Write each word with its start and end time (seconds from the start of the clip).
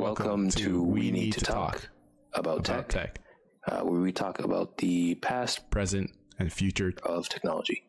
Welcome 0.00 0.48
to 0.52 0.82
We 0.82 1.10
Need 1.10 1.34
to 1.34 1.40
Talk 1.40 1.90
about, 2.32 2.56
about 2.56 2.64
tech, 2.64 2.88
tech, 2.88 3.20
uh, 3.68 3.82
where 3.82 4.00
we 4.00 4.12
talk 4.12 4.38
about 4.38 4.78
the 4.78 5.16
past 5.16 5.70
present, 5.70 6.10
and 6.38 6.50
future. 6.50 6.94
of 7.02 7.28
technology. 7.28 7.82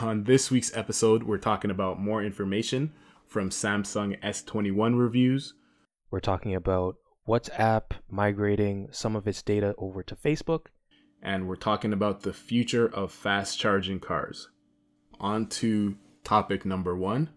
On 0.00 0.22
this 0.22 0.52
week's 0.52 0.74
episode, 0.76 1.24
we're 1.24 1.38
talking 1.38 1.72
about 1.72 2.00
more 2.00 2.22
information 2.22 2.92
from 3.26 3.50
Samsung 3.50 4.22
S21 4.22 4.96
reviews. 4.96 5.52
We're 6.12 6.20
talking 6.20 6.54
about 6.54 6.94
WhatsApp 7.28 7.90
migrating 8.08 8.86
some 8.92 9.16
of 9.16 9.26
its 9.26 9.42
data 9.42 9.74
over 9.78 10.04
to 10.04 10.14
Facebook. 10.14 10.66
and 11.20 11.48
we're 11.48 11.56
talking 11.56 11.92
about 11.92 12.22
the 12.22 12.32
future 12.32 12.86
of 12.86 13.10
fast 13.10 13.58
charging 13.58 13.98
cars. 13.98 14.48
On 15.18 15.48
to 15.48 15.96
topic 16.22 16.64
number 16.64 16.96
one. 16.96 17.30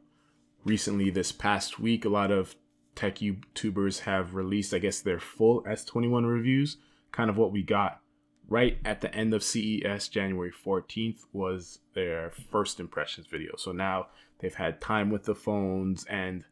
Recently, 0.64 1.10
this 1.10 1.32
past 1.32 1.80
week, 1.80 2.06
a 2.06 2.10
lot 2.10 2.30
of 2.32 2.56
tech 2.96 3.18
YouTubers 3.18 4.02
have 4.02 4.36
released, 4.36 4.74
I 4.74 4.80
guess, 4.80 5.02
their 5.02 5.20
full 5.20 5.64
S21 5.64 6.28
reviews. 6.28 6.78
Kind 7.12 7.30
of 7.30 7.38
what 7.38 7.52
we 7.52 7.64
got 7.64 8.02
right 8.48 8.78
at 8.84 9.02
the 9.02 9.14
end 9.16 9.34
of 9.34 9.44
CES, 9.44 10.08
January 10.10 10.52
14th, 10.52 11.22
was 11.32 11.80
their 11.94 12.32
first 12.52 12.80
impressions 12.80 13.28
video. 13.28 13.56
So 13.58 13.72
now 13.72 14.08
they've 14.40 14.54
had 14.54 14.82
time 14.82 15.10
with 15.10 15.24
the 15.24 15.36
phones, 15.36 16.06
and 16.06 16.44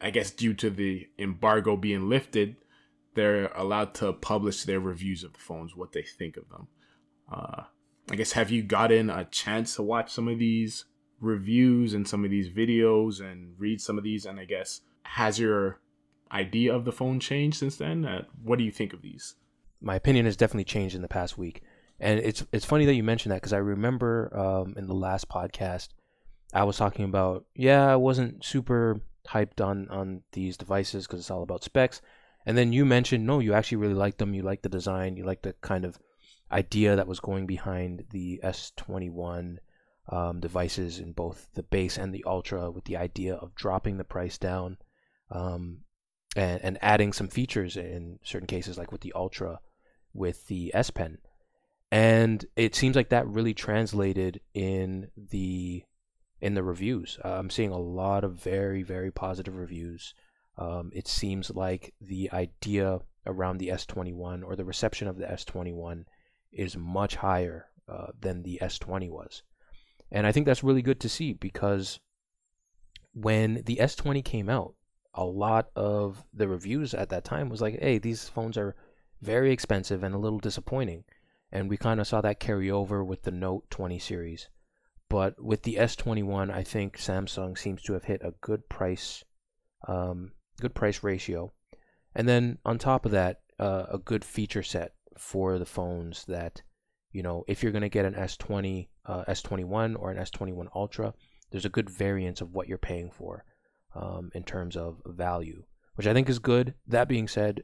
I 0.00 0.10
guess 0.10 0.30
due 0.30 0.54
to 0.54 0.70
the 0.70 1.08
embargo 1.18 1.76
being 1.76 2.08
lifted, 2.08 2.56
they're 3.14 3.48
allowed 3.54 3.94
to 3.94 4.12
publish 4.12 4.64
their 4.64 4.80
reviews 4.80 5.24
of 5.24 5.32
the 5.32 5.38
phones, 5.38 5.76
what 5.76 5.92
they 5.92 6.02
think 6.02 6.36
of 6.36 6.48
them. 6.48 6.68
Uh, 7.30 7.62
I 8.10 8.16
guess 8.16 8.32
have 8.32 8.50
you 8.50 8.62
gotten 8.62 9.10
a 9.10 9.24
chance 9.24 9.76
to 9.76 9.82
watch 9.82 10.12
some 10.12 10.28
of 10.28 10.38
these 10.38 10.84
reviews 11.20 11.94
and 11.94 12.06
some 12.06 12.24
of 12.24 12.30
these 12.30 12.48
videos 12.48 13.20
and 13.20 13.54
read 13.58 13.80
some 13.80 13.98
of 13.98 14.04
these? 14.04 14.26
And 14.26 14.40
I 14.40 14.44
guess 14.44 14.80
has 15.02 15.38
your 15.38 15.80
idea 16.32 16.74
of 16.74 16.84
the 16.84 16.92
phone 16.92 17.20
changed 17.20 17.58
since 17.58 17.76
then? 17.76 18.04
Uh, 18.04 18.24
what 18.42 18.58
do 18.58 18.64
you 18.64 18.70
think 18.70 18.92
of 18.92 19.02
these? 19.02 19.34
My 19.80 19.96
opinion 19.96 20.26
has 20.26 20.36
definitely 20.36 20.64
changed 20.64 20.94
in 20.94 21.02
the 21.02 21.08
past 21.08 21.38
week, 21.38 21.62
and 21.98 22.20
it's 22.20 22.44
it's 22.52 22.64
funny 22.64 22.84
that 22.84 22.94
you 22.94 23.02
mentioned 23.02 23.32
that 23.32 23.40
because 23.40 23.52
I 23.52 23.58
remember 23.58 24.30
um, 24.36 24.74
in 24.76 24.86
the 24.86 24.94
last 24.94 25.28
podcast 25.28 25.88
I 26.52 26.64
was 26.64 26.76
talking 26.76 27.04
about 27.04 27.46
yeah 27.54 27.90
I 27.90 27.96
wasn't 27.96 28.44
super 28.44 29.00
hyped 29.28 29.64
on 29.64 29.88
on 29.88 30.22
these 30.32 30.56
devices 30.56 31.06
because 31.06 31.20
it's 31.20 31.30
all 31.30 31.42
about 31.42 31.64
specs, 31.64 32.02
and 32.44 32.58
then 32.58 32.72
you 32.72 32.84
mentioned 32.84 33.26
no 33.26 33.38
you 33.38 33.54
actually 33.54 33.78
really 33.78 33.94
liked 33.94 34.18
them. 34.18 34.34
You 34.34 34.42
liked 34.42 34.62
the 34.62 34.68
design. 34.68 35.16
You 35.16 35.24
liked 35.24 35.44
the 35.44 35.54
kind 35.54 35.84
of 35.84 35.98
idea 36.52 36.96
that 36.96 37.06
was 37.06 37.20
going 37.20 37.46
behind 37.46 38.04
the 38.10 38.40
S21 38.42 39.58
um, 40.08 40.40
devices 40.40 40.98
in 40.98 41.12
both 41.12 41.48
the 41.54 41.62
base 41.62 41.96
and 41.96 42.12
the 42.12 42.24
ultra 42.26 42.70
with 42.70 42.84
the 42.84 42.96
idea 42.96 43.34
of 43.34 43.54
dropping 43.54 43.96
the 43.96 44.04
price 44.04 44.36
down 44.36 44.76
um, 45.30 45.78
and, 46.36 46.60
and 46.62 46.78
adding 46.80 47.12
some 47.12 47.28
features 47.28 47.76
in 47.76 48.18
certain 48.22 48.46
cases 48.46 48.78
like 48.78 48.92
with 48.92 49.00
the 49.00 49.12
ultra 49.14 49.60
with 50.12 50.46
the 50.48 50.72
S 50.74 50.90
Pen. 50.90 51.18
And 51.92 52.44
it 52.56 52.74
seems 52.74 52.96
like 52.96 53.08
that 53.10 53.26
really 53.26 53.54
translated 53.54 54.40
in 54.54 55.08
the 55.16 55.82
in 56.40 56.54
the 56.54 56.62
reviews. 56.62 57.18
Uh, 57.24 57.32
I'm 57.32 57.50
seeing 57.50 57.70
a 57.70 57.78
lot 57.78 58.24
of 58.24 58.42
very 58.42 58.82
very 58.82 59.10
positive 59.10 59.56
reviews. 59.56 60.14
Um, 60.56 60.90
it 60.94 61.08
seems 61.08 61.50
like 61.50 61.94
the 62.00 62.30
idea 62.32 63.00
around 63.26 63.58
the 63.58 63.68
S21 63.68 64.44
or 64.44 64.56
the 64.56 64.64
reception 64.64 65.08
of 65.08 65.16
the 65.16 65.26
S21 65.26 66.04
is 66.52 66.76
much 66.76 67.16
higher 67.16 67.66
uh, 67.88 68.08
than 68.18 68.42
the 68.42 68.58
S20 68.62 69.10
was. 69.10 69.42
And 70.10 70.26
I 70.26 70.32
think 70.32 70.46
that's 70.46 70.64
really 70.64 70.82
good 70.82 71.00
to 71.00 71.08
see 71.08 71.32
because 71.32 72.00
when 73.12 73.62
the 73.66 73.76
S20 73.76 74.24
came 74.24 74.48
out, 74.48 74.74
a 75.14 75.24
lot 75.24 75.70
of 75.74 76.24
the 76.32 76.48
reviews 76.48 76.94
at 76.94 77.08
that 77.08 77.24
time 77.24 77.48
was 77.48 77.60
like, 77.60 77.78
hey, 77.80 77.98
these 77.98 78.28
phones 78.28 78.56
are 78.56 78.76
very 79.20 79.52
expensive 79.52 80.02
and 80.02 80.14
a 80.14 80.18
little 80.18 80.38
disappointing. 80.38 81.04
And 81.52 81.68
we 81.68 81.76
kind 81.76 82.00
of 82.00 82.06
saw 82.06 82.20
that 82.20 82.40
carry 82.40 82.70
over 82.70 83.02
with 83.02 83.22
the 83.22 83.32
Note 83.32 83.68
20 83.70 83.98
series. 83.98 84.48
But 85.08 85.42
with 85.42 85.62
the 85.64 85.74
S21, 85.74 86.50
I 86.52 86.62
think 86.62 86.96
Samsung 86.96 87.58
seems 87.58 87.82
to 87.82 87.94
have 87.94 88.04
hit 88.04 88.22
a 88.22 88.34
good 88.40 88.68
price, 88.68 89.24
um, 89.88 90.32
good 90.60 90.74
price 90.74 91.02
ratio, 91.02 91.52
and 92.14 92.28
then 92.28 92.58
on 92.64 92.78
top 92.78 93.04
of 93.04 93.12
that, 93.12 93.40
uh, 93.58 93.86
a 93.90 93.98
good 93.98 94.24
feature 94.24 94.62
set 94.62 94.94
for 95.18 95.58
the 95.58 95.66
phones 95.66 96.24
that, 96.26 96.62
you 97.10 97.22
know, 97.24 97.44
if 97.48 97.62
you're 97.62 97.72
going 97.72 97.82
to 97.82 97.88
get 97.88 98.04
an 98.04 98.14
S20, 98.14 98.88
uh, 99.06 99.24
S21 99.24 99.96
or 99.98 100.12
an 100.12 100.18
S21 100.18 100.68
Ultra, 100.74 101.12
there's 101.50 101.64
a 101.64 101.70
good 101.70 101.90
variance 101.90 102.40
of 102.40 102.54
what 102.54 102.68
you're 102.68 102.78
paying 102.78 103.10
for 103.10 103.44
um, 103.94 104.30
in 104.34 104.44
terms 104.44 104.76
of 104.76 105.00
value, 105.06 105.64
which 105.94 106.06
I 106.06 106.14
think 106.14 106.28
is 106.28 106.38
good. 106.38 106.74
That 106.86 107.08
being 107.08 107.28
said, 107.28 107.62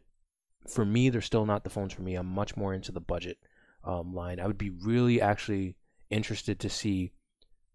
for 0.69 0.85
me, 0.85 1.11
they're 1.11 1.21
still 1.21 1.47
not 1.47 1.65
the 1.65 1.71
phones 1.71 1.93
for 1.93 2.03
me. 2.03 2.15
I'm 2.15 2.27
much 2.27 2.57
more 2.57 2.75
into 2.75 2.93
the 2.93 3.01
budget 3.01 3.39
um, 3.85 4.15
line. 4.15 4.41
I 4.41 4.47
would 4.47 4.59
be 4.59 4.71
really 4.71 5.21
actually 5.21 5.77
interested 6.11 6.61
to 6.61 6.69
see 6.69 7.13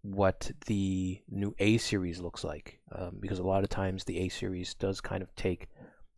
what 0.02 0.50
the 0.66 1.20
new 1.28 1.54
A 1.58 1.78
series 1.78 2.20
looks 2.20 2.42
like 2.42 2.80
um, 2.92 3.18
because 3.20 3.38
a 3.38 3.44
lot 3.44 3.62
of 3.62 3.70
times 3.70 4.04
the 4.04 4.18
A 4.18 4.28
series 4.28 4.74
does 4.74 5.00
kind 5.00 5.22
of 5.22 5.34
take 5.36 5.68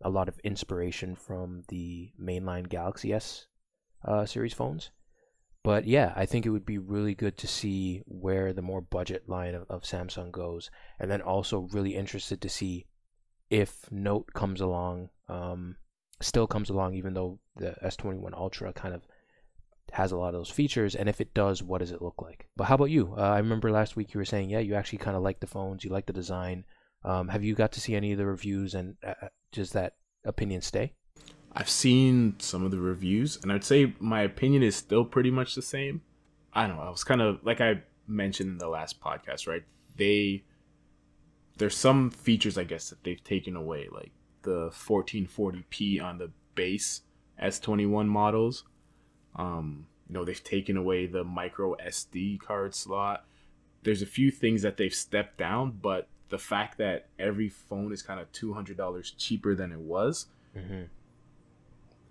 a 0.01 0.11
lot 0.11 0.29
of 0.29 0.39
inspiration 0.41 1.15
from 1.15 1.63
the 1.69 2.11
mainline 2.21 2.69
Galaxy 2.69 3.13
S 3.13 3.47
uh, 4.05 4.25
series 4.25 4.55
phones. 4.55 4.91
But 5.65 5.87
yeah, 5.87 6.13
I 6.15 6.27
think 6.27 6.45
it 6.45 6.51
would 6.51 6.67
be 6.67 6.79
really 6.79 7.15
good 7.15 7.39
to 7.39 7.49
see 7.49 8.03
where 8.07 8.53
the 8.53 8.63
more 8.63 8.83
budget 8.83 9.29
line 9.29 9.55
of, 9.55 9.65
of 9.71 9.83
Samsung 9.83 10.31
goes, 10.31 10.71
and 11.01 11.11
then 11.11 11.23
also 11.23 11.69
really 11.73 11.97
interested 11.97 12.43
to 12.43 12.51
see 12.51 12.87
if 13.49 13.91
Note 13.91 14.35
comes 14.35 14.61
along, 14.61 15.09
um, 15.29 15.77
still 16.21 16.47
comes 16.47 16.69
along, 16.69 16.95
even 16.95 17.15
though 17.15 17.41
the 17.57 17.75
S21 17.83 18.35
Ultra 18.35 18.75
kind 18.75 18.95
of 18.95 19.07
has 19.93 20.13
a 20.13 20.19
lot 20.19 20.35
of 20.35 20.41
those 20.41 20.51
features, 20.51 20.95
and 20.95 21.09
if 21.09 21.19
it 21.21 21.33
does, 21.33 21.63
what 21.63 21.79
does 21.79 21.93
it 21.93 22.03
look 22.03 22.21
like? 22.21 22.47
But 22.57 22.65
how 22.65 22.75
about 22.75 22.91
you? 22.91 23.15
Uh, 23.17 23.23
I 23.23 23.39
remember 23.39 23.71
last 23.71 23.97
week 23.97 24.13
you 24.13 24.19
were 24.19 24.25
saying, 24.27 24.51
yeah, 24.51 24.59
you 24.59 24.75
actually 24.75 24.99
kind 24.99 25.17
of 25.17 25.23
like 25.23 25.41
the 25.41 25.47
phones, 25.47 25.83
you 25.83 25.91
like 25.91 26.05
the 26.05 26.13
design. 26.13 26.65
Um, 27.05 27.29
have 27.29 27.43
you 27.43 27.55
got 27.55 27.73
to 27.73 27.81
see 27.81 27.95
any 27.95 28.13
of 28.13 28.19
the 28.19 28.27
reviews, 28.27 28.75
and 28.75 28.97
uh, 29.07 29.29
does 29.51 29.71
that 29.71 29.95
opinion 30.27 30.61
stay? 30.61 30.93
I've 31.55 31.71
seen 31.71 32.35
some 32.39 32.65
of 32.65 32.71
the 32.71 32.81
reviews, 32.81 33.39
and 33.43 33.53
I'd 33.53 33.65
say 33.65 33.95
my 34.01 34.23
opinion 34.23 34.63
is 34.63 34.75
still 34.75 35.05
pretty 35.05 35.31
much 35.31 35.55
the 35.55 35.63
same. 35.63 36.03
I 36.53 36.67
don't 36.67 36.77
know. 36.77 36.83
I 36.83 36.91
was 36.91 37.05
kind 37.05 37.23
of 37.23 37.45
like 37.45 37.61
I 37.61 37.83
mentioned 38.07 38.51
in 38.51 38.59
the 38.59 38.69
last 38.69 39.01
podcast, 39.01 39.47
right? 39.47 39.63
They 39.97 40.45
there's 41.57 41.77
some 41.77 42.11
features 42.11 42.59
I 42.59 42.65
guess 42.65 42.91
that 42.91 43.05
they've 43.05 43.23
taken 43.23 43.55
away, 43.55 43.89
like 43.93 44.11
the 44.43 44.71
1440p 44.71 46.03
on 46.03 46.19
the 46.19 46.31
base 46.55 47.03
S21 47.43 48.07
models. 48.09 48.65
Um, 49.37 49.87
you 50.09 50.15
know, 50.15 50.25
they've 50.25 50.43
taken 50.43 50.77
away 50.77 51.07
the 51.07 51.25
micro 51.25 51.77
SD 51.77 52.41
card 52.41 52.75
slot. 52.75 53.25
There's 53.83 54.03
a 54.03 54.07
few 54.07 54.31
things 54.31 54.63
that 54.63 54.77
they've 54.77 54.95
stepped 54.95 55.39
down, 55.39 55.79
but 55.83 56.09
the 56.29 56.39
fact 56.39 56.79
that 56.79 57.09
every 57.19 57.49
phone 57.49 57.93
is 57.93 58.03
kind 58.03 58.19
of 58.21 58.31
$200 58.33 59.13
cheaper 59.17 59.55
than 59.55 59.73
it 59.73 59.79
was, 59.79 60.27
Mm-hmm. 60.57 60.83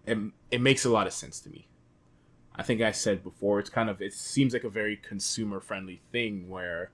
It, 0.06 0.18
it 0.52 0.62
makes 0.62 0.86
a 0.86 0.90
lot 0.90 1.08
of 1.08 1.14
sense 1.14 1.40
to 1.42 1.50
me. 1.50 1.68
I 2.56 2.64
think 2.64 2.82
I 2.82 2.92
said 2.92 3.24
before, 3.24 3.60
it's 3.60 3.70
kind 3.70 3.90
of, 3.90 4.02
it 4.02 4.14
seems 4.14 4.54
like 4.54 4.64
a 4.64 4.70
very 4.70 4.96
consumer 4.98 5.60
friendly 5.60 6.02
thing 6.12 6.50
where, 6.50 6.92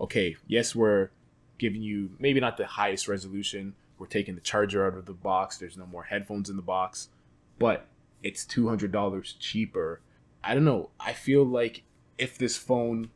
okay, 0.00 0.36
yes, 0.48 0.74
we're 0.74 1.10
giving 1.58 1.82
you 1.82 2.10
maybe 2.18 2.40
not 2.40 2.56
the 2.56 2.66
highest 2.66 3.06
resolution, 3.06 3.74
we're 3.98 4.06
taking 4.06 4.34
the 4.34 4.40
charger 4.40 4.86
out 4.86 4.98
of 4.98 5.06
the 5.06 5.12
box, 5.12 5.58
there's 5.58 5.76
no 5.76 5.86
more 5.86 6.02
headphones 6.02 6.50
in 6.50 6.56
the 6.56 6.62
box, 6.62 7.08
but 7.58 7.86
it's 8.22 8.44
$200 8.44 9.34
cheaper. 9.38 10.00
I 10.42 10.54
don't 10.54 10.64
know. 10.64 10.90
I 10.98 11.12
feel 11.12 11.44
like 11.44 11.84
if 12.18 12.36
this 12.36 12.56
phone 12.56 13.10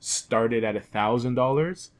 started 0.00 0.64
at 0.64 0.76
a 0.76 0.80
thousand 0.80 1.34
dollars, 1.34 1.92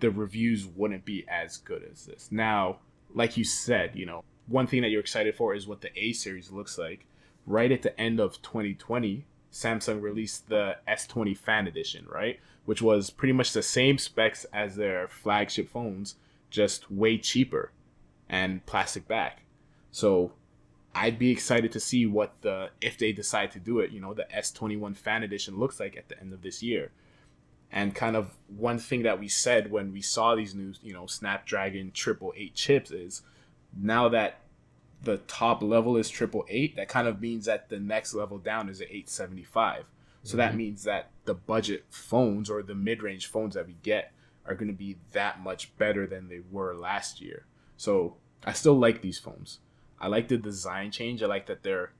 the 0.00 0.10
reviews 0.10 0.66
wouldn't 0.66 1.04
be 1.04 1.24
as 1.28 1.56
good 1.56 1.82
as 1.90 2.06
this. 2.06 2.28
Now, 2.30 2.78
like 3.14 3.36
you 3.36 3.44
said, 3.44 3.92
you 3.94 4.06
know, 4.06 4.22
one 4.48 4.66
thing 4.66 4.82
that 4.82 4.88
you're 4.88 5.00
excited 5.00 5.34
for 5.34 5.54
is 5.54 5.66
what 5.66 5.80
the 5.80 5.90
A 5.98 6.12
series 6.12 6.50
looks 6.50 6.78
like. 6.78 7.06
Right 7.46 7.70
at 7.70 7.82
the 7.82 7.98
end 8.00 8.20
of 8.20 8.42
2020, 8.42 9.24
Samsung 9.52 10.02
released 10.02 10.48
the 10.48 10.76
S20 10.86 11.36
Fan 11.36 11.66
Edition, 11.66 12.06
right? 12.08 12.40
Which 12.64 12.82
was 12.82 13.10
pretty 13.10 13.32
much 13.32 13.52
the 13.52 13.62
same 13.62 13.98
specs 13.98 14.44
as 14.52 14.76
their 14.76 15.08
flagship 15.08 15.70
phones, 15.70 16.16
just 16.50 16.90
way 16.90 17.18
cheaper 17.18 17.72
and 18.28 18.64
plastic 18.66 19.08
back. 19.08 19.42
So 19.90 20.32
I'd 20.94 21.18
be 21.18 21.30
excited 21.30 21.72
to 21.72 21.80
see 21.80 22.06
what 22.06 22.34
the 22.42 22.70
if 22.80 22.98
they 22.98 23.12
decide 23.12 23.50
to 23.52 23.58
do 23.58 23.78
it, 23.80 23.90
you 23.90 24.00
know, 24.00 24.14
the 24.14 24.26
S21 24.34 24.96
Fan 24.96 25.22
Edition 25.22 25.58
looks 25.58 25.80
like 25.80 25.96
at 25.96 26.08
the 26.08 26.20
end 26.20 26.32
of 26.32 26.42
this 26.42 26.62
year. 26.62 26.90
And 27.70 27.94
kind 27.94 28.16
of 28.16 28.36
one 28.48 28.78
thing 28.78 29.02
that 29.02 29.20
we 29.20 29.28
said 29.28 29.70
when 29.70 29.92
we 29.92 30.00
saw 30.00 30.34
these 30.34 30.54
new, 30.54 30.72
you 30.82 30.94
know, 30.94 31.06
Snapdragon 31.06 31.92
triple 31.92 32.32
eight 32.36 32.54
chips 32.54 32.90
is 32.90 33.22
now 33.80 34.08
that 34.08 34.40
the 35.02 35.18
top 35.18 35.62
level 35.62 35.96
is 35.96 36.08
triple 36.08 36.44
eight, 36.48 36.76
that 36.76 36.88
kind 36.88 37.06
of 37.06 37.20
means 37.20 37.46
that 37.46 37.68
the 37.68 37.78
next 37.78 38.14
level 38.14 38.38
down 38.38 38.68
is 38.68 38.80
at 38.80 38.88
875. 38.88 39.84
So 40.24 40.36
that 40.36 40.56
means 40.56 40.82
that 40.82 41.10
the 41.24 41.34
budget 41.34 41.86
phones 41.88 42.50
or 42.50 42.62
the 42.62 42.74
mid 42.74 43.02
range 43.02 43.28
phones 43.28 43.54
that 43.54 43.66
we 43.66 43.76
get 43.82 44.12
are 44.44 44.54
going 44.54 44.68
to 44.68 44.74
be 44.74 44.98
that 45.12 45.40
much 45.40 45.76
better 45.78 46.06
than 46.06 46.28
they 46.28 46.40
were 46.50 46.74
last 46.74 47.20
year. 47.20 47.46
So 47.76 48.16
I 48.44 48.52
still 48.52 48.74
like 48.74 49.00
these 49.00 49.18
phones. 49.18 49.60
I 50.00 50.08
like 50.08 50.28
the 50.28 50.36
design 50.36 50.90
change. 50.90 51.22
I 51.22 51.26
like 51.26 51.46
that 51.46 51.62
they're 51.62 51.92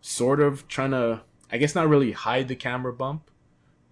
sort 0.00 0.40
of 0.40 0.66
trying 0.68 0.92
to, 0.92 1.22
I 1.52 1.58
guess, 1.58 1.74
not 1.74 1.88
really 1.88 2.12
hide 2.12 2.48
the 2.48 2.56
camera 2.56 2.92
bump, 2.92 3.30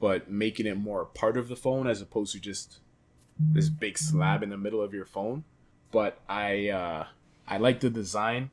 but 0.01 0.31
making 0.31 0.67
it 0.67 0.77
more 0.77 1.03
a 1.03 1.07
part 1.07 1.37
of 1.37 1.49
the 1.49 1.57
phone 1.57 1.87
as 1.87 2.01
opposed 2.01 2.33
to 2.33 2.41
just 2.41 2.81
this 3.39 3.69
big 3.69 3.99
slab 3.99 4.43
in 4.43 4.51
the 4.51 4.57
middle 4.57 4.83
of 4.83 4.93
your 4.93 5.07
phone. 5.07 5.45
But 5.91 6.19
I, 6.29 6.69
uh, 6.69 7.07
I 7.49 7.56
like 7.56 7.81
the 7.81 7.91
design 7.91 8.50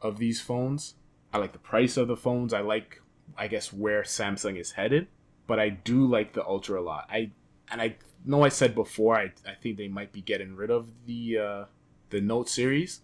of 0.00 0.18
these 0.18 0.40
phones. 0.40 0.94
I 1.32 1.38
like 1.38 1.52
the 1.52 1.58
price 1.58 1.96
of 1.96 2.08
the 2.08 2.16
phones. 2.16 2.52
I 2.52 2.60
like, 2.60 3.02
I 3.36 3.48
guess, 3.48 3.72
where 3.72 4.02
Samsung 4.02 4.58
is 4.58 4.72
headed. 4.72 5.08
But 5.46 5.58
I 5.60 5.68
do 5.68 6.06
like 6.06 6.32
the 6.32 6.46
Ultra 6.46 6.80
a 6.80 6.82
lot. 6.82 7.08
I 7.10 7.30
and 7.70 7.82
I 7.82 7.96
know 8.24 8.44
I 8.44 8.48
said 8.48 8.74
before 8.74 9.16
I, 9.16 9.32
I 9.46 9.54
think 9.60 9.76
they 9.76 9.88
might 9.88 10.12
be 10.12 10.20
getting 10.20 10.56
rid 10.56 10.70
of 10.70 10.90
the 11.06 11.38
uh, 11.38 11.64
the 12.10 12.20
Note 12.20 12.48
series, 12.48 13.00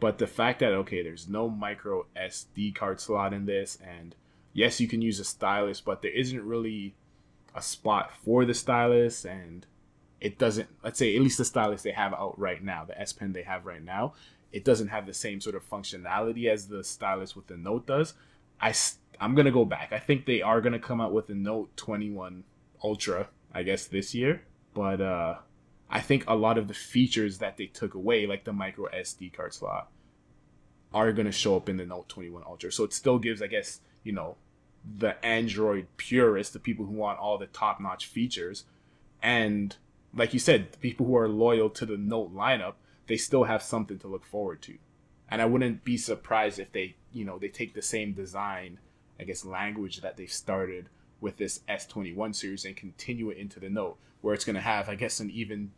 but 0.00 0.18
the 0.18 0.26
fact 0.26 0.60
that 0.60 0.72
okay, 0.72 1.02
there's 1.02 1.28
no 1.28 1.48
micro 1.48 2.06
SD 2.16 2.74
card 2.74 3.00
slot 3.00 3.32
in 3.32 3.46
this, 3.46 3.78
and 3.84 4.14
yes, 4.52 4.80
you 4.80 4.88
can 4.88 5.02
use 5.02 5.20
a 5.20 5.24
stylus, 5.24 5.80
but 5.80 6.02
there 6.02 6.10
isn't 6.10 6.42
really 6.42 6.94
a 7.54 7.62
spot 7.62 8.12
for 8.22 8.44
the 8.44 8.54
stylus, 8.54 9.24
and 9.24 9.66
it 10.20 10.38
doesn't. 10.38 10.68
Let's 10.82 10.98
say 10.98 11.14
at 11.14 11.22
least 11.22 11.38
the 11.38 11.44
stylus 11.44 11.82
they 11.82 11.92
have 11.92 12.14
out 12.14 12.38
right 12.38 12.62
now, 12.62 12.84
the 12.84 12.98
S 12.98 13.12
Pen 13.12 13.32
they 13.32 13.42
have 13.42 13.66
right 13.66 13.82
now, 13.82 14.14
it 14.54 14.64
doesn't 14.64 14.88
have 14.88 15.04
the 15.04 15.12
same 15.12 15.40
sort 15.40 15.56
of 15.56 15.68
functionality 15.68 16.48
as 16.48 16.68
the 16.68 16.84
stylus 16.84 17.34
with 17.34 17.48
the 17.48 17.56
Note 17.56 17.86
does. 17.86 18.14
I 18.60 18.72
I'm 19.20 19.34
gonna 19.34 19.50
go 19.50 19.64
back. 19.64 19.92
I 19.92 19.98
think 19.98 20.26
they 20.26 20.42
are 20.42 20.60
gonna 20.60 20.78
come 20.78 21.00
out 21.00 21.12
with 21.12 21.26
the 21.26 21.34
Note 21.34 21.76
21 21.76 22.44
Ultra, 22.82 23.28
I 23.52 23.64
guess 23.64 23.88
this 23.88 24.14
year, 24.14 24.42
but 24.72 25.00
uh 25.00 25.34
I 25.90 26.00
think 26.00 26.24
a 26.28 26.36
lot 26.36 26.56
of 26.56 26.68
the 26.68 26.74
features 26.74 27.38
that 27.38 27.56
they 27.56 27.66
took 27.66 27.94
away, 27.94 28.26
like 28.26 28.44
the 28.44 28.52
micro 28.52 28.88
SD 28.88 29.32
card 29.32 29.52
slot, 29.52 29.90
are 30.92 31.12
to 31.12 31.32
show 31.32 31.56
up 31.56 31.68
in 31.68 31.76
the 31.76 31.84
Note 31.84 32.08
21 32.08 32.44
Ultra. 32.46 32.70
So 32.70 32.84
it 32.84 32.92
still 32.92 33.18
gives, 33.18 33.42
I 33.42 33.48
guess, 33.48 33.80
you 34.04 34.12
know, 34.12 34.36
the 34.98 35.22
Android 35.24 35.88
purists, 35.96 36.52
the 36.52 36.60
people 36.60 36.86
who 36.86 36.92
want 36.92 37.18
all 37.18 37.38
the 37.38 37.46
top 37.46 37.80
notch 37.80 38.06
features, 38.06 38.64
and 39.20 39.76
like 40.14 40.32
you 40.32 40.38
said, 40.38 40.72
the 40.72 40.78
people 40.78 41.06
who 41.06 41.16
are 41.16 41.28
loyal 41.28 41.70
to 41.70 41.86
the 41.86 41.96
Note 41.96 42.32
lineup, 42.34 42.74
they 43.06 43.16
still 43.16 43.44
have 43.44 43.62
something 43.62 43.98
to 43.98 44.08
look 44.08 44.24
forward 44.24 44.62
to. 44.62 44.78
And 45.28 45.40
I 45.42 45.46
wouldn't 45.46 45.84
be 45.84 45.96
surprised 45.96 46.58
if 46.58 46.72
they, 46.72 46.96
you 47.12 47.24
know, 47.24 47.38
they 47.38 47.48
take 47.48 47.74
the 47.74 47.82
same 47.82 48.12
design, 48.12 48.78
I 49.18 49.24
guess, 49.24 49.44
language 49.44 50.00
that 50.00 50.16
they've 50.16 50.30
started 50.30 50.88
with 51.20 51.38
this 51.38 51.60
S21 51.68 52.34
series 52.34 52.64
and 52.64 52.76
continue 52.76 53.30
it 53.30 53.38
into 53.38 53.58
the 53.58 53.70
Note, 53.70 53.98
where 54.20 54.34
it's 54.34 54.44
going 54.44 54.54
to 54.54 54.60
have, 54.60 54.88
I 54.88 54.94
guess, 54.94 55.20
an 55.20 55.30
even 55.30 55.72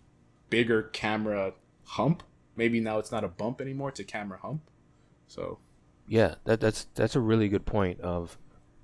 bigger 0.50 0.82
camera 0.82 1.54
hump. 1.84 2.22
Maybe 2.56 2.80
now 2.80 2.98
it's 2.98 3.12
not 3.12 3.24
a 3.24 3.28
bump 3.28 3.60
anymore; 3.60 3.90
it's 3.90 4.00
a 4.00 4.04
camera 4.04 4.38
hump. 4.40 4.62
So, 5.28 5.58
yeah, 6.08 6.36
that, 6.44 6.60
that's 6.60 6.86
that's 6.94 7.16
a 7.16 7.20
really 7.20 7.48
good 7.48 7.66
point. 7.66 8.00
Of 8.00 8.38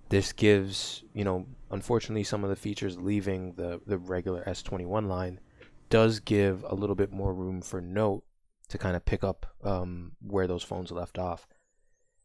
this 0.09 0.33
gives 0.33 1.03
you 1.15 1.25
know, 1.25 1.47
unfortunately, 1.71 2.25
some 2.25 2.45
of 2.45 2.51
the 2.51 2.57
features 2.57 2.99
leaving 2.99 3.55
the 3.55 3.81
the 3.87 3.99
regular 3.99 4.45
S21 4.45 5.09
line 5.09 5.41
does 5.89 6.21
give 6.21 6.65
a 6.69 6.75
little 6.75 6.97
bit 6.97 7.13
more 7.13 7.35
room 7.35 7.61
for 7.61 7.81
Note 7.81 8.25
to 8.69 8.79
kind 8.79 8.97
of 8.97 9.05
pick 9.05 9.23
up 9.25 9.47
um, 9.63 10.13
where 10.21 10.47
those 10.47 10.63
phones 10.63 10.91
left 10.91 11.19
off. 11.19 11.47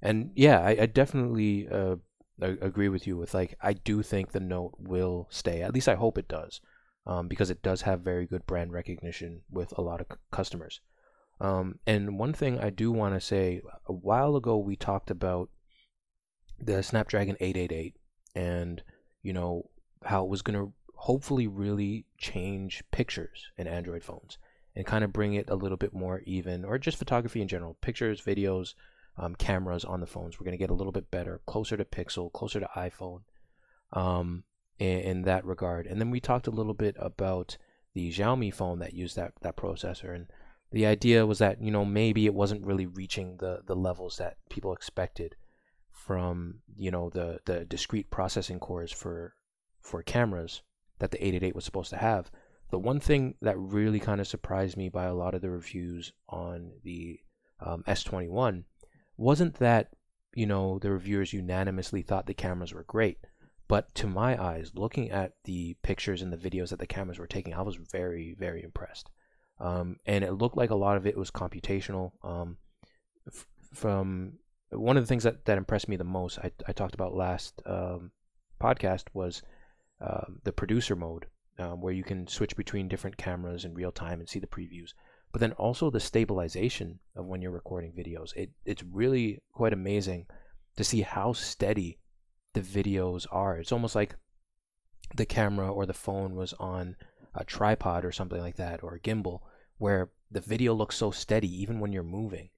And 0.01 0.31
yeah, 0.35 0.59
I, 0.59 0.69
I 0.81 0.85
definitely 0.85 1.67
uh, 1.69 1.95
agree 2.39 2.89
with 2.89 3.07
you. 3.07 3.17
With 3.17 3.33
like, 3.33 3.57
I 3.61 3.73
do 3.73 4.03
think 4.03 4.31
the 4.31 4.39
Note 4.39 4.75
will 4.77 5.27
stay. 5.29 5.61
At 5.61 5.73
least 5.73 5.89
I 5.89 5.95
hope 5.95 6.17
it 6.17 6.27
does 6.27 6.61
um, 7.05 7.27
because 7.27 7.49
it 7.49 7.63
does 7.63 7.81
have 7.81 8.01
very 8.01 8.25
good 8.25 8.45
brand 8.45 8.71
recognition 8.71 9.41
with 9.49 9.73
a 9.77 9.81
lot 9.81 10.01
of 10.01 10.07
c- 10.11 10.17
customers. 10.31 10.81
Um, 11.39 11.79
and 11.85 12.17
one 12.17 12.33
thing 12.33 12.59
I 12.59 12.69
do 12.69 12.91
want 12.91 13.13
to 13.15 13.21
say 13.21 13.61
a 13.85 13.93
while 13.93 14.35
ago, 14.35 14.57
we 14.57 14.75
talked 14.75 15.11
about 15.11 15.49
the 16.59 16.81
Snapdragon 16.81 17.37
888 17.39 17.95
and, 18.35 18.83
you 19.21 19.33
know, 19.33 19.69
how 20.03 20.23
it 20.23 20.29
was 20.29 20.41
going 20.41 20.57
to 20.57 20.73
hopefully 20.95 21.47
really 21.47 22.05
change 22.17 22.83
pictures 22.91 23.51
in 23.57 23.67
Android 23.67 24.03
phones 24.03 24.37
and 24.77 24.85
kind 24.85 25.03
of 25.03 25.11
bring 25.11 25.33
it 25.33 25.49
a 25.49 25.55
little 25.55 25.75
bit 25.75 25.93
more 25.93 26.21
even, 26.25 26.63
or 26.63 26.77
just 26.77 26.97
photography 26.97 27.41
in 27.41 27.49
general, 27.49 27.75
pictures, 27.81 28.21
videos, 28.21 28.75
um, 29.17 29.35
cameras 29.35 29.83
on 29.83 29.99
the 29.99 30.07
phones. 30.07 30.39
We're 30.39 30.45
going 30.45 30.57
to 30.57 30.63
get 30.63 30.69
a 30.69 30.75
little 30.75 30.93
bit 30.93 31.11
better, 31.11 31.41
closer 31.45 31.75
to 31.75 31.83
Pixel, 31.83 32.31
closer 32.31 32.61
to 32.61 32.69
iPhone. 32.75 33.21
Um, 33.91 34.43
in, 34.79 34.99
in 34.99 35.21
that 35.23 35.45
regard. 35.45 35.87
And 35.87 35.99
then 35.99 36.11
we 36.11 36.19
talked 36.19 36.47
a 36.47 36.51
little 36.51 36.73
bit 36.73 36.95
about 36.99 37.57
the 37.93 38.11
Xiaomi 38.11 38.53
phone 38.53 38.79
that 38.79 38.93
used 38.93 39.15
that 39.15 39.33
that 39.41 39.57
processor 39.57 40.13
and 40.13 40.27
the 40.71 40.85
idea 40.85 41.25
was 41.25 41.39
that 41.39 41.61
you 41.61 41.71
know 41.71 41.85
maybe 41.85 42.25
it 42.25 42.33
wasn't 42.33 42.65
really 42.65 42.85
reaching 42.85 43.37
the 43.37 43.61
the 43.65 43.75
levels 43.75 44.17
that 44.17 44.37
people 44.49 44.73
expected 44.73 45.35
from 45.89 46.59
you 46.75 46.91
know 46.91 47.09
the 47.09 47.39
the 47.45 47.65
discrete 47.65 48.11
processing 48.11 48.59
cores 48.59 48.91
for 48.91 49.33
for 49.81 50.03
cameras 50.03 50.61
that 50.99 51.11
the 51.11 51.17
888 51.17 51.55
was 51.55 51.65
supposed 51.65 51.89
to 51.89 51.97
have 51.97 52.29
the 52.69 52.79
one 52.79 52.99
thing 52.99 53.35
that 53.41 53.57
really 53.57 53.99
kind 53.99 54.19
of 54.19 54.27
surprised 54.27 54.77
me 54.77 54.89
by 54.89 55.05
a 55.05 55.13
lot 55.13 55.33
of 55.33 55.41
the 55.41 55.49
reviews 55.49 56.11
on 56.29 56.71
the 56.83 57.19
um, 57.59 57.83
S21 57.87 58.63
wasn't 59.17 59.55
that 59.55 59.89
you 60.35 60.45
know 60.45 60.79
the 60.79 60.91
reviewers 60.91 61.33
unanimously 61.33 62.01
thought 62.01 62.27
the 62.27 62.33
cameras 62.33 62.73
were 62.73 62.83
great 62.83 63.17
but 63.67 63.93
to 63.95 64.07
my 64.07 64.41
eyes, 64.41 64.71
looking 64.75 65.11
at 65.11 65.33
the 65.43 65.75
pictures 65.83 66.21
and 66.21 66.31
the 66.31 66.37
videos 66.37 66.69
that 66.69 66.79
the 66.79 66.87
cameras 66.87 67.19
were 67.19 67.27
taking, 67.27 67.53
I 67.53 67.61
was 67.61 67.75
very, 67.75 68.35
very 68.37 68.63
impressed. 68.63 69.09
Um, 69.59 69.97
and 70.05 70.23
it 70.23 70.33
looked 70.33 70.55
like 70.55 70.69
a 70.69 70.75
lot 70.75 70.97
of 70.97 71.05
it 71.05 71.17
was 71.17 71.31
computational. 71.31 72.11
Um, 72.23 72.57
f- 73.27 73.47
from 73.73 74.33
one 74.69 74.95
of 74.95 75.03
the 75.03 75.07
things 75.07 75.23
that, 75.23 75.43
that 75.45 75.57
impressed 75.57 75.89
me 75.89 75.97
the 75.97 76.05
most, 76.05 76.39
I, 76.39 76.51
I 76.67 76.71
talked 76.71 76.95
about 76.95 77.13
last 77.13 77.61
um, 77.65 78.11
podcast, 78.61 79.05
was 79.13 79.41
um, 79.99 80.39
the 80.43 80.53
producer 80.53 80.95
mode, 80.95 81.25
um, 81.59 81.81
where 81.81 81.93
you 81.93 82.03
can 82.03 82.27
switch 82.27 82.55
between 82.55 82.87
different 82.87 83.17
cameras 83.17 83.65
in 83.65 83.73
real 83.73 83.91
time 83.91 84.19
and 84.19 84.29
see 84.29 84.39
the 84.39 84.47
previews. 84.47 84.93
But 85.31 85.41
then 85.41 85.53
also 85.53 85.89
the 85.89 85.99
stabilization 85.99 86.99
of 87.15 87.25
when 87.25 87.41
you're 87.41 87.51
recording 87.51 87.91
videos. 87.91 88.35
It, 88.35 88.51
it's 88.65 88.83
really 88.83 89.41
quite 89.51 89.73
amazing 89.73 90.27
to 90.77 90.83
see 90.83 91.01
how 91.01 91.33
steady 91.33 91.99
the 92.53 92.61
videos 92.61 93.25
are. 93.31 93.57
It's 93.57 93.71
almost 93.71 93.95
like 93.95 94.15
the 95.15 95.25
camera 95.25 95.71
or 95.71 95.85
the 95.85 95.93
phone 95.93 96.35
was 96.35 96.53
on 96.53 96.95
a 97.33 97.43
tripod 97.43 98.05
or 98.05 98.11
something 98.11 98.39
like 98.39 98.55
that 98.55 98.83
or 98.83 98.95
a 98.95 98.99
gimbal 98.99 99.41
where 99.77 100.09
the 100.31 100.41
video 100.41 100.73
looks 100.73 100.95
so 100.95 101.11
steady 101.11 101.61
even 101.61 101.79
when 101.79 101.91
you're 101.91 102.03
moving. 102.03 102.49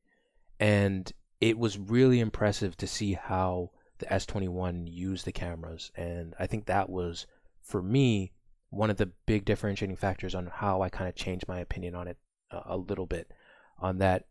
And 0.59 1.11
it 1.41 1.57
was 1.57 1.77
really 1.77 2.19
impressive 2.19 2.75
to 2.77 2.87
see 2.87 3.13
how 3.13 3.71
the 3.99 4.05
S21 4.07 4.87
used 4.87 5.25
the 5.25 5.31
cameras 5.31 5.91
and 5.95 6.33
I 6.39 6.47
think 6.47 6.65
that 6.65 6.89
was 6.89 7.27
for 7.61 7.81
me 7.81 8.31
one 8.69 8.89
of 8.89 8.97
the 8.97 9.11
big 9.25 9.45
differentiating 9.45 9.95
factors 9.95 10.35
on 10.35 10.47
how 10.47 10.81
I 10.81 10.89
kind 10.89 11.09
of 11.09 11.15
changed 11.15 11.47
my 11.47 11.59
opinion 11.59 11.95
on 11.95 12.07
it 12.07 12.17
a, 12.51 12.61
a 12.65 12.77
little 12.77 13.05
bit 13.05 13.31
on 13.79 13.97
that 13.99 14.25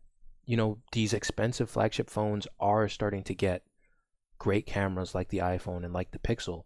you 0.45 0.57
know 0.57 0.79
these 0.93 1.13
expensive 1.13 1.69
flagship 1.69 2.09
phones 2.09 2.47
are 2.59 2.87
starting 2.87 3.23
to 3.23 3.35
get 3.35 3.63
great 4.39 4.65
cameras 4.65 5.13
like 5.13 5.29
the 5.29 5.39
iPhone 5.39 5.83
and 5.83 5.93
like 5.93 6.11
the 6.11 6.19
Pixel. 6.19 6.63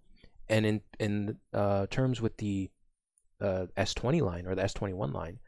And 0.47 0.65
in 0.65 0.81
in 0.99 1.37
uh, 1.53 1.87
terms 1.89 2.21
with 2.21 2.37
the 2.37 2.69
uh, 3.41 3.65
S20 3.75 4.21
line 4.21 4.45
or 4.47 4.55
the 4.55 4.61
S21 4.61 5.13
line, 5.13 5.39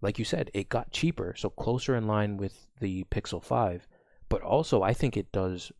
like 0.00 0.18
you 0.18 0.24
said, 0.24 0.50
it 0.54 0.68
got 0.68 0.92
cheaper, 0.92 1.34
so 1.36 1.50
closer 1.50 1.94
in 1.94 2.06
line 2.06 2.36
with 2.36 2.68
the 2.80 3.04
Pixel 3.10 3.42
5. 3.42 3.86
But 4.28 4.42
also, 4.42 4.82
I 4.82 4.94
think 4.94 5.16
it 5.16 5.32
does, 5.32 5.70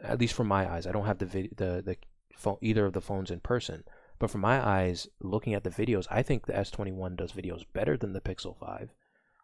at 0.00 0.18
least 0.18 0.34
from 0.34 0.48
my 0.48 0.70
eyes. 0.70 0.86
I 0.86 0.92
don't 0.92 1.06
have 1.06 1.18
the 1.18 1.26
vid- 1.26 1.56
the 1.56 1.82
the 1.84 1.96
phone 2.36 2.58
either 2.60 2.86
of 2.86 2.92
the 2.92 3.00
phones 3.00 3.30
in 3.30 3.40
person, 3.40 3.84
but 4.18 4.30
from 4.30 4.40
my 4.40 4.66
eyes, 4.66 5.08
looking 5.20 5.54
at 5.54 5.64
the 5.64 5.70
videos, 5.70 6.06
I 6.10 6.22
think 6.22 6.46
the 6.46 6.52
S21 6.52 7.16
does 7.16 7.32
videos 7.32 7.64
better 7.72 7.96
than 7.96 8.12
the 8.12 8.20
Pixel 8.20 8.56
5, 8.58 8.90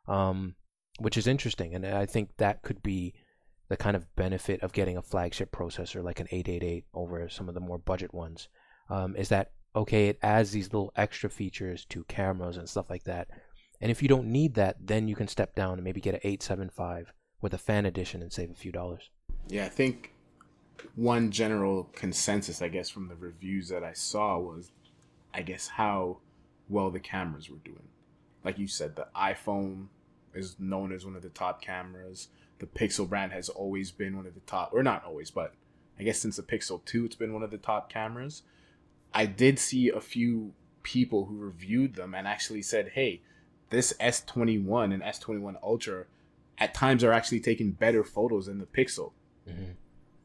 um, 0.08 0.54
which 0.98 1.16
is 1.16 1.26
interesting, 1.26 1.74
and 1.74 1.86
I 1.86 2.06
think 2.06 2.36
that 2.38 2.62
could 2.62 2.82
be 2.82 3.14
the 3.72 3.76
kind 3.78 3.96
of 3.96 4.14
benefit 4.16 4.62
of 4.62 4.74
getting 4.74 4.98
a 4.98 5.02
flagship 5.02 5.50
processor 5.50 6.04
like 6.04 6.20
an 6.20 6.28
888 6.30 6.84
over 6.92 7.26
some 7.30 7.48
of 7.48 7.54
the 7.54 7.60
more 7.60 7.78
budget 7.78 8.12
ones 8.12 8.48
um, 8.90 9.16
is 9.16 9.30
that 9.30 9.52
okay 9.74 10.08
it 10.08 10.18
adds 10.22 10.50
these 10.50 10.70
little 10.74 10.92
extra 10.94 11.30
features 11.30 11.86
to 11.86 12.04
cameras 12.04 12.58
and 12.58 12.68
stuff 12.68 12.90
like 12.90 13.04
that 13.04 13.28
and 13.80 13.90
if 13.90 14.02
you 14.02 14.08
don't 14.08 14.26
need 14.26 14.52
that 14.56 14.76
then 14.78 15.08
you 15.08 15.14
can 15.14 15.26
step 15.26 15.54
down 15.54 15.74
and 15.74 15.84
maybe 15.84 16.02
get 16.02 16.12
an 16.12 16.20
875 16.22 17.14
with 17.40 17.54
a 17.54 17.58
fan 17.58 17.86
edition 17.86 18.20
and 18.20 18.30
save 18.30 18.50
a 18.50 18.54
few 18.54 18.72
dollars. 18.72 19.08
Yeah 19.48 19.64
i 19.64 19.70
think 19.70 20.12
one 20.96 21.30
general 21.30 21.88
consensus 21.94 22.60
i 22.62 22.68
guess 22.68 22.88
from 22.88 23.08
the 23.08 23.14
reviews 23.16 23.68
that 23.68 23.82
i 23.84 23.92
saw 23.92 24.38
was 24.38 24.70
i 25.32 25.40
guess 25.42 25.68
how 25.68 26.18
well 26.68 26.90
the 26.90 27.00
cameras 27.00 27.48
were 27.50 27.56
doing 27.64 27.88
like 28.44 28.58
you 28.58 28.66
said 28.66 28.96
the 28.96 29.06
iphone 29.16 29.86
is 30.34 30.56
known 30.58 30.92
as 30.92 31.04
one 31.04 31.16
of 31.16 31.22
the 31.22 31.28
top 31.28 31.60
cameras 31.62 32.28
the 32.58 32.66
Pixel 32.66 33.08
brand 33.08 33.32
has 33.32 33.48
always 33.48 33.90
been 33.90 34.16
one 34.16 34.24
of 34.24 34.34
the 34.34 34.40
top, 34.40 34.72
or 34.72 34.84
not 34.84 35.04
always, 35.04 35.32
but 35.32 35.52
I 35.98 36.04
guess 36.04 36.20
since 36.20 36.36
the 36.36 36.44
Pixel 36.44 36.82
2, 36.84 37.06
it's 37.06 37.16
been 37.16 37.34
one 37.34 37.42
of 37.42 37.50
the 37.50 37.58
top 37.58 37.92
cameras. 37.92 38.42
I 39.12 39.26
did 39.26 39.58
see 39.58 39.88
a 39.88 40.00
few 40.00 40.52
people 40.84 41.24
who 41.24 41.36
reviewed 41.36 41.96
them 41.96 42.14
and 42.14 42.24
actually 42.24 42.62
said, 42.62 42.90
hey, 42.94 43.20
this 43.70 43.92
S21 44.00 44.94
and 44.94 45.02
S21 45.02 45.56
Ultra 45.60 46.04
at 46.56 46.72
times 46.72 47.02
are 47.02 47.12
actually 47.12 47.40
taking 47.40 47.72
better 47.72 48.04
photos 48.04 48.46
than 48.46 48.58
the 48.60 48.66
Pixel, 48.66 49.10
Mhm. 49.48 49.74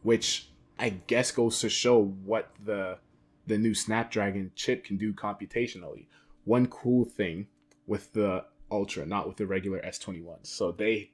Which 0.03 0.49
I 0.79 0.89
guess 0.89 1.31
goes 1.31 1.59
to 1.61 1.69
show 1.69 2.01
what 2.03 2.51
the 2.63 2.99
the 3.45 3.57
new 3.57 3.73
Snapdragon 3.73 4.51
chip 4.55 4.83
can 4.83 4.97
do 4.97 5.13
computationally. 5.13 6.07
One 6.43 6.67
cool 6.67 7.05
thing 7.05 7.47
with 7.85 8.11
the 8.13 8.45
Ultra, 8.69 9.05
not 9.05 9.27
with 9.27 9.37
the 9.37 9.47
regular 9.47 9.79
S21. 9.79 10.39
So 10.45 10.71
they 10.71 11.11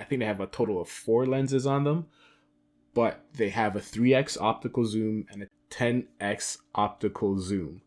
I 0.00 0.04
think 0.04 0.20
they 0.20 0.26
have 0.26 0.40
a 0.40 0.46
total 0.46 0.80
of 0.80 0.88
4 0.88 1.26
lenses 1.26 1.66
on 1.66 1.84
them, 1.84 2.06
but 2.94 3.24
they 3.34 3.48
have 3.50 3.76
a 3.76 3.80
3x 3.80 4.40
optical 4.40 4.84
zoom 4.84 5.26
and 5.30 5.42
a 5.42 5.46
10x 5.70 6.58
optical 6.74 7.38
zoom, 7.38 7.82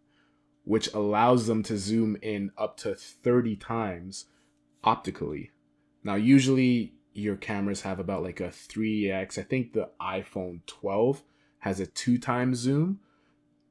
which 0.64 0.94
allows 0.94 1.48
them 1.48 1.64
to 1.64 1.78
zoom 1.78 2.18
in 2.22 2.52
up 2.58 2.78
to 2.78 2.96
30 2.96 3.56
times 3.58 4.26
optically. 4.84 5.52
Now, 6.04 6.16
usually 6.16 6.94
your 7.14 7.36
cameras 7.36 7.82
have 7.82 8.00
about 8.00 8.24
like 8.24 8.40
a 8.40 8.50
3x. 8.50 9.38
I 9.38 9.44
think 9.44 9.74
the 9.74 9.90
iPhone 10.02 10.62
12 10.66 11.24
has 11.60 11.80
a 11.80 11.86
two 11.86 12.18
times 12.18 12.58
zoom. 12.60 13.00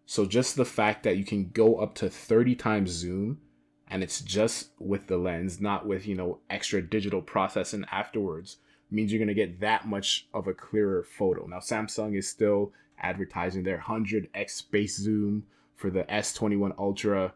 So 0.07 0.27
just 0.27 0.57
the 0.57 0.65
fact 0.65 1.03
that 1.05 1.17
you 1.17 1.25
can 1.25 1.51
go 1.51 1.77
up 1.77 1.95
to 1.97 2.09
30 2.11 2.55
times 2.55 2.91
zoom 2.91 3.41
and 3.89 4.03
it's 4.03 4.21
just 4.21 4.71
with 4.79 5.07
the 5.07 5.19
lens, 5.19 5.61
not 5.61 5.87
with, 5.87 6.07
you 6.07 6.15
know, 6.15 6.39
extra 6.49 6.81
digital 6.81 7.21
processing 7.21 7.85
afterwards, 7.93 8.57
means 8.91 9.13
you're 9.13 9.19
going 9.19 9.29
to 9.29 9.35
get 9.35 9.61
that 9.61 9.87
much 9.87 10.29
of 10.33 10.47
a 10.47 10.55
clearer 10.55 11.03
photo. 11.03 11.47
Now, 11.47 11.59
Samsung 11.59 12.17
is 12.17 12.29
still 12.29 12.73
advertising 12.99 13.65
their 13.65 13.79
100x 13.79 14.51
space 14.51 14.97
zoom 14.97 15.45
for 15.77 15.91
the 15.91 16.05
S21 16.05 16.79
Ultra. 16.79 17.35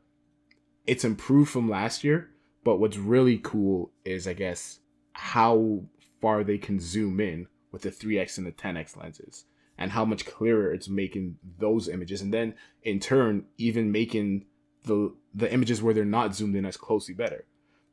It's 0.87 1.05
improved 1.05 1.51
from 1.51 1.69
last 1.69 2.05
year, 2.05 2.31
but 2.65 2.77
what's 2.77 2.97
really 2.97 3.39
cool 3.43 3.91
is, 4.05 4.27
I 4.27 4.33
guess, 4.33 4.81
how 5.13 5.83
far 6.21 6.43
they 6.43 6.59
can 6.59 6.81
zoom 6.81 7.21
in 7.21 7.49
with 7.73 7.83
the 7.83 7.91
3x 7.91 8.39
and 8.39 8.47
the 8.47 8.53
10x 8.53 8.97
lenses 8.97 9.45
and 9.79 9.91
how 9.91 10.05
much 10.05 10.27
clearer 10.27 10.73
it's 10.73 10.89
making 10.89 11.37
those 11.59 11.89
images. 11.89 12.23
And 12.23 12.33
then 12.33 12.55
in 12.83 13.01
turn 13.01 13.45
even 13.59 13.93
making 13.93 14.47
the 14.85 15.15
the 15.35 15.53
images 15.53 15.83
where 15.83 15.93
they're 15.93 16.05
not 16.05 16.35
zoomed 16.35 16.57
in 16.57 16.65
as 16.65 16.77
closely 16.77 17.15
better. 17.15 17.45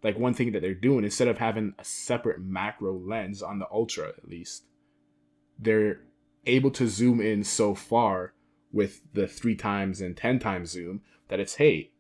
Like 0.04 0.18
one 0.18 0.34
thing 0.34 0.52
that 0.52 0.62
they're 0.62 0.74
doing 0.74 1.04
instead 1.04 1.28
of 1.28 1.38
having 1.38 1.74
a 1.78 1.84
separate 1.84 2.42
macro 2.42 2.94
lens 2.94 3.42
on 3.42 3.60
the 3.60 3.68
ultra 3.72 4.10
at 4.10 4.28
least 4.28 4.64
they're 5.60 6.02
able 6.46 6.72
to 6.72 6.88
zoom 6.88 7.22
in 7.22 7.44
so 7.44 7.74
far 7.74 8.34
with 8.72 9.02
the 9.14 9.28
three 9.28 9.56
times 9.56 10.02
and 10.02 10.18
ten 10.18 10.40
times 10.40 10.72
zoom 10.72 11.02
that 11.30 11.40
it's 11.40 11.56
hey 11.56 11.92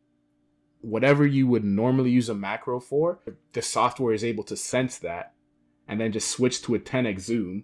whatever 0.81 1.25
you 1.25 1.47
would 1.47 1.63
normally 1.63 2.09
use 2.09 2.27
a 2.27 2.35
macro 2.35 2.79
for 2.79 3.19
the 3.53 3.61
software 3.61 4.13
is 4.13 4.23
able 4.23 4.43
to 4.43 4.57
sense 4.57 4.97
that 4.97 5.33
and 5.87 5.99
then 5.99 6.11
just 6.11 6.29
switch 6.29 6.61
to 6.63 6.75
a 6.75 6.79
10x 6.79 7.19
zoom. 7.21 7.63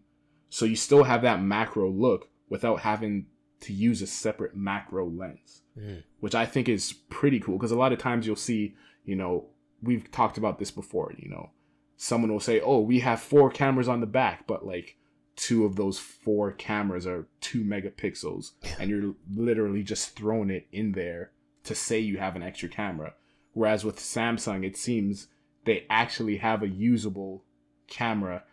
So 0.50 0.66
you 0.66 0.76
still 0.76 1.04
have 1.04 1.22
that 1.22 1.42
macro 1.42 1.90
look 1.90 2.30
without 2.50 2.82
having 2.82 3.28
to 3.62 3.74
use 3.74 4.02
a 4.02 4.08
separate 4.08 4.56
macro 4.56 5.06
lens 5.10 5.62
Mhm. 5.78 6.04
which 6.22 6.34
i 6.34 6.46
think 6.46 6.68
is 6.70 6.94
pretty 7.10 7.40
cool. 7.40 7.58
Because 7.58 7.72
a 7.72 7.78
lot 7.78 7.92
of 7.94 8.00
times 8.00 8.26
you'll 8.26 8.36
see 8.36 8.74
you 9.06 9.16
know 9.16 9.48
we've 9.84 10.10
talked 10.12 10.38
about 10.38 10.60
this 10.60 10.72
before 10.72 11.14
you 11.18 11.30
know. 11.30 11.52
Someone 11.98 12.32
will 12.32 12.40
say 12.40 12.62
oh 12.62 12.80
we 12.80 13.00
have 13.02 13.20
four 13.22 13.50
cameras 13.52 13.88
on 13.90 14.00
the 14.00 14.08
back 14.08 14.48
but 14.48 14.66
like 14.66 14.96
two 15.36 15.64
of 15.66 15.76
those 15.76 16.00
four 16.00 16.52
cameras 16.54 17.06
are 17.06 17.28
two 17.42 17.64
megapixels 17.64 18.52
and 18.80 18.90
you're 18.90 19.14
literally 19.36 19.84
just 19.84 20.16
throwing 20.16 20.50
it 20.50 20.68
in 20.72 20.94
there 20.94 21.32
to 21.64 21.76
say 21.76 22.00
you 22.00 22.18
have 22.18 22.36
an 22.36 22.44
extra 22.44 22.68
camera. 22.70 23.14
Whereas 23.54 23.84
with 23.86 24.00
samsung 24.00 24.66
it 24.66 24.78
seems 24.78 25.28
they 25.66 25.86
actually 25.90 26.38
have 26.38 26.64
a 26.64 26.68
usable 26.68 27.44
camera 27.90 28.44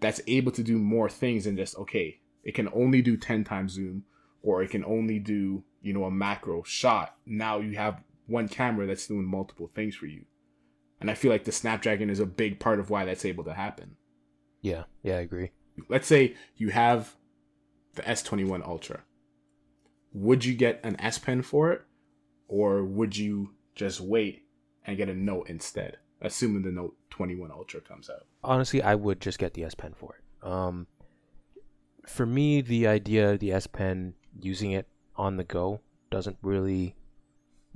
that's 0.00 0.20
able 0.26 0.52
to 0.52 0.62
do 0.62 0.78
more 0.78 1.08
things 1.08 1.44
than 1.44 1.56
just 1.56 1.76
okay 1.76 2.20
it 2.42 2.54
can 2.54 2.68
only 2.74 3.00
do 3.02 3.16
10 3.16 3.44
times 3.44 3.72
zoom 3.72 4.04
or 4.42 4.62
it 4.62 4.70
can 4.70 4.84
only 4.84 5.18
do 5.18 5.64
you 5.82 5.92
know 5.92 6.04
a 6.04 6.10
macro 6.10 6.62
shot 6.62 7.16
now 7.26 7.58
you 7.58 7.76
have 7.76 8.02
one 8.26 8.48
camera 8.48 8.86
that's 8.86 9.06
doing 9.06 9.24
multiple 9.24 9.70
things 9.74 9.94
for 9.94 10.06
you 10.06 10.24
and 11.00 11.10
i 11.10 11.14
feel 11.14 11.30
like 11.30 11.44
the 11.44 11.52
snapdragon 11.52 12.10
is 12.10 12.20
a 12.20 12.26
big 12.26 12.58
part 12.58 12.78
of 12.80 12.90
why 12.90 13.04
that's 13.04 13.24
able 13.24 13.44
to 13.44 13.54
happen 13.54 13.96
Yeah, 14.62 14.84
yeah, 15.02 15.16
I 15.16 15.20
agree. 15.20 15.50
let's 15.88 16.06
say 16.06 16.34
you 16.56 16.70
have 16.70 17.16
the 17.94 18.02
S21 18.02 18.66
Ultra. 18.66 19.02
Would 20.12 20.44
you 20.44 20.54
get 20.54 20.80
an 20.82 20.96
S 21.00 21.18
Pen 21.18 21.42
for 21.42 21.70
it? 21.72 21.82
Or 22.48 22.82
would 22.82 23.16
you 23.16 23.50
just 23.74 24.00
wait 24.00 24.46
and 24.84 24.96
get 24.96 25.08
a 25.08 25.14
Note 25.14 25.48
instead? 25.48 25.98
Assuming 26.24 26.62
the 26.62 26.70
Note 26.72 26.96
21 27.10 27.50
Ultra 27.52 27.80
comes 27.80 28.10
out. 28.10 28.26
honestly, 28.42 28.82
I 28.82 28.94
would 28.94 29.20
just 29.20 29.38
get 29.38 29.54
the 29.54 29.64
S 29.64 29.74
Pen 29.74 29.94
for 29.94 30.16
it. 30.16 30.46
Um, 30.46 30.86
for 32.06 32.26
me, 32.26 32.60
the 32.60 32.86
idea 32.86 33.32
of 33.32 33.38
the 33.40 33.52
S 33.52 33.66
Pen 33.66 34.14
using 34.40 34.72
it 34.72 34.88
on 35.16 35.36
the 35.36 35.44
go 35.44 35.80
doesn't 36.10 36.36
really 36.42 36.96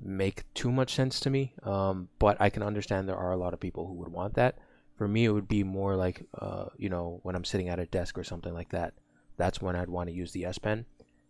make 0.03 0.45
too 0.55 0.71
much 0.73 0.95
sense 0.95 1.21
to 1.21 1.31
me. 1.31 1.55
Um, 1.63 2.09
but 2.19 2.37
I 2.41 2.51
can 2.51 2.63
understand 2.63 3.09
there 3.09 3.17
are 3.17 3.33
a 3.33 3.37
lot 3.37 3.55
of 3.55 3.61
people 3.61 3.87
who 3.87 3.95
would 3.95 4.13
want 4.13 4.35
that. 4.35 4.59
For 4.97 5.07
me, 5.07 5.25
it 5.25 5.31
would 5.31 5.47
be 5.49 5.63
more 5.63 5.95
like, 5.95 6.27
uh, 6.37 6.67
you 6.77 6.89
know, 6.89 7.21
when 7.23 7.37
I'm 7.37 7.45
sitting 7.45 7.69
at 7.69 7.79
a 7.79 7.87
desk 7.87 8.19
or 8.19 8.25
something 8.25 8.53
like 8.53 8.71
that. 8.71 8.95
That's 9.37 9.63
when 9.63 9.77
I'd 9.77 9.89
want 9.89 10.09
to 10.09 10.15
use 10.15 10.33
the 10.33 10.45
S 10.45 10.59
Pen, 10.59 10.85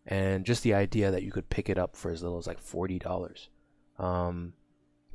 and 0.07 0.47
just 0.47 0.63
the 0.63 0.73
idea 0.73 1.11
that 1.11 1.23
you 1.23 1.31
could 1.31 1.51
pick 1.51 1.69
it 1.69 1.77
up 1.77 1.95
for 1.95 2.11
as 2.11 2.23
little 2.23 2.39
as 2.39 2.47
like 2.47 2.59
forty 2.59 2.99
dollars, 2.99 3.51
um, 3.99 4.55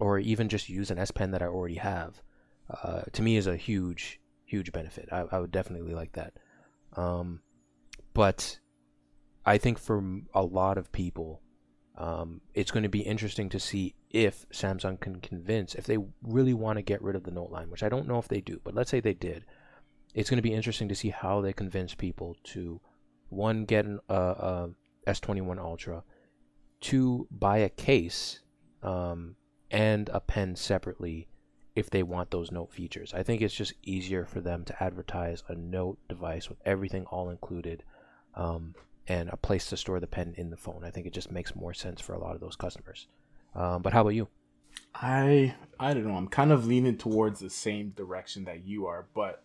or 0.04 0.20
even 0.20 0.50
just 0.50 0.70
use 0.70 0.92
an 0.92 1.00
S 1.00 1.12
Pen 1.12 1.32
that 1.32 1.42
I 1.42 1.48
already 1.48 1.76
have 1.76 2.22
uh, 2.70 3.02
to 3.14 3.22
me 3.22 3.38
is 3.38 3.48
a 3.48 3.58
huge 3.58 4.20
huge 4.46 4.72
benefit. 4.72 5.10
I, 5.12 5.26
I 5.32 5.40
would 5.40 5.52
definitely 5.52 5.94
like 5.94 6.14
that. 6.14 6.34
Um, 6.96 7.42
but 8.14 8.60
i 9.46 9.58
think 9.58 9.78
for 9.78 10.22
a 10.34 10.44
lot 10.44 10.78
of 10.78 10.92
people 10.92 11.42
um, 11.96 12.42
it's 12.56 12.72
going 12.72 12.82
to 12.82 12.90
be 12.90 13.02
interesting 13.02 13.50
to 13.50 13.60
see 13.60 13.94
if 14.10 14.48
samsung 14.50 15.00
can 15.00 15.20
convince 15.20 15.76
if 15.76 15.86
they 15.86 15.98
really 16.24 16.54
want 16.54 16.78
to 16.78 16.82
get 16.82 17.04
rid 17.04 17.16
of 17.16 17.24
the 17.24 17.32
note 17.32 17.52
line 17.52 17.70
which 17.70 17.84
i 17.84 17.90
don't 17.90 18.08
know 18.08 18.18
if 18.18 18.28
they 18.28 18.42
do 18.42 18.60
but 18.64 18.74
let's 18.74 18.92
say 18.92 19.00
they 19.00 19.14
did. 19.14 19.46
It's 20.16 20.30
going 20.30 20.38
to 20.38 20.44
be 20.44 20.54
interesting 20.54 20.90
to 20.90 20.96
see 20.96 21.10
how 21.10 21.42
they 21.42 21.54
convince 21.54 21.96
people 21.96 22.38
to 22.44 22.80
one 23.30 23.66
get 23.66 23.86
an 23.86 24.00
uh, 24.08 24.14
uh, 24.14 24.68
s21 25.08 25.58
ultra 25.58 26.04
two 26.82 27.28
buy 27.32 27.58
a 27.58 27.70
case 27.70 28.42
um, 28.84 29.36
and 29.74 30.08
a 30.10 30.20
pen 30.20 30.56
separately 30.56 31.28
if 31.76 31.90
they 31.90 32.04
want 32.04 32.30
those 32.30 32.52
note 32.52 32.72
features. 32.72 33.14
I 33.14 33.24
think 33.24 33.42
it's 33.42 33.56
just 33.56 33.74
easier 33.84 34.26
for 34.26 34.40
them 34.40 34.64
to 34.66 34.84
advertise 34.84 35.44
a 35.48 35.56
note 35.56 35.98
device 36.08 36.48
with 36.48 36.60
everything 36.64 37.06
all 37.06 37.32
included 37.32 37.84
um, 38.36 38.76
and 39.08 39.30
a 39.30 39.38
place 39.38 39.68
to 39.70 39.78
store 39.78 40.00
the 40.00 40.08
pen 40.08 40.36
in 40.38 40.52
the 40.52 40.58
phone. 40.58 40.84
I 40.86 40.92
think 40.92 41.08
it 41.08 41.14
just 41.14 41.32
makes 41.32 41.56
more 41.56 41.74
sense 41.74 42.00
for 42.00 42.14
a 42.14 42.20
lot 42.20 42.36
of 42.36 42.42
those 42.42 42.56
customers. 42.56 43.08
Um, 43.56 43.82
but 43.82 43.94
how 43.94 44.02
about 44.02 44.12
you? 44.12 44.28
I 44.94 45.56
I 45.80 45.94
don't 45.94 46.08
know. 46.08 46.16
I'm 46.16 46.28
kind 46.28 46.52
of 46.52 46.68
leaning 46.68 46.98
towards 46.98 47.40
the 47.40 47.50
same 47.50 47.90
direction 47.90 48.46
that 48.46 48.66
you 48.66 48.86
are, 48.86 49.08
but 49.16 49.44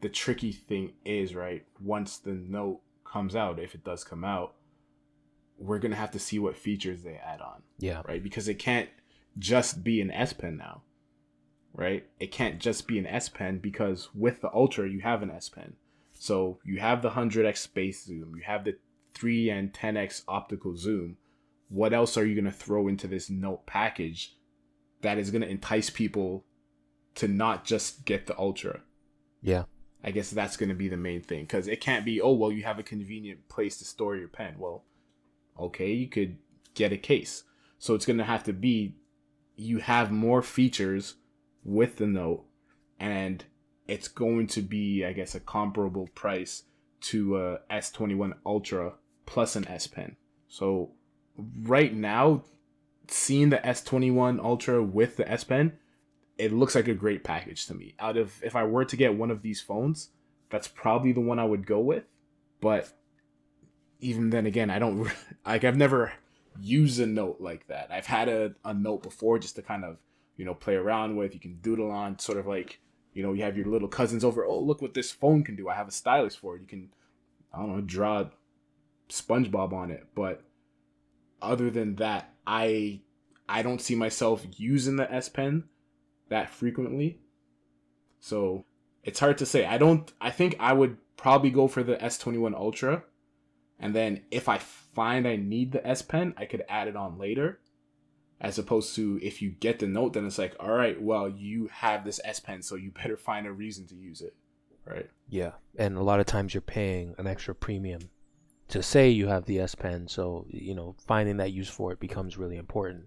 the 0.00 0.08
tricky 0.08 0.52
thing 0.52 0.92
is, 1.04 1.34
right, 1.34 1.64
once 1.80 2.18
the 2.18 2.32
note 2.32 2.80
comes 3.04 3.36
out, 3.36 3.60
if 3.60 3.74
it 3.74 3.84
does 3.84 4.04
come 4.04 4.24
out, 4.24 4.54
we're 5.58 5.78
going 5.78 5.92
to 5.92 5.96
have 5.96 6.10
to 6.10 6.18
see 6.18 6.38
what 6.38 6.56
features 6.56 7.02
they 7.02 7.14
add 7.14 7.40
on. 7.40 7.62
Yeah. 7.78 8.02
right? 8.06 8.22
Because 8.22 8.48
it 8.48 8.58
can't 8.58 8.88
just 9.38 9.84
be 9.84 10.00
an 10.00 10.10
S 10.10 10.32
Pen 10.32 10.56
now, 10.56 10.82
right? 11.72 12.06
It 12.18 12.32
can't 12.32 12.58
just 12.58 12.86
be 12.86 12.98
an 12.98 13.06
S 13.06 13.28
Pen 13.28 13.58
because 13.58 14.08
with 14.14 14.40
the 14.40 14.52
Ultra, 14.52 14.88
you 14.88 15.00
have 15.00 15.22
an 15.22 15.30
S 15.30 15.48
Pen. 15.48 15.74
So 16.12 16.58
you 16.64 16.80
have 16.80 17.02
the 17.02 17.10
100x 17.10 17.58
space 17.58 18.04
zoom, 18.04 18.34
you 18.36 18.42
have 18.44 18.64
the 18.64 18.76
3 19.14 19.50
and 19.50 19.72
10x 19.72 20.22
optical 20.28 20.76
zoom. 20.76 21.16
What 21.68 21.92
else 21.92 22.16
are 22.16 22.26
you 22.26 22.34
going 22.34 22.44
to 22.44 22.52
throw 22.52 22.88
into 22.88 23.08
this 23.08 23.30
Note 23.30 23.66
package 23.66 24.36
that 25.02 25.18
is 25.18 25.30
going 25.30 25.42
to 25.42 25.48
entice 25.48 25.90
people 25.90 26.44
to 27.16 27.28
not 27.28 27.64
just 27.64 28.04
get 28.04 28.26
the 28.26 28.38
Ultra? 28.38 28.80
Yeah. 29.42 29.64
I 30.02 30.10
guess 30.10 30.30
that's 30.30 30.56
going 30.56 30.68
to 30.68 30.74
be 30.74 30.88
the 30.88 30.96
main 30.96 31.22
thing 31.22 31.42
because 31.42 31.66
it 31.66 31.80
can't 31.80 32.04
be, 32.04 32.20
oh, 32.20 32.32
well, 32.32 32.52
you 32.52 32.62
have 32.64 32.78
a 32.78 32.82
convenient 32.82 33.48
place 33.48 33.78
to 33.78 33.84
store 33.84 34.16
your 34.16 34.28
pen. 34.28 34.56
Well, 34.58 34.84
okay, 35.58 35.92
you 35.92 36.08
could 36.08 36.36
get 36.74 36.92
a 36.92 36.98
case. 36.98 37.44
So 37.78 37.94
it's 37.94 38.06
going 38.06 38.18
to 38.18 38.24
have 38.24 38.44
to 38.44 38.52
be 38.52 38.96
you 39.56 39.78
have 39.78 40.10
more 40.10 40.42
features 40.42 41.14
with 41.64 41.96
the 41.96 42.06
Note, 42.06 42.44
and 42.98 43.44
it's 43.86 44.08
going 44.08 44.46
to 44.48 44.62
be, 44.62 45.04
I 45.04 45.12
guess, 45.12 45.34
a 45.34 45.40
comparable 45.40 46.08
price 46.14 46.64
to 47.02 47.38
a 47.38 47.58
S21 47.70 48.34
Ultra 48.46 48.94
plus 49.26 49.56
an 49.56 49.68
S 49.68 49.86
Pen. 49.86 50.16
So 50.48 50.92
right 51.62 51.94
now, 51.94 52.44
seeing 53.08 53.50
the 53.50 53.58
S21 53.58 54.42
Ultra 54.42 54.82
with 54.82 55.16
the 55.16 55.30
S 55.30 55.44
Pen, 55.44 55.72
it 56.38 56.52
looks 56.52 56.74
like 56.74 56.88
a 56.88 56.94
great 56.94 57.24
package 57.24 57.66
to 57.66 57.74
me. 57.74 57.94
Out 57.98 58.16
of 58.16 58.42
if 58.42 58.56
I 58.56 58.64
were 58.64 58.84
to 58.84 58.96
get 58.96 59.16
one 59.16 59.30
of 59.30 59.42
these 59.42 59.60
phones, 59.60 60.10
that's 60.50 60.68
probably 60.68 61.12
the 61.12 61.20
one 61.20 61.38
I 61.38 61.44
would 61.44 61.66
go 61.66 61.80
with. 61.80 62.04
But 62.60 62.90
even 64.00 64.30
then 64.30 64.46
again, 64.46 64.70
I 64.70 64.78
don't 64.78 65.10
like 65.46 65.64
I've 65.64 65.76
never 65.76 66.12
used 66.60 67.00
a 67.00 67.06
note 67.06 67.38
like 67.40 67.66
that. 67.68 67.88
I've 67.90 68.06
had 68.06 68.28
a, 68.28 68.54
a 68.64 68.74
note 68.74 69.02
before 69.02 69.38
just 69.38 69.56
to 69.56 69.62
kind 69.62 69.84
of, 69.84 69.98
you 70.36 70.44
know, 70.44 70.54
play 70.54 70.74
around 70.74 71.16
with. 71.16 71.34
You 71.34 71.40
can 71.40 71.58
doodle 71.62 71.90
on, 71.90 72.18
sort 72.18 72.38
of 72.38 72.46
like 72.46 72.80
you 73.14 73.22
know, 73.22 73.32
you 73.32 73.44
have 73.44 73.56
your 73.56 73.66
little 73.66 73.88
cousins 73.88 74.24
over. 74.24 74.44
Oh, 74.44 74.58
look 74.58 74.82
what 74.82 74.92
this 74.92 75.12
phone 75.12 75.44
can 75.44 75.54
do. 75.54 75.68
I 75.68 75.74
have 75.74 75.88
a 75.88 75.92
stylus 75.92 76.34
for 76.34 76.56
it. 76.56 76.62
You 76.62 76.66
can, 76.66 76.88
I 77.52 77.58
don't 77.58 77.74
know, 77.74 77.80
draw 77.80 78.26
SpongeBob 79.08 79.72
on 79.72 79.90
it. 79.90 80.08
But 80.14 80.42
other 81.40 81.70
than 81.70 81.96
that, 81.96 82.34
I 82.46 83.00
I 83.48 83.62
don't 83.62 83.80
see 83.80 83.94
myself 83.94 84.44
using 84.56 84.96
the 84.96 85.10
S 85.12 85.28
Pen 85.28 85.64
that 86.28 86.50
frequently. 86.50 87.20
So 88.18 88.64
it's 89.04 89.20
hard 89.20 89.38
to 89.38 89.46
say. 89.46 89.64
I 89.64 89.78
don't. 89.78 90.12
I 90.20 90.30
think 90.30 90.56
I 90.58 90.72
would 90.72 90.96
probably 91.16 91.50
go 91.50 91.68
for 91.68 91.84
the 91.84 91.96
S21 91.96 92.54
Ultra, 92.54 93.04
and 93.84 93.94
then 93.94 94.22
if 94.30 94.48
I 94.48 94.56
find 94.56 95.28
I 95.28 95.36
need 95.36 95.72
the 95.72 95.86
S 95.86 96.00
Pen, 96.00 96.32
I 96.38 96.46
could 96.46 96.64
add 96.70 96.88
it 96.88 96.96
on 96.96 97.18
later. 97.18 97.60
As 98.40 98.58
opposed 98.58 98.96
to 98.96 99.20
if 99.22 99.42
you 99.42 99.50
get 99.50 99.78
the 99.78 99.86
note, 99.86 100.14
then 100.14 100.26
it's 100.26 100.38
like, 100.38 100.56
all 100.58 100.72
right, 100.72 101.00
well, 101.00 101.28
you 101.28 101.68
have 101.70 102.02
this 102.02 102.18
S 102.24 102.40
Pen, 102.40 102.62
so 102.62 102.76
you 102.76 102.90
better 102.90 103.16
find 103.18 103.46
a 103.46 103.52
reason 103.52 103.86
to 103.88 103.94
use 103.94 104.22
it, 104.22 104.34
right? 104.86 105.10
Yeah, 105.28 105.52
and 105.76 105.98
a 105.98 106.02
lot 106.02 106.18
of 106.18 106.24
times 106.24 106.54
you're 106.54 106.62
paying 106.62 107.14
an 107.18 107.26
extra 107.26 107.54
premium 107.54 108.00
to 108.68 108.82
say 108.82 109.10
you 109.10 109.28
have 109.28 109.44
the 109.44 109.60
S 109.60 109.74
Pen, 109.74 110.08
so 110.08 110.46
you 110.48 110.74
know 110.74 110.96
finding 111.06 111.36
that 111.36 111.52
use 111.52 111.68
for 111.68 111.92
it 111.92 112.00
becomes 112.00 112.38
really 112.38 112.56
important. 112.56 113.04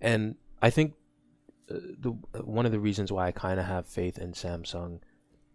And 0.00 0.36
I 0.62 0.70
think 0.70 0.94
uh, 1.70 1.74
the 2.00 2.12
one 2.42 2.64
of 2.64 2.72
the 2.72 2.80
reasons 2.80 3.12
why 3.12 3.26
I 3.26 3.32
kind 3.32 3.60
of 3.60 3.66
have 3.66 3.86
faith 3.86 4.16
in 4.16 4.32
Samsung 4.32 5.00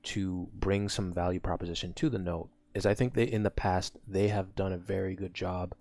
to 0.03 0.49
bring 0.53 0.87
some 0.87 1.11
value 1.11 1.39
proposition 1.39 1.93
to 1.93 2.09
the 2.09 2.19
Note 2.19 2.49
is 2.73 2.85
I 2.85 2.93
think 2.93 3.13
they 3.13 3.23
in 3.23 3.43
the 3.43 3.51
past 3.51 3.97
they 4.07 4.29
have 4.29 4.55
done 4.55 4.73
a 4.73 4.77
very 4.77 5.15
good 5.15 5.33
job 5.33 5.73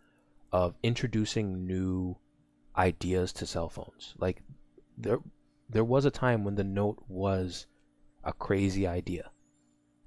of 0.53 0.75
introducing 0.83 1.67
new 1.67 2.17
ideas 2.77 3.33
to 3.35 3.47
cell 3.47 3.69
phones. 3.69 4.15
Like 4.19 4.43
there 4.97 5.19
there 5.69 5.85
was 5.85 6.05
a 6.05 6.11
time 6.11 6.45
when 6.45 6.57
the 6.57 6.65
Note 6.65 7.03
was 7.09 7.67
a 8.25 8.33
crazy 8.33 8.87
idea. 8.87 9.31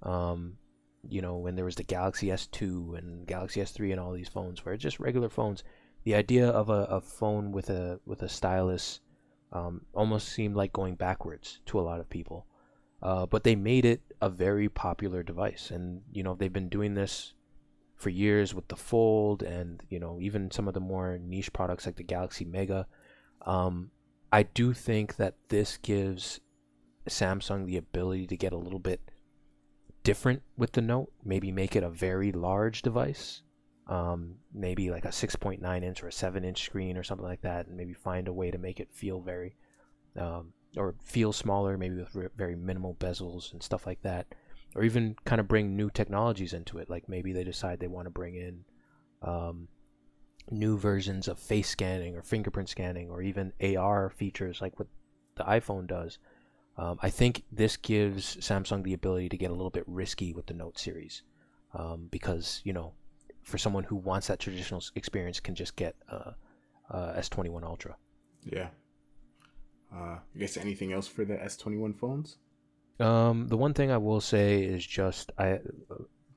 Um, 0.02 0.58
you 1.08 1.22
know, 1.22 1.38
when 1.38 1.56
there 1.56 1.66
was 1.66 1.76
the 1.76 1.84
Galaxy 1.84 2.28
S2 2.28 2.98
and 2.98 3.26
Galaxy 3.26 3.62
S3 3.62 3.92
and 3.92 4.00
all 4.00 4.12
these 4.12 4.28
phones 4.28 4.64
where 4.64 4.76
just 4.78 5.00
regular 5.00 5.30
phones, 5.30 5.64
the 6.04 6.16
idea 6.16 6.48
of 6.50 6.70
a, 6.70 6.86
a 6.86 7.02
phone 7.02 7.52
with 7.52 7.70
a 7.70 8.00
with 8.06 8.22
a 8.22 8.30
stylus 8.30 9.00
um, 9.52 9.82
almost 9.94 10.30
seemed 10.30 10.56
like 10.56 10.74
going 10.74 10.96
backwards 10.96 11.60
to 11.68 11.80
a 11.80 11.82
lot 11.82 12.00
of 12.00 12.10
people. 12.10 12.46
Uh, 13.02 13.26
but 13.26 13.44
they 13.44 13.56
made 13.56 13.86
it 13.86 14.02
a 14.24 14.30
very 14.30 14.70
popular 14.70 15.22
device, 15.22 15.70
and 15.70 16.02
you 16.14 16.24
know 16.24 16.34
they've 16.34 16.54
been 16.54 16.70
doing 16.70 16.94
this 16.94 17.34
for 17.98 18.10
years 18.10 18.56
with 18.56 18.70
the 18.70 18.78
Fold, 18.78 19.44
and 19.44 19.84
you 19.90 20.00
know 20.00 20.18
even 20.22 20.50
some 20.50 20.66
of 20.70 20.74
the 20.74 20.80
more 20.80 21.20
niche 21.22 21.52
products 21.52 21.86
like 21.86 21.98
the 21.98 22.04
Galaxy 22.04 22.46
Mega. 22.46 22.88
Um, 23.46 23.92
I 24.32 24.44
do 24.44 24.72
think 24.74 25.18
that 25.18 25.36
this 25.50 25.76
gives 25.76 26.40
Samsung 27.10 27.66
the 27.66 27.76
ability 27.76 28.26
to 28.28 28.38
get 28.38 28.54
a 28.54 28.58
little 28.58 28.80
bit 28.80 29.02
different 30.04 30.42
with 30.56 30.72
the 30.72 30.82
Note. 30.82 31.12
Maybe 31.26 31.52
make 31.52 31.76
it 31.76 31.84
a 31.84 31.90
very 31.90 32.32
large 32.32 32.82
device, 32.82 33.42
um, 33.88 34.36
maybe 34.54 34.90
like 34.90 35.04
a 35.04 35.10
6.9 35.10 35.84
inch 35.84 36.02
or 36.02 36.08
a 36.08 36.14
7 36.14 36.46
inch 36.46 36.64
screen 36.64 36.96
or 36.96 37.04
something 37.04 37.28
like 37.28 37.42
that, 37.42 37.68
and 37.68 37.76
maybe 37.76 37.94
find 37.94 38.30
a 38.30 38.34
way 38.34 38.52
to 38.52 38.58
make 38.58 38.80
it 38.80 38.88
feel 38.94 39.20
very 39.20 39.58
um, 40.18 40.54
or 40.78 40.96
feel 41.04 41.34
smaller, 41.34 41.78
maybe 41.78 41.96
with 41.96 42.32
very 42.36 42.56
minimal 42.56 42.96
bezels 42.96 43.52
and 43.54 43.62
stuff 43.62 43.86
like 43.86 44.02
that, 44.02 44.28
or 44.76 44.84
even 44.84 45.16
kind 45.26 45.40
of 45.40 45.48
bring 45.48 45.76
new 45.76 45.90
technologies 45.90 46.54
into 46.54 46.78
it. 46.80 46.90
Like 46.90 47.08
maybe 47.08 47.32
they 47.32 47.44
decide 47.44 47.80
they 47.80 47.88
want 47.88 48.06
to 48.06 48.12
bring 48.12 48.36
in 48.36 48.66
um, 49.22 49.68
new 50.50 50.78
versions 50.78 51.28
of 51.28 51.40
face 51.40 51.70
scanning 51.70 52.16
or 52.16 52.22
fingerprint 52.22 52.70
scanning, 52.70 53.10
or 53.10 53.22
even 53.22 53.54
AR 53.62 54.10
features 54.10 54.62
like 54.62 54.78
what 54.80 54.88
the 55.36 55.44
iPhone 55.44 55.88
does. 55.88 56.18
Um, 56.78 56.98
I 57.04 57.10
think 57.10 57.44
this 57.52 57.78
gives 57.78 58.38
Samsung 58.38 58.84
the 58.84 58.94
ability 58.94 59.30
to 59.30 59.38
get 59.38 59.52
a 59.52 59.54
little 59.54 59.70
bit 59.70 59.84
risky 59.86 60.34
with 60.34 60.48
the 60.48 60.56
Note 60.56 60.80
series 60.80 61.22
um, 61.76 62.08
because 62.10 62.62
you 62.64 62.74
know, 62.74 62.94
for 63.44 63.58
someone 63.58 63.84
who 63.84 63.96
wants 63.96 64.28
that 64.28 64.40
traditional 64.40 64.82
experience, 64.96 65.40
can 65.40 65.54
just 65.54 65.76
get 65.76 65.96
uh, 66.10 66.32
uh, 66.90 67.14
S21 67.14 67.64
Ultra. 67.64 67.96
Yeah, 68.44 68.70
uh, 69.96 70.18
I 70.36 70.40
guess 70.40 70.58
anything 70.58 70.92
else 70.92 71.08
for 71.08 71.26
the 71.26 71.36
S21 71.36 71.96
phones? 71.96 72.38
Um, 73.00 73.48
the 73.48 73.58
one 73.58 73.74
thing 73.74 73.92
I 73.92 73.98
will 73.98 74.22
say 74.22 74.64
is 74.64 74.86
just 74.86 75.32
I, 75.38 75.60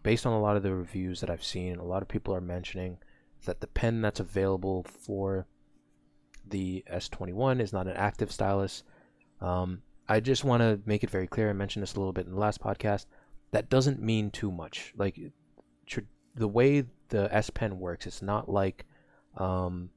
based 0.02 0.26
on 0.26 0.32
a 0.32 0.40
lot 0.40 0.56
of 0.56 0.62
the 0.62 0.74
reviews 0.74 1.20
that 1.20 1.30
I've 1.30 1.44
seen, 1.44 1.76
a 1.76 1.84
lot 1.84 2.02
of 2.02 2.08
people 2.08 2.34
are 2.34 2.40
mentioning 2.40 2.98
that 3.44 3.60
the 3.60 3.66
pen 3.66 4.00
that's 4.00 4.20
available 4.20 4.84
for 4.84 5.46
the 6.48 6.84
S21 6.92 7.60
is 7.60 7.72
not 7.72 7.86
an 7.86 7.96
active 7.96 8.32
stylus. 8.32 8.82
Um, 9.40 9.82
I 10.08 10.20
just 10.20 10.44
want 10.44 10.62
to 10.62 10.80
make 10.86 11.02
it 11.02 11.10
very 11.10 11.26
clear. 11.26 11.50
I 11.50 11.52
mentioned 11.52 11.82
this 11.82 11.94
a 11.94 11.98
little 11.98 12.12
bit 12.12 12.26
in 12.26 12.32
the 12.32 12.38
last 12.38 12.60
podcast. 12.60 13.06
That 13.50 13.68
doesn't 13.70 14.00
mean 14.00 14.30
too 14.30 14.50
much. 14.50 14.92
Like 14.96 15.18
tr- 15.86 16.00
the 16.34 16.48
way 16.48 16.84
the 17.08 17.32
S 17.34 17.50
Pen 17.50 17.78
works, 17.78 18.06
it's 18.06 18.22
not 18.22 18.48
like 18.48 18.84
um, 19.36 19.90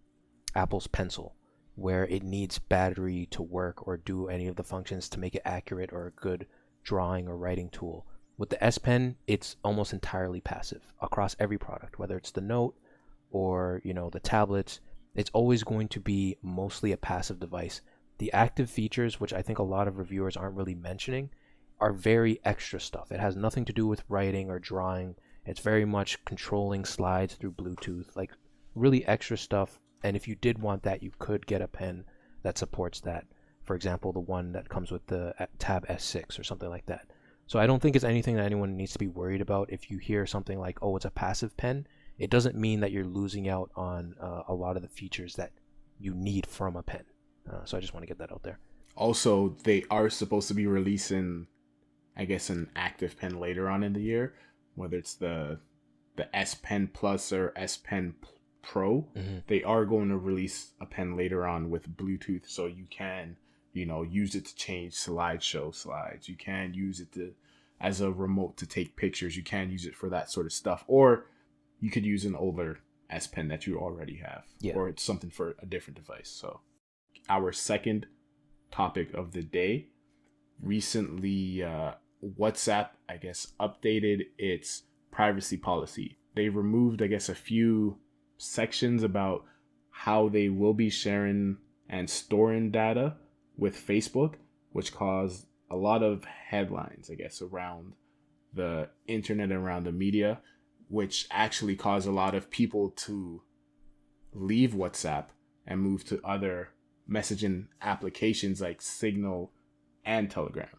Apple's 0.56 0.88
Pencil 0.88 1.36
where 1.80 2.06
it 2.08 2.24
needs 2.24 2.60
battery 2.60 3.26
to 3.32 3.42
work 3.42 3.88
or 3.88 3.96
do 3.96 4.28
any 4.28 4.48
of 4.48 4.56
the 4.58 4.64
functions 4.64 5.08
to 5.08 5.20
make 5.20 5.34
it 5.34 5.42
accurate 5.46 5.94
or 5.94 6.08
a 6.08 6.22
good 6.22 6.46
drawing 6.84 7.28
or 7.28 7.38
writing 7.38 7.70
tool. 7.70 8.06
With 8.38 8.50
the 8.50 8.64
S 8.64 8.78
Pen, 8.78 9.16
it's 9.28 9.56
almost 9.64 9.94
entirely 9.94 10.42
passive 10.42 10.94
across 11.02 11.36
every 11.40 11.58
product, 11.58 11.98
whether 11.98 12.18
it's 12.18 12.32
the 12.32 12.42
Note 12.42 12.76
or 13.32 13.82
you 13.84 13.94
know 13.94 14.10
the 14.10 14.20
tablets. 14.20 14.80
It's 15.16 15.32
always 15.32 15.64
going 15.64 15.88
to 15.90 16.00
be 16.00 16.38
mostly 16.42 16.92
a 16.92 16.98
passive 16.98 17.40
device. 17.40 17.82
The 18.18 18.32
active 18.34 18.70
features, 18.70 19.20
which 19.20 19.34
I 19.34 19.42
think 19.42 19.60
a 19.60 19.64
lot 19.64 19.88
of 19.88 19.98
reviewers 19.98 20.38
aren't 20.38 20.56
really 20.56 20.76
mentioning, 20.76 21.30
are 21.80 21.94
very 21.94 22.40
extra 22.44 22.80
stuff. 22.80 23.12
It 23.12 23.20
has 23.20 23.36
nothing 23.36 23.66
to 23.66 23.74
do 23.74 23.88
with 23.88 24.04
writing 24.10 24.50
or 24.50 24.60
drawing. 24.60 25.16
It's 25.46 25.62
very 25.62 25.86
much 25.86 26.24
controlling 26.26 26.86
slides 26.86 27.36
through 27.36 27.54
Bluetooth, 27.54 28.16
like 28.16 28.32
really 28.76 29.06
extra 29.06 29.38
stuff 29.38 29.80
and 30.04 30.16
if 30.16 30.28
you 30.28 30.36
did 30.36 30.60
want 30.60 30.84
that, 30.84 31.04
you 31.04 31.12
could 31.20 31.46
get 31.46 31.62
a 31.62 31.68
pen 31.68 32.06
that 32.44 32.58
supports 32.58 33.00
that. 33.02 33.26
For 33.64 33.76
example, 33.76 34.12
the 34.12 34.20
one 34.20 34.52
that 34.54 34.70
comes 34.70 34.92
with 34.92 35.06
the 35.08 35.34
uh, 35.40 35.46
Tab 35.60 35.88
S6 35.88 36.40
or 36.40 36.44
something 36.44 36.70
like 36.70 36.86
that. 36.88 37.08
So 37.46 37.60
I 37.60 37.68
don't 37.68 37.82
think 37.82 37.96
it's 37.96 38.06
anything 38.06 38.36
that 38.36 38.46
anyone 38.46 38.78
needs 38.78 38.94
to 38.94 39.00
be 39.00 39.08
worried 39.08 39.42
about. 39.42 39.72
If 39.72 39.90
you 39.90 39.98
hear 39.98 40.26
something 40.26 40.60
like, 40.60 40.78
"Oh, 40.82 40.96
it's 40.96 41.06
a 41.06 41.12
passive 41.12 41.56
pen," 41.58 41.88
it 42.18 42.30
doesn't 42.30 42.56
mean 42.56 42.80
that 42.82 42.92
you're 42.92 43.06
losing 43.06 43.50
out 43.50 43.72
on 43.76 44.16
uh, 44.22 44.44
a 44.48 44.54
lot 44.54 44.76
of 44.76 44.84
the 44.84 44.88
features 44.88 45.36
that 45.36 45.52
you 46.00 46.14
need 46.14 46.46
from 46.46 46.76
a 46.76 46.84
pen. 46.84 47.04
Uh, 47.52 47.66
so 47.66 47.78
I 47.78 47.82
just 47.82 47.94
want 47.94 48.04
to 48.04 48.08
get 48.08 48.20
that 48.20 48.32
out 48.32 48.44
there. 48.44 48.60
Also, 48.96 49.56
they 49.64 49.84
are 49.90 50.10
supposed 50.10 50.48
to 50.50 50.54
be 50.54 50.68
releasing, 50.68 51.48
I 52.16 52.26
guess, 52.26 52.50
an 52.50 52.70
active 52.76 53.18
pen 53.18 53.40
later 53.40 53.70
on 53.70 53.84
in 53.84 53.94
the 53.94 54.02
year, 54.02 54.36
whether 54.76 54.98
it's 54.98 55.16
the 55.16 55.60
the 56.18 56.36
S 56.36 56.54
Pen 56.54 56.90
Plus 56.94 57.32
or 57.32 57.54
S 57.56 57.78
Pen 57.78 58.14
Pro, 58.62 59.08
mm-hmm. 59.16 59.40
they 59.48 59.64
are 59.64 59.86
going 59.86 60.10
to 60.10 60.18
release 60.18 60.72
a 60.80 60.86
pen 60.86 61.16
later 61.16 61.48
on 61.48 61.70
with 61.70 61.96
Bluetooth, 61.98 62.48
so 62.48 62.66
you 62.66 62.86
can, 62.90 63.38
you 63.74 63.86
know, 63.86 64.04
use 64.04 64.36
it 64.36 64.46
to 64.46 64.56
change 64.56 64.94
slideshow 64.94 65.74
slides. 65.74 66.28
You 66.28 66.36
can 66.36 66.74
use 66.74 67.00
it 67.00 67.12
to 67.14 67.34
as 67.82 68.02
a 68.02 68.12
remote 68.12 68.58
to 68.58 68.66
take 68.66 68.96
pictures. 68.96 69.38
You 69.38 69.44
can 69.44 69.70
use 69.70 69.86
it 69.86 69.96
for 69.96 70.10
that 70.10 70.30
sort 70.30 70.46
of 70.46 70.54
stuff, 70.54 70.84
or 70.88 71.26
you 71.80 71.90
could 71.90 72.06
use 72.06 72.26
an 72.26 72.36
older 72.36 72.80
S 73.10 73.28
Pen 73.28 73.48
that 73.48 73.66
you 73.66 73.80
already 73.80 74.18
have, 74.18 74.44
yeah. 74.60 74.74
or 74.74 74.90
it's 74.90 75.04
something 75.04 75.30
for 75.30 75.56
a 75.62 75.66
different 75.66 75.98
device. 75.98 76.30
So, 76.30 76.60
our 77.30 77.52
second 77.52 78.08
topic 78.72 79.14
of 79.14 79.32
the 79.32 79.42
day 79.42 79.88
recently, 80.62 81.64
uh, 81.64 81.94
WhatsApp, 82.38 82.90
I 83.08 83.18
guess, 83.18 83.54
updated 83.60 84.28
its 84.38 84.84
privacy 85.12 85.58
policy. 85.58 86.18
They 86.36 86.50
removed, 86.50 87.02
I 87.02 87.08
guess, 87.08 87.30
a 87.30 87.36
few 87.36 87.98
sections 88.40 89.04
about 89.04 89.44
how 89.92 90.30
they 90.30 90.50
will 90.50 90.74
be 90.74 90.90
sharing 90.90 91.58
and 91.88 92.10
storing 92.10 92.72
data 92.72 93.16
with 93.58 93.76
Facebook, 93.76 94.36
which 94.72 94.94
caused 94.94 95.46
a 95.70 95.76
lot 95.76 96.02
of 96.02 96.24
headlines, 96.24 97.12
I 97.12 97.16
guess, 97.16 97.42
around 97.42 97.94
the 98.54 98.90
internet 99.08 99.52
and 99.52 99.60
around 99.64 99.84
the 99.84 99.92
media, 99.92 100.40
which 100.88 101.28
actually 101.30 101.76
caused 101.76 102.08
a 102.08 102.12
lot 102.12 102.34
of 102.34 102.50
people 102.50 102.92
to 102.92 103.44
leave 104.34 104.72
WhatsApp 104.72 105.28
and 105.68 105.82
move 105.82 106.06
to 106.06 106.22
other 106.24 106.70
messaging 107.10 107.68
applications 107.82 108.62
like 108.62 108.82
Signal 108.82 109.52
and 110.06 110.32
Telegram. 110.32 110.70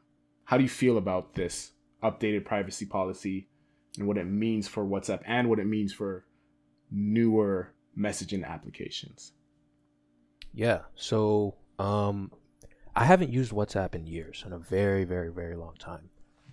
How 0.44 0.56
do 0.56 0.62
you 0.62 0.68
feel 0.68 0.96
about 0.96 1.34
this 1.34 1.72
updated 2.02 2.44
privacy 2.44 2.86
policy 2.86 3.48
and 3.98 4.06
what 4.06 4.16
it 4.16 4.24
means 4.24 4.66
for 4.66 4.84
WhatsApp 4.84 5.20
and 5.26 5.48
what 5.48 5.58
it 5.58 5.66
means 5.66 5.92
for 5.92 6.24
newer 6.90 7.72
messaging 7.98 8.46
applications? 8.46 9.32
Yeah. 10.52 10.80
So, 10.94 11.56
um, 11.78 12.32
I 12.94 13.04
haven't 13.04 13.32
used 13.32 13.52
WhatsApp 13.52 13.94
in 13.94 14.06
years, 14.06 14.42
in 14.44 14.52
a 14.52 14.58
very, 14.58 15.04
very, 15.04 15.30
very 15.30 15.56
long 15.56 15.74
time. 15.78 16.10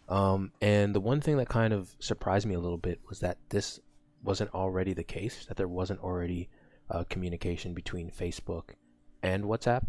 Um, 0.07 0.51
and 0.61 0.95
the 0.95 0.99
one 1.01 1.19
thing 1.19 1.37
that 1.37 1.49
kind 1.49 1.73
of 1.73 1.95
surprised 1.99 2.45
me 2.45 2.55
a 2.55 2.59
little 2.59 2.77
bit 2.77 3.01
was 3.09 3.19
that 3.19 3.37
this 3.49 3.79
wasn't 4.23 4.53
already 4.53 4.93
the 4.93 5.03
case, 5.03 5.45
that 5.47 5.57
there 5.57 5.67
wasn't 5.67 5.99
already 5.99 6.49
uh, 6.89 7.03
communication 7.09 7.73
between 7.73 8.09
Facebook 8.09 8.75
and 9.21 9.43
WhatsApp. 9.43 9.87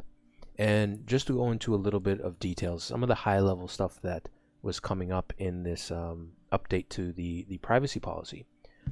And 0.59 1.07
just 1.07 1.29
to 1.29 1.35
go 1.35 1.51
into 1.53 1.75
a 1.75 1.77
little 1.77 2.01
bit 2.01 2.21
of 2.21 2.41
details, 2.41 2.83
some 2.83 3.03
of 3.03 3.09
the 3.09 3.15
high 3.15 3.39
level 3.39 3.69
stuff 3.69 4.01
that 4.03 4.29
was 4.63 4.81
coming 4.81 5.13
up 5.13 5.33
in 5.39 5.63
this 5.63 5.91
um, 5.93 6.33
update 6.53 6.89
to 6.91 7.13
the 7.13 7.47
the 7.49 7.59
privacy 7.59 8.01
policy. 8.01 8.45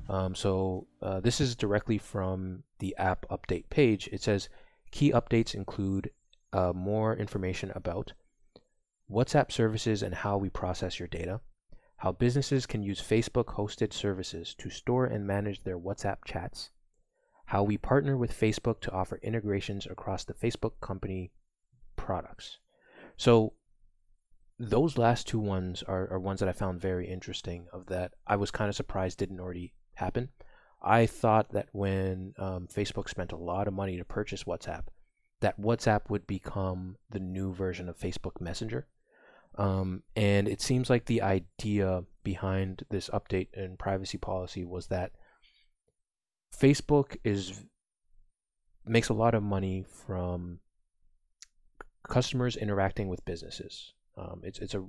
Um, 0.09 0.35
so 0.35 0.87
uh, 1.03 1.21
this 1.21 1.41
is 1.41 1.57
directly 1.57 1.99
from 1.99 2.63
the 2.79 2.95
app 2.99 3.27
update 3.31 3.69
page. 3.71 4.09
It 4.13 4.23
says 4.23 4.49
key 4.91 5.13
updates 5.13 5.55
include 5.55 6.11
uh, 6.53 6.73
more 6.75 7.17
information 7.17 7.73
about 7.75 8.13
WhatsApp 9.11 9.53
services 9.53 10.03
and 10.03 10.15
how 10.15 10.37
we 10.37 10.51
process 10.51 10.99
your 10.99 11.09
data, 11.09 11.41
how 11.99 12.13
businesses 12.13 12.67
can 12.67 12.83
use 12.83 13.01
Facebook 13.01 13.57
hosted 13.57 13.93
services 13.93 14.55
to 14.59 14.71
store 14.71 15.07
and 15.07 15.27
manage 15.27 15.63
their 15.63 15.79
WhatsApp 15.79 16.19
chats, 16.27 16.71
how 17.47 17.63
we 17.63 17.77
partner 17.77 18.17
with 18.17 18.39
Facebook 18.39 18.81
to 18.81 18.93
offer 18.93 19.21
integrations 19.23 19.87
across 19.87 20.25
the 20.25 20.35
Facebook 20.35 20.81
company 20.81 21.33
products. 21.97 22.59
So 23.17 23.55
those 24.59 24.99
last 24.99 25.29
two 25.29 25.39
ones 25.39 25.83
are, 25.83 26.11
are 26.11 26.19
ones 26.19 26.41
that 26.41 26.49
I 26.49 26.53
found 26.53 26.81
very 26.81 27.09
interesting 27.09 27.67
of 27.73 27.87
that 27.87 28.13
I 28.27 28.37
was 28.37 28.51
kind 28.51 28.69
of 28.69 28.75
surprised 28.75 29.19
didn't 29.19 29.41
already 29.41 29.75
happen. 29.97 30.31
I 30.83 31.07
thought 31.07 31.53
that 31.53 31.69
when 31.73 32.35
um, 32.39 32.69
Facebook 32.73 33.09
spent 33.09 33.33
a 33.33 33.37
lot 33.37 33.67
of 33.67 33.75
money 33.75 33.97
to 33.97 34.05
purchase 34.05 34.45
WhatsApp, 34.45 34.85
that 35.41 35.61
WhatsApp 35.61 36.09
would 36.09 36.27
become 36.27 36.97
the 37.11 37.21
new 37.21 37.53
version 37.53 37.89
of 37.89 37.99
Facebook 37.99 38.41
Messenger. 38.41 38.87
Um, 39.59 40.03
and 40.15 40.49
it 40.49 40.61
seems 40.61 40.91
like 40.91 41.07
the 41.07 41.23
idea 41.23 42.05
behind 42.23 42.85
this 42.91 43.09
update 43.11 43.49
in 43.55 43.77
privacy 43.77 44.19
policy 44.19 44.65
was 44.65 44.89
that 44.89 45.13
Facebook 46.55 47.17
is 47.25 47.65
makes 48.85 49.09
a 49.09 49.15
lot 49.15 49.35
of 49.35 49.43
money 49.43 49.85
from 50.07 50.61
customers 52.09 52.57
interacting 52.57 53.09
with 53.09 53.25
businesses. 53.25 53.93
Um, 54.17 54.41
it's 54.45 54.59
it's 54.59 54.75
a 54.75 54.85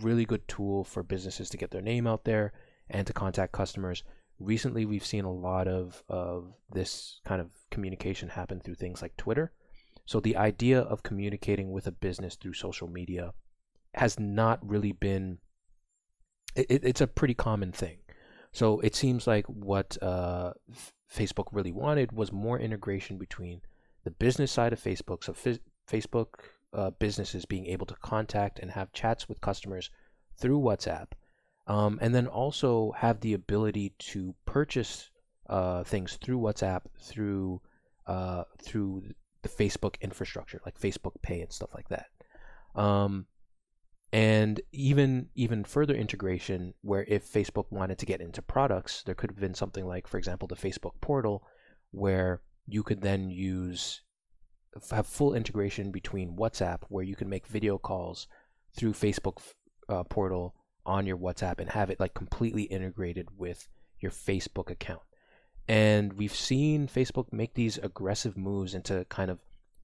really 0.00 0.24
good 0.24 0.46
tool 0.48 0.84
for 0.84 1.02
businesses 1.02 1.50
to 1.50 1.56
get 1.56 1.70
their 1.70 1.82
name 1.82 2.06
out 2.06 2.24
there 2.24 2.52
and 2.88 3.06
to 3.06 3.12
contact 3.12 3.52
customers. 3.52 4.04
Recently, 4.44 4.84
we've 4.84 5.06
seen 5.06 5.24
a 5.24 5.32
lot 5.32 5.68
of 5.68 6.02
of 6.08 6.52
this 6.70 7.20
kind 7.24 7.40
of 7.40 7.50
communication 7.70 8.28
happen 8.28 8.60
through 8.60 8.76
things 8.76 9.02
like 9.02 9.16
Twitter. 9.16 9.52
So 10.04 10.20
the 10.20 10.36
idea 10.36 10.80
of 10.80 11.02
communicating 11.02 11.70
with 11.70 11.86
a 11.86 11.92
business 11.92 12.34
through 12.34 12.54
social 12.54 12.88
media 12.88 13.32
has 13.94 14.18
not 14.18 14.58
really 14.68 14.92
been. 14.92 15.38
It, 16.54 16.84
it's 16.84 17.00
a 17.00 17.06
pretty 17.06 17.34
common 17.34 17.72
thing. 17.72 17.98
So 18.52 18.80
it 18.80 18.94
seems 18.94 19.26
like 19.26 19.46
what 19.46 19.96
uh, 20.02 20.52
Facebook 21.10 21.46
really 21.52 21.72
wanted 21.72 22.12
was 22.12 22.32
more 22.32 22.58
integration 22.58 23.16
between 23.16 23.62
the 24.04 24.10
business 24.10 24.52
side 24.52 24.72
of 24.72 24.82
Facebook. 24.82 25.24
So 25.24 25.32
F- 25.32 25.60
Facebook 25.90 26.26
uh, 26.74 26.90
businesses 26.90 27.46
being 27.46 27.66
able 27.66 27.86
to 27.86 27.94
contact 27.96 28.58
and 28.58 28.70
have 28.70 28.92
chats 28.92 29.28
with 29.28 29.40
customers 29.40 29.90
through 30.36 30.60
WhatsApp, 30.60 31.08
um, 31.66 31.98
and 32.02 32.14
then 32.14 32.26
also 32.26 32.92
have 32.92 33.20
the 33.20 33.34
ability 33.34 33.94
to 33.98 34.34
purchase 34.46 35.10
uh, 35.48 35.84
things 35.84 36.18
through 36.22 36.38
WhatsApp 36.38 36.82
through 37.00 37.60
uh, 38.06 38.44
through 38.62 39.04
the 39.42 39.48
Facebook 39.48 40.00
infrastructure, 40.00 40.60
like 40.64 40.78
Facebook 40.78 41.20
Pay 41.22 41.40
and 41.40 41.52
stuff 41.52 41.70
like 41.74 41.88
that. 41.88 42.06
Um, 42.74 43.26
and 44.12 44.60
even 44.72 45.28
even 45.34 45.64
further 45.64 45.94
integration, 45.94 46.74
where 46.82 47.04
if 47.08 47.30
Facebook 47.30 47.66
wanted 47.70 47.98
to 47.98 48.06
get 48.06 48.20
into 48.20 48.42
products, 48.42 49.02
there 49.04 49.14
could 49.14 49.30
have 49.30 49.40
been 49.40 49.54
something 49.54 49.86
like, 49.86 50.06
for 50.06 50.18
example, 50.18 50.48
the 50.48 50.56
Facebook 50.56 51.00
portal, 51.00 51.44
where 51.90 52.42
you 52.66 52.82
could 52.82 53.00
then 53.00 53.30
use 53.30 54.02
have 54.90 55.06
full 55.06 55.34
integration 55.34 55.90
between 55.90 56.36
WhatsApp, 56.36 56.78
where 56.88 57.04
you 57.04 57.14
can 57.14 57.28
make 57.28 57.46
video 57.46 57.78
calls 57.78 58.26
through 58.74 58.92
Facebook 58.92 59.38
uh, 59.88 60.02
portal 60.04 60.54
on 60.84 61.06
your 61.06 61.16
WhatsApp 61.16 61.60
and 61.60 61.70
have 61.70 61.90
it 61.90 62.00
like 62.00 62.14
completely 62.14 62.64
integrated 62.64 63.28
with 63.38 63.68
your 64.00 64.10
Facebook 64.10 64.70
account. 64.70 65.02
And 65.68 66.14
we've 66.14 66.34
seen 66.34 66.88
Facebook 66.88 67.32
make 67.32 67.54
these 67.54 67.78
aggressive 67.78 68.36
moves 68.36 68.74
into 68.74 69.06
kind 69.08 69.30
of 69.30 69.38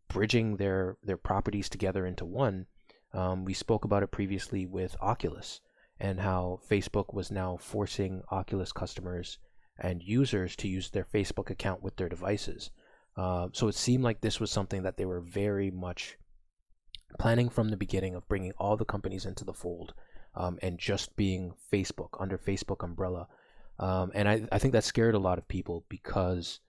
bridging 0.08 0.56
their 0.56 0.96
their 1.02 1.16
properties 1.16 1.68
together 1.68 2.06
into 2.06 2.24
one. 2.24 2.66
Um, 3.12 3.44
we 3.44 3.54
spoke 3.54 3.84
about 3.84 4.02
it 4.02 4.10
previously 4.10 4.66
with 4.66 4.96
Oculus 5.00 5.60
and 6.00 6.20
how 6.20 6.60
Facebook 6.68 7.14
was 7.14 7.30
now 7.30 7.56
forcing 7.56 8.22
Oculus 8.30 8.72
customers 8.72 9.38
and 9.78 10.02
users 10.02 10.56
to 10.56 10.68
use 10.68 10.90
their 10.90 11.04
Facebook 11.04 11.50
account 11.50 11.82
with 11.82 11.96
their 11.96 12.08
devices. 12.08 12.70
Uh, 13.16 13.48
so 13.52 13.68
it 13.68 13.74
seemed 13.74 14.04
like 14.04 14.20
this 14.20 14.40
was 14.40 14.50
something 14.50 14.82
that 14.82 14.96
they 14.96 15.04
were 15.04 15.20
very 15.20 15.70
much 15.70 16.16
planning 17.18 17.48
from 17.48 17.68
the 17.68 17.76
beginning 17.76 18.14
of 18.14 18.28
bringing 18.28 18.52
all 18.58 18.76
the 18.76 18.84
companies 18.84 19.24
into 19.24 19.44
the 19.44 19.52
fold 19.52 19.94
um, 20.38 20.58
and 20.62 20.78
just 20.78 21.16
being 21.16 21.52
Facebook 21.70 22.10
under 22.20 22.38
Facebook 22.38 22.84
umbrella. 22.84 23.26
Um, 23.78 24.12
and 24.14 24.28
I, 24.28 24.42
I 24.50 24.58
think 24.58 24.72
that 24.72 24.84
scared 24.84 25.14
a 25.14 25.18
lot 25.18 25.38
of 25.38 25.48
people 25.48 25.84
because, 25.88 26.60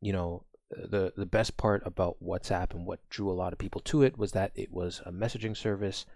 you 0.00 0.12
know, 0.12 0.44
the 0.70 1.12
the 1.16 1.26
best 1.26 1.56
part 1.56 1.82
about 1.84 2.16
WhatsApp 2.22 2.72
and 2.72 2.86
what 2.86 3.08
drew 3.10 3.30
a 3.30 3.34
lot 3.34 3.52
of 3.52 3.58
people 3.58 3.80
to 3.82 4.02
it 4.02 4.16
was 4.16 4.32
that 4.32 4.52
it 4.54 4.70
was 4.70 5.02
a 5.04 5.12
messaging 5.12 5.56
service 5.56 6.06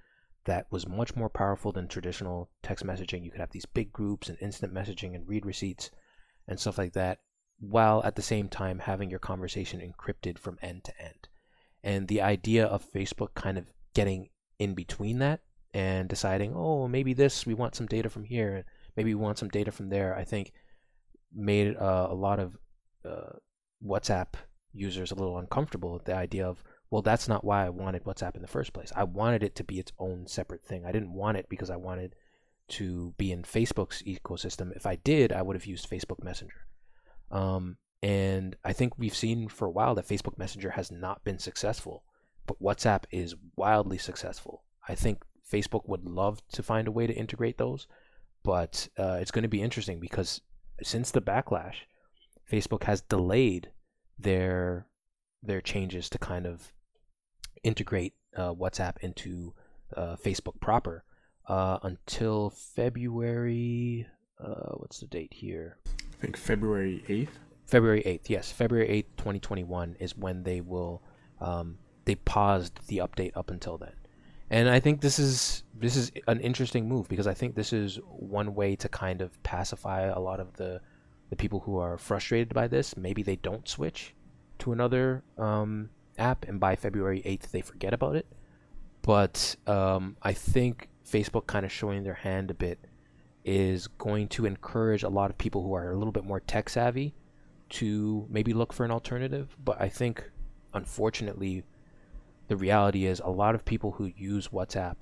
that 0.45 0.67
was 0.71 0.87
much 0.87 1.17
more 1.17 1.29
powerful 1.29 1.73
than 1.73 1.89
traditional 1.89 2.51
text 2.63 2.85
messaging. 2.87 3.25
You 3.25 3.31
could 3.31 3.41
have 3.41 3.51
these 3.51 3.67
big 3.67 3.93
groups 3.93 4.29
and 4.29 4.39
instant 4.41 4.73
messaging 4.73 5.15
and 5.15 5.29
read 5.29 5.45
receipts 5.45 5.91
and 6.47 6.61
stuff 6.61 6.79
like 6.79 6.93
that 6.93 7.21
while 7.59 8.03
at 8.05 8.17
the 8.17 8.23
same 8.23 8.49
time 8.49 8.81
having 8.81 9.11
your 9.11 9.19
conversation 9.19 9.81
encrypted 9.81 10.39
from 10.39 10.59
end 10.63 10.85
to 10.85 10.93
end. 11.03 11.29
And 11.83 12.07
the 12.07 12.21
idea 12.21 12.67
of 12.67 12.91
Facebook 12.93 13.35
kind 13.35 13.57
of 13.59 13.73
getting 13.95 14.29
in 14.59 14.75
between 14.75 15.19
that 15.21 15.41
and 15.77 16.09
deciding, 16.09 16.55
oh, 16.57 16.89
maybe 16.89 17.13
this, 17.13 17.45
we 17.45 17.53
want 17.53 17.75
some 17.75 17.87
data 17.87 18.09
from 18.09 18.25
here, 18.25 18.55
and 18.55 18.65
maybe 18.97 19.15
we 19.15 19.23
want 19.23 19.37
some 19.37 19.51
data 19.51 19.71
from 19.71 19.91
there, 19.91 20.17
I 20.17 20.25
think 20.25 20.53
made 21.35 21.77
uh, 21.77 22.07
a 22.09 22.15
lot 22.15 22.39
of 22.39 22.57
uh, 23.05 23.37
WhatsApp 23.85 24.37
users 24.73 25.11
a 25.11 25.15
little 25.15 25.37
uncomfortable 25.37 25.93
with 25.93 26.07
the 26.07 26.15
idea 26.15 26.49
of, 26.49 26.65
well, 26.91 27.03
that's 27.03 27.29
not 27.29 27.45
why 27.45 27.67
I 27.67 27.69
wanted 27.69 28.05
WhatsApp 28.05 28.37
in 28.37 28.41
the 28.41 28.49
first 28.49 28.73
place. 28.73 28.91
I 28.97 29.05
wanted 29.05 29.43
it 29.43 29.55
to 29.57 29.65
be 29.65 29.79
its 29.79 29.93
own 29.99 30.27
separate 30.27 30.65
thing. 30.65 30.87
I 30.87 30.93
didn't 30.93 31.13
want 31.13 31.37
it 31.37 31.47
because 31.51 31.69
I 31.69 31.77
wanted 31.77 32.15
to 32.69 33.13
be 33.19 33.31
in 33.31 33.43
Facebook's 33.43 34.03
ecosystem. 34.05 34.75
If 34.75 34.87
I 34.87 34.97
did, 34.97 35.31
I 35.31 35.43
would 35.43 35.57
have 35.57 35.67
used 35.67 35.91
Facebook 35.91 36.25
Messenger. 36.25 36.67
Um, 37.31 37.77
and 38.03 38.57
I 38.65 38.73
think 38.73 38.95
we've 38.97 39.15
seen 39.15 39.51
for 39.51 39.67
a 39.67 39.71
while 39.71 39.95
that 39.97 40.09
Facebook 40.09 40.39
Messenger 40.39 40.71
has 40.71 40.91
not 40.91 41.23
been 41.23 41.39
successful, 41.39 42.03
but 42.47 42.63
WhatsApp 42.63 43.05
is 43.11 43.35
wildly 43.57 43.99
successful. 43.99 44.65
I 44.89 44.95
think 44.95 45.23
Facebook 45.51 45.89
would 45.89 46.05
love 46.05 46.41
to 46.53 46.63
find 46.63 46.89
a 46.89 46.93
way 46.93 47.07
to 47.07 47.15
integrate 47.15 47.59
those, 47.59 47.87
but 48.43 48.89
uh, 48.99 49.19
it's 49.21 49.31
going 49.31 49.43
to 49.43 49.49
be 49.49 49.63
interesting 49.63 50.01
because 50.01 50.41
since 50.83 51.11
the 51.11 51.23
backlash, 51.23 51.77
Facebook 52.51 52.85
has 52.85 53.01
delayed 53.01 53.71
their 54.19 54.87
their 55.43 55.61
changes 55.61 56.09
to 56.11 56.19
kind 56.19 56.47
of 56.47 56.73
integrate 57.63 58.15
uh, 58.37 58.53
WhatsApp 58.53 58.99
into 59.01 59.55
uh, 59.97 60.17
Facebook 60.17 60.61
proper 60.61 61.05
uh, 61.49 61.79
until 61.83 62.51
February. 62.51 64.07
Uh, 64.43 64.73
what's 64.75 64.99
the 64.99 65.07
date 65.07 65.33
here? 65.33 65.79
I 65.87 66.17
think 66.21 66.37
February 66.37 67.05
8th. 67.09 67.29
February 67.67 68.03
8th, 68.03 68.29
yes. 68.29 68.53
February 68.53 68.89
8th, 68.89 69.17
2021 69.17 69.97
is 69.99 70.17
when 70.17 70.43
they 70.43 70.61
will 70.61 71.03
um, 71.41 71.79
they 72.05 72.15
paused 72.15 72.87
the 72.87 72.99
update 72.99 73.37
up 73.37 73.51
until 73.51 73.77
then. 73.77 73.93
And 74.51 74.69
I 74.69 74.81
think 74.81 75.01
this 75.01 75.19
is 75.19 75.65
this 75.75 75.97
is 75.97 76.13
an 76.29 76.41
interesting 76.41 76.89
move 76.89 77.09
because 77.09 77.27
I 77.27 77.35
think 77.35 77.55
this 77.55 77.73
is 77.73 77.99
one 78.07 78.55
way 78.55 78.77
to 78.77 78.89
kind 78.89 79.21
of 79.21 79.43
pacify 79.43 80.03
a 80.03 80.21
lot 80.21 80.41
of 80.41 80.53
the 80.55 80.81
the 81.31 81.37
people 81.37 81.61
who 81.61 81.79
are 81.79 81.99
frustrated 81.99 82.55
by 82.55 82.69
this. 82.69 82.97
Maybe 82.97 83.23
they 83.23 83.37
don't 83.37 83.69
switch 83.69 84.15
to 84.61 84.73
another 84.73 85.25
um, 85.37 85.91
app, 86.19 86.47
and 86.47 86.61
by 86.61 86.77
February 86.77 87.23
8th 87.27 87.51
they 87.51 87.61
forget 87.61 87.93
about 87.93 88.17
it. 88.17 88.27
But 89.03 89.57
um, 89.67 90.17
I 90.23 90.33
think 90.33 90.89
Facebook 91.09 91.47
kind 91.47 91.65
of 91.65 91.73
showing 91.73 92.05
their 92.05 92.15
hand 92.15 92.51
a 92.51 92.55
bit 92.55 92.79
is 93.45 93.87
going 93.87 94.29
to 94.29 94.47
encourage 94.47 95.05
a 95.05 95.09
lot 95.09 95.31
of 95.31 95.39
people 95.39 95.63
who 95.63 95.75
are 95.75 95.93
a 95.93 95.97
little 95.97 96.13
bit 96.13 96.25
more 96.25 96.41
tech 96.41 96.69
savvy 96.69 97.15
to 97.69 98.27
maybe 98.29 98.53
look 98.53 98.73
for 98.73 98.85
an 98.85 98.91
alternative. 98.91 99.57
But 99.65 99.81
I 99.81 99.89
think, 99.89 100.29
unfortunately, 100.75 101.65
the 102.49 102.57
reality 102.57 103.07
is 103.07 103.21
a 103.21 103.31
lot 103.31 103.55
of 103.55 103.65
people 103.65 103.93
who 103.93 104.13
use 104.17 104.49
WhatsApp 104.49 104.97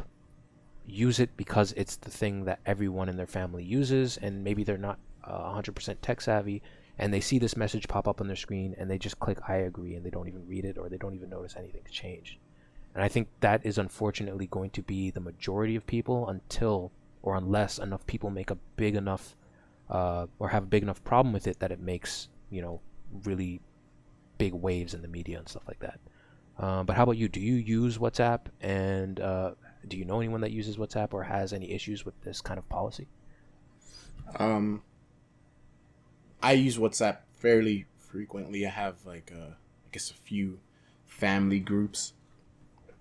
use 0.87 1.19
it 1.19 1.37
because 1.37 1.73
it's 1.77 1.97
the 1.97 2.11
thing 2.11 2.45
that 2.45 2.61
everyone 2.67 3.09
in 3.09 3.17
their 3.17 3.27
family 3.27 3.65
uses, 3.65 4.17
and 4.19 4.45
maybe 4.45 4.65
they're 4.65 4.79
not 4.79 4.99
uh, 5.25 5.53
100% 5.53 5.97
tech 6.03 6.21
savvy, 6.21 6.63
and 6.99 7.13
they 7.13 7.21
see 7.21 7.39
this 7.39 7.57
message 7.57 7.89
pop 7.89 8.07
up 8.07 8.21
on 8.21 8.27
their 8.27 8.37
screen 8.37 8.75
and 8.79 8.91
they 8.91 8.99
just 8.99 9.19
click 9.19 9.39
I 9.49 9.57
agree 9.57 9.97
and 9.97 10.05
they 10.05 10.11
don't 10.11 10.29
even 10.29 10.47
read 10.47 10.65
it 10.65 10.79
or 10.79 10.89
they 10.89 10.97
don't 10.97 11.15
even 11.15 11.31
notice 11.31 11.57
anything's 11.57 11.91
changed. 11.91 12.37
And 12.95 13.03
I 13.03 13.09
think 13.09 13.29
that 13.41 13.67
is 13.67 13.79
unfortunately 13.79 14.47
going 14.47 14.71
to 14.71 14.83
be 14.83 15.11
the 15.11 15.21
majority 15.21 15.75
of 15.75 15.87
people 15.87 16.29
until 16.29 16.93
or 17.23 17.35
unless 17.37 17.79
enough 17.79 18.07
people 18.07 18.31
make 18.31 18.51
a 18.51 18.59
big 18.77 18.95
enough 18.95 19.35
uh, 19.91 20.27
or 20.39 20.51
have 20.51 20.65
a 20.65 20.67
big 20.67 20.83
enough 20.83 21.03
problem 21.03 21.33
with 21.33 21.47
it 21.47 21.59
that 21.59 21.73
it 21.73 21.81
makes 21.81 22.29
you 22.51 22.63
know 22.63 22.81
really 23.25 23.61
big 24.39 24.53
waves 24.53 24.95
in 24.95 25.03
the 25.03 25.09
media 25.09 25.39
and 25.39 25.49
stuff 25.49 25.65
like 25.67 25.81
that. 25.81 25.99
Um, 26.59 26.87
but 26.87 26.97
how 26.97 27.03
about 27.03 27.17
you? 27.17 27.29
Do 27.29 27.41
you 27.41 27.55
use 27.55 27.99
WhatsApp? 27.99 28.47
And 28.61 29.19
uh, 29.21 29.53
Do 29.89 29.97
you 29.97 30.05
know 30.05 30.21
anyone 30.21 30.41
that 30.43 30.53
uses 30.53 30.77
WhatsApp 30.77 31.13
or 31.13 31.25
has 31.25 31.53
any 31.53 31.73
issues 31.73 32.05
with 32.05 32.21
this 32.23 32.41
kind 32.41 32.59
of 32.59 32.69
policy? 32.69 33.09
Um, 34.39 34.83
I 36.43 36.53
use 36.53 36.79
WhatsApp 36.79 37.19
fairly 37.37 37.87
frequently. 37.99 38.67
I 38.67 38.71
have 38.71 38.97
like 39.05 39.33
uh, 39.35 39.53
I 39.55 39.89
guess 39.93 40.11
a 40.11 40.15
few 40.15 40.59
family 41.07 41.59
groups 41.59 42.15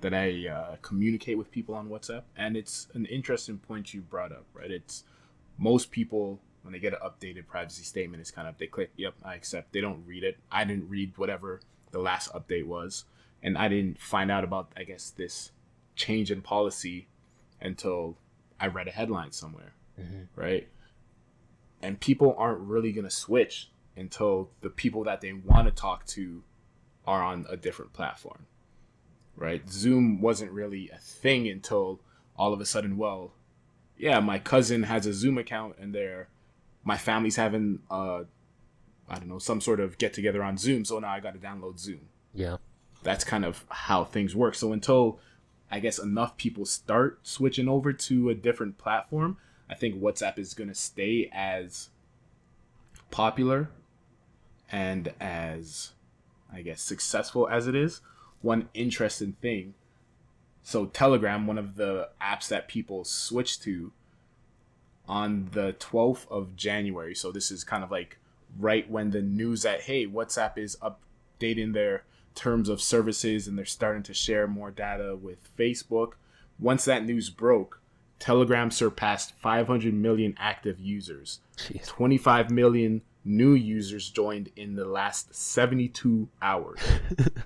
that 0.02 0.14
I 0.14 0.48
uh, 0.48 0.76
communicate 0.82 1.38
with 1.38 1.52
people 1.52 1.76
on 1.76 1.88
WhatsApp, 1.90 2.24
and 2.36 2.58
it's 2.58 2.88
an 2.94 3.06
interesting 3.06 3.58
point 3.58 3.94
you 3.94 4.02
brought 4.02 4.32
up. 4.32 4.46
Right, 4.54 4.72
it's 4.72 5.04
most 5.58 5.92
people 5.92 6.40
when 6.64 6.74
they 6.74 6.80
get 6.80 6.94
an 6.94 7.00
updated 7.04 7.48
privacy 7.48 7.84
statement, 7.84 8.22
it's 8.22 8.32
kind 8.32 8.48
of 8.48 8.58
they 8.58 8.68
click, 8.68 8.92
"Yep, 8.98 9.14
I 9.24 9.36
accept." 9.36 9.72
They 9.74 9.82
don't 9.82 10.04
read 10.06 10.24
it. 10.24 10.38
I 10.52 10.64
didn't 10.66 10.90
read 10.90 11.18
whatever 11.18 11.62
the 11.92 12.00
last 12.00 12.32
update 12.34 12.66
was, 12.66 13.06
and 13.44 13.58
I 13.58 13.68
didn't 13.68 14.00
find 14.00 14.32
out 14.32 14.44
about 14.44 14.72
I 14.76 14.84
guess 14.84 15.10
this 15.12 15.52
change 15.96 16.32
in 16.32 16.42
policy 16.42 17.08
until 17.62 18.18
I 18.60 18.68
read 18.68 18.88
a 18.88 18.92
headline 18.92 19.32
somewhere, 19.32 19.74
Mhm. 20.00 20.28
right? 20.36 20.68
And 21.82 22.00
people 22.00 22.34
aren't 22.38 22.62
really 22.62 22.92
gonna 22.92 23.10
switch 23.10 23.70
until 23.96 24.50
the 24.62 24.70
people 24.70 25.04
that 25.04 25.22
they 25.22 25.34
want 25.34 25.68
to 25.68 25.74
talk 25.74 26.06
to 26.08 26.44
are 27.06 27.22
on 27.22 27.46
a 27.50 27.58
different 27.58 27.94
platform, 27.94 28.48
right? 29.36 29.70
Zoom 29.70 30.22
wasn't 30.22 30.52
really 30.52 30.90
a 30.90 30.98
thing 30.98 31.48
until 31.48 32.00
all 32.36 32.54
of 32.54 32.62
a 32.62 32.66
sudden, 32.66 32.98
well, 32.98 33.34
yeah, 33.98 34.20
my 34.20 34.40
cousin 34.40 34.84
has 34.84 35.06
a 35.06 35.14
Zoom 35.14 35.38
account 35.38 35.76
and 35.78 35.94
they're 35.94 36.30
my 36.84 36.98
family's 36.98 37.36
having 37.36 37.80
uh 37.92 38.24
I 39.10 39.20
don't 39.20 39.28
know, 39.28 39.38
some 39.40 39.60
sort 39.62 39.80
of 39.82 39.98
get 39.98 40.14
together 40.14 40.42
on 40.42 40.58
Zoom, 40.58 40.86
so 40.86 40.98
now 41.00 41.10
I 41.10 41.20
gotta 41.20 41.38
download 41.40 41.78
Zoom 41.78 42.08
Yeah. 42.34 42.58
That's 43.04 43.24
kind 43.24 43.46
of 43.46 43.66
how 43.70 44.04
things 44.04 44.36
work. 44.36 44.56
So 44.56 44.72
until 44.72 45.20
I 45.70 45.80
guess 45.80 46.00
enough 46.00 46.38
people 46.38 46.66
start 46.66 47.20
switching 47.24 47.68
over 47.68 47.94
to 47.94 48.30
a 48.30 48.36
different 48.36 48.78
platform, 48.78 49.38
I 49.70 49.76
think 49.76 50.02
WhatsApp 50.02 50.38
is 50.38 50.54
going 50.54 50.70
to 50.70 50.76
stay 50.76 51.30
as 51.34 51.90
popular 53.12 53.70
and 54.72 55.14
as 55.20 55.92
I 56.52 56.62
guess 56.62 56.82
successful 56.82 57.48
as 57.48 57.68
it 57.68 57.76
is. 57.76 58.02
One 58.42 58.70
interesting 58.74 59.34
thing. 59.42 59.74
So 60.62 60.86
Telegram, 60.86 61.48
one 61.48 61.58
of 61.58 61.76
the 61.76 62.10
apps 62.22 62.48
that 62.50 62.68
people 62.68 63.04
switch 63.04 63.60
to 63.62 63.92
on 65.08 65.50
the 65.52 65.74
12th 65.80 66.28
of 66.30 66.56
January. 66.56 67.16
So 67.16 67.32
this 67.32 67.52
is 67.52 67.64
kind 67.64 67.84
of 67.84 67.92
like 67.92 68.18
right 68.60 68.90
when 68.90 69.12
the 69.12 69.22
news 69.22 69.64
that 69.64 69.82
hey, 69.82 70.08
WhatsApp 70.08 70.58
is 70.58 70.78
updating 70.82 71.74
their 71.74 72.04
terms 72.36 72.70
of 72.70 72.82
services 72.82 73.48
and 73.48 73.58
they're 73.58 73.66
starting 73.66 74.04
to 74.04 74.14
share 74.14 74.48
more 74.48 74.72
data 74.72 75.16
with 75.16 75.56
Facebook. 75.58 76.14
Once 76.60 76.86
that 76.86 77.06
news 77.06 77.30
broke, 77.30 77.82
Telegram 78.20 78.72
surpassed 78.72 79.34
500 79.38 79.94
million 79.94 80.36
active 80.38 80.80
users. 80.80 81.40
Jeez. 81.58 81.88
25 81.88 82.50
million 82.52 83.02
new 83.26 83.54
users 83.54 84.10
joined 84.10 84.50
in 84.56 84.76
the 84.76 84.86
last 84.86 85.34
72 85.36 86.30
hours. 86.42 86.80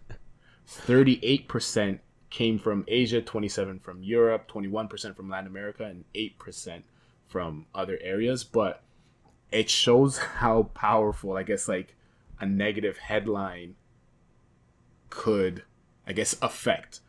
38% 0.67 1.99
came 2.29 2.59
from 2.59 2.83
Asia, 2.87 3.21
27 3.21 3.79
from 3.79 4.03
Europe, 4.03 4.49
21% 4.51 5.15
from 5.15 5.29
Latin 5.29 5.47
America 5.47 5.83
and 5.83 6.03
8% 6.13 6.83
from 7.27 7.65
other 7.73 7.97
areas, 8.01 8.43
but 8.43 8.83
it 9.51 9.69
shows 9.69 10.17
how 10.17 10.63
powerful 10.73 11.37
I 11.37 11.43
guess 11.43 11.67
like 11.67 11.95
a 12.39 12.45
negative 12.45 12.97
headline 12.97 13.75
could 15.09 15.63
I 16.07 16.13
guess 16.13 16.35
affect. 16.41 17.01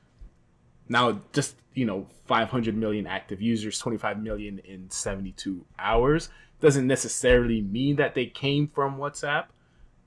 Now 0.89 1.21
just, 1.33 1.57
you 1.75 1.85
know, 1.85 2.07
500 2.27 2.77
million 2.77 3.07
active 3.07 3.41
users, 3.41 3.79
25 3.79 4.21
million 4.21 4.59
in 4.61 4.91
72 4.91 5.65
hours 5.79 6.29
doesn't 6.61 6.87
necessarily 6.87 7.63
mean 7.63 7.97
that 7.97 8.15
they 8.15 8.27
came 8.27 8.69
from 8.69 8.99
WhatsApp. 8.99 9.47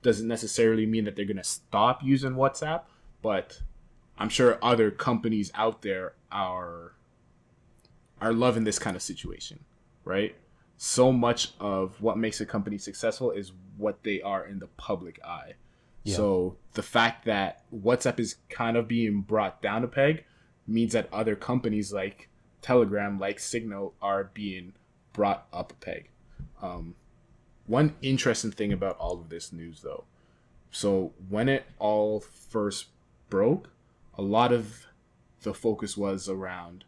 Doesn't 0.02 0.28
necessarily 0.28 0.84
mean 0.84 1.04
that 1.04 1.16
they're 1.16 1.24
going 1.24 1.36
to 1.38 1.44
stop 1.44 2.02
using 2.02 2.32
WhatsApp, 2.32 2.82
but 3.22 3.62
I'm 4.18 4.28
sure 4.28 4.58
other 4.62 4.90
companies 4.90 5.50
out 5.54 5.82
there 5.82 6.14
are 6.30 6.92
are 8.20 8.32
loving 8.32 8.64
this 8.64 8.78
kind 8.78 8.94
of 8.94 9.02
situation, 9.02 9.64
right? 10.04 10.36
So 10.76 11.12
much 11.12 11.54
of 11.58 12.00
what 12.00 12.18
makes 12.18 12.40
a 12.40 12.46
company 12.46 12.78
successful 12.78 13.30
is 13.30 13.52
what 13.76 14.02
they 14.04 14.20
are 14.20 14.44
in 14.46 14.58
the 14.58 14.68
public 14.68 15.18
eye. 15.24 15.54
Yeah. 16.04 16.16
So 16.16 16.56
the 16.74 16.82
fact 16.82 17.24
that 17.26 17.62
WhatsApp 17.72 18.18
is 18.18 18.36
kind 18.48 18.76
of 18.76 18.88
being 18.88 19.20
brought 19.20 19.62
down 19.62 19.84
a 19.84 19.88
peg 19.88 20.24
means 20.66 20.92
that 20.92 21.08
other 21.12 21.36
companies 21.36 21.92
like 21.92 22.28
Telegram, 22.60 23.18
like 23.18 23.38
Signal, 23.38 23.94
are 24.00 24.30
being 24.34 24.72
brought 25.12 25.46
up 25.52 25.72
a 25.72 25.76
peg. 25.76 26.10
Um, 26.60 26.94
one 27.66 27.94
interesting 28.02 28.50
thing 28.50 28.72
about 28.72 28.96
all 28.98 29.20
of 29.20 29.28
this 29.28 29.52
news, 29.52 29.82
though, 29.82 30.04
so 30.70 31.12
when 31.28 31.48
it 31.48 31.64
all 31.78 32.20
first 32.20 32.86
broke, 33.28 33.70
a 34.14 34.22
lot 34.22 34.52
of 34.52 34.86
the 35.42 35.54
focus 35.54 35.96
was 35.96 36.28
around 36.28 36.84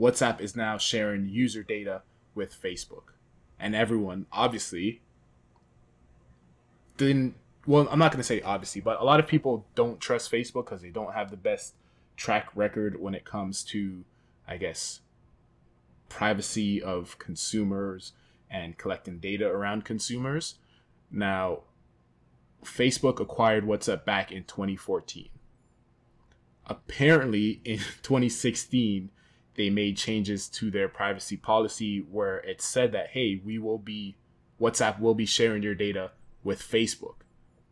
WhatsApp 0.00 0.40
is 0.40 0.56
now 0.56 0.78
sharing 0.78 1.28
user 1.28 1.62
data 1.62 2.02
with 2.34 2.60
Facebook, 2.60 3.12
and 3.58 3.74
everyone 3.74 4.26
obviously 4.32 5.02
didn't. 6.96 7.34
Well, 7.70 7.86
I'm 7.88 8.00
not 8.00 8.10
going 8.10 8.18
to 8.18 8.26
say 8.26 8.42
obviously, 8.42 8.80
but 8.80 9.00
a 9.00 9.04
lot 9.04 9.20
of 9.20 9.28
people 9.28 9.64
don't 9.76 10.00
trust 10.00 10.32
Facebook 10.32 10.64
because 10.64 10.82
they 10.82 10.90
don't 10.90 11.14
have 11.14 11.30
the 11.30 11.36
best 11.36 11.76
track 12.16 12.48
record 12.56 13.00
when 13.00 13.14
it 13.14 13.24
comes 13.24 13.62
to, 13.66 14.04
I 14.48 14.56
guess, 14.56 15.02
privacy 16.08 16.82
of 16.82 17.16
consumers 17.20 18.12
and 18.50 18.76
collecting 18.76 19.20
data 19.20 19.46
around 19.46 19.84
consumers. 19.84 20.56
Now, 21.12 21.60
Facebook 22.64 23.20
acquired 23.20 23.64
WhatsApp 23.64 24.04
back 24.04 24.32
in 24.32 24.42
2014. 24.42 25.28
Apparently, 26.66 27.60
in 27.64 27.78
2016, 28.02 29.10
they 29.54 29.70
made 29.70 29.96
changes 29.96 30.48
to 30.48 30.72
their 30.72 30.88
privacy 30.88 31.36
policy 31.36 32.00
where 32.00 32.38
it 32.38 32.60
said 32.60 32.90
that, 32.90 33.10
hey, 33.10 33.40
we 33.44 33.60
will 33.60 33.78
be, 33.78 34.16
WhatsApp 34.60 34.98
will 34.98 35.14
be 35.14 35.24
sharing 35.24 35.62
your 35.62 35.76
data 35.76 36.10
with 36.42 36.60
Facebook. 36.60 37.20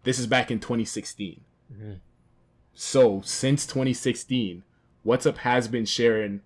This 0.05 0.19
is 0.19 0.27
back 0.27 0.51
in 0.51 0.61
2016. 0.61 1.43
Mhm. 1.73 2.01
So, 2.73 3.21
since 3.23 3.67
2016, 3.67 4.63
WhatsApp 5.05 5.39
has 5.39 5.69
been 5.69 5.85
sharing 5.85 6.43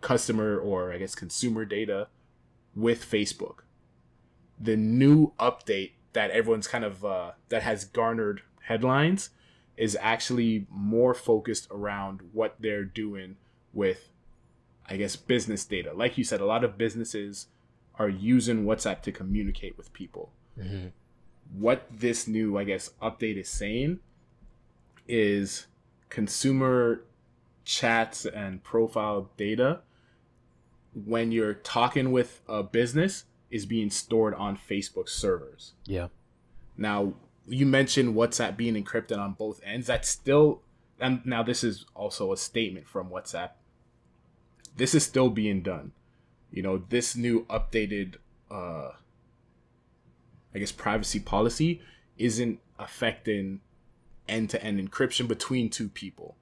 customer 0.00 0.58
or 0.58 0.92
I 0.92 0.98
guess 0.98 1.14
consumer 1.14 1.64
data 1.64 2.08
with 2.74 3.04
Facebook. 3.04 3.58
The 4.58 4.76
new 4.76 5.32
update 5.38 5.92
that 6.12 6.30
everyone's 6.30 6.68
kind 6.68 6.84
of 6.84 7.04
uh, 7.04 7.32
that 7.48 7.62
has 7.62 7.84
garnered 7.84 8.42
headlines 8.62 9.30
is 9.76 9.96
actually 10.00 10.66
more 10.70 11.14
focused 11.14 11.68
around 11.70 12.20
what 12.32 12.56
they're 12.60 12.84
doing 12.84 13.36
with 13.72 14.10
I 14.86 14.96
guess 14.96 15.14
business 15.14 15.64
data. 15.64 15.92
Like 15.92 16.18
you 16.18 16.24
said, 16.24 16.40
a 16.40 16.46
lot 16.46 16.64
of 16.64 16.76
businesses 16.76 17.46
are 17.94 18.08
using 18.08 18.64
WhatsApp 18.64 19.02
to 19.02 19.12
communicate 19.12 19.76
with 19.78 19.92
people. 19.92 20.32
Mhm. 20.58 20.92
What 21.52 21.86
this 21.90 22.28
new, 22.28 22.58
I 22.58 22.64
guess, 22.64 22.90
update 23.02 23.36
is 23.36 23.48
saying 23.48 24.00
is 25.08 25.66
consumer 26.08 27.04
chats 27.64 28.24
and 28.24 28.62
profile 28.62 29.30
data 29.36 29.80
when 30.92 31.32
you're 31.32 31.54
talking 31.54 32.12
with 32.12 32.40
a 32.48 32.62
business 32.62 33.24
is 33.50 33.66
being 33.66 33.90
stored 33.90 34.34
on 34.34 34.56
Facebook 34.56 35.08
servers. 35.08 35.74
Yeah. 35.86 36.08
Now, 36.76 37.14
you 37.46 37.66
mentioned 37.66 38.14
WhatsApp 38.14 38.56
being 38.56 38.82
encrypted 38.82 39.18
on 39.18 39.32
both 39.32 39.60
ends. 39.64 39.88
That's 39.88 40.08
still, 40.08 40.62
and 41.00 41.24
now 41.24 41.42
this 41.42 41.64
is 41.64 41.84
also 41.94 42.32
a 42.32 42.36
statement 42.36 42.88
from 42.88 43.10
WhatsApp. 43.10 43.50
This 44.76 44.94
is 44.94 45.04
still 45.04 45.30
being 45.30 45.62
done. 45.62 45.92
You 46.52 46.62
know, 46.62 46.82
this 46.88 47.16
new 47.16 47.44
updated, 47.46 48.16
uh, 48.50 48.92
I 50.54 50.58
guess, 50.58 50.72
privacy 50.72 51.20
policy 51.20 51.80
isn't 52.18 52.60
affecting 52.78 53.60
end 54.28 54.50
to 54.50 54.62
end 54.62 54.80
encryption 54.80 55.28
between 55.28 55.70
two 55.70 55.88
people. 55.88 56.36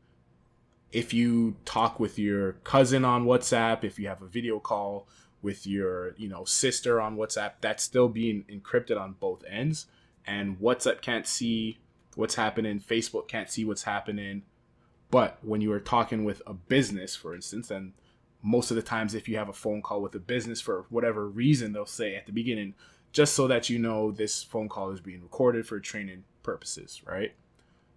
If 0.91 1.13
you 1.13 1.57
talk 1.65 2.01
with 2.01 2.19
your 2.19 2.53
cousin 2.65 3.05
on 3.05 3.27
WhatsApp, 3.27 3.85
if 3.85 3.99
you 3.99 4.09
have 4.09 4.23
a 4.23 4.27
video 4.27 4.59
call 4.59 5.07
with 5.43 5.67
your, 5.67 6.15
you 6.17 6.29
know, 6.29 6.45
sister 6.45 7.01
on 7.01 7.17
WhatsApp, 7.17 7.53
that's 7.61 7.83
still 7.83 8.09
being 8.09 8.45
encrypted 8.51 8.99
on 8.99 9.15
both 9.21 9.45
ends. 9.49 9.87
And 10.27 10.59
WhatsApp 10.59 11.01
can't 11.01 11.27
see 11.27 11.79
what's 12.15 12.35
happening, 12.35 12.81
Facebook 12.81 13.29
can't 13.29 13.51
see 13.51 13.65
what's 13.65 13.85
happening. 13.85 14.43
But 15.11 15.39
when 15.43 15.61
you 15.61 15.73
are 15.73 15.81
talking 15.81 16.25
with 16.25 16.43
a 16.47 16.55
business, 16.55 17.15
for 17.15 17.35
instance, 17.35 17.71
and 17.71 17.93
most 18.43 18.71
of 18.71 18.77
the 18.77 18.83
times 18.83 19.15
if 19.15 19.29
you 19.29 19.37
have 19.37 19.49
a 19.49 19.55
phone 19.55 19.83
call 19.83 20.03
with 20.03 20.15
a 20.15 20.21
business 20.21 20.61
for 20.61 20.87
whatever 20.91 21.29
reason, 21.29 21.73
they'll 21.73 21.87
say 21.87 22.15
at 22.15 22.27
the 22.27 22.33
beginning, 22.33 22.75
just 23.13 23.35
so 23.35 23.47
that 23.47 23.69
you 23.69 23.79
know 23.79 24.11
this 24.11 24.43
phone 24.43 24.69
call 24.69 24.91
is 24.91 25.01
being 25.01 25.23
recorded 25.23 25.67
for 25.67 25.81
training 25.81 26.25
purposes, 26.43 27.03
right? 27.07 27.33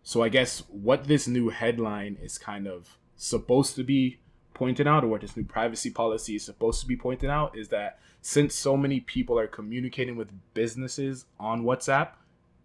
So 0.04 0.24
I 0.24 0.30
guess 0.30 0.64
what 0.70 1.06
this 1.06 1.28
new 1.28 1.50
headline 1.50 2.18
is 2.22 2.38
kind 2.38 2.68
of 2.68 2.98
supposed 3.16 3.76
to 3.76 3.84
be 3.84 4.18
pointing 4.54 4.88
out, 4.88 5.04
or 5.04 5.08
what 5.08 5.22
this 5.22 5.38
new 5.38 5.44
privacy 5.44 5.90
policy 5.90 6.36
is 6.36 6.44
supposed 6.44 6.82
to 6.82 6.88
be 6.88 6.96
pointing 6.96 7.30
out, 7.30 7.58
is 7.58 7.70
that 7.70 8.00
since 8.22 8.54
so 8.56 8.78
many 8.78 9.00
people 9.00 9.38
are 9.38 9.48
communicating 9.48 10.16
with 10.16 10.30
businesses 10.54 11.26
on 11.40 11.64
WhatsApp, 11.64 12.10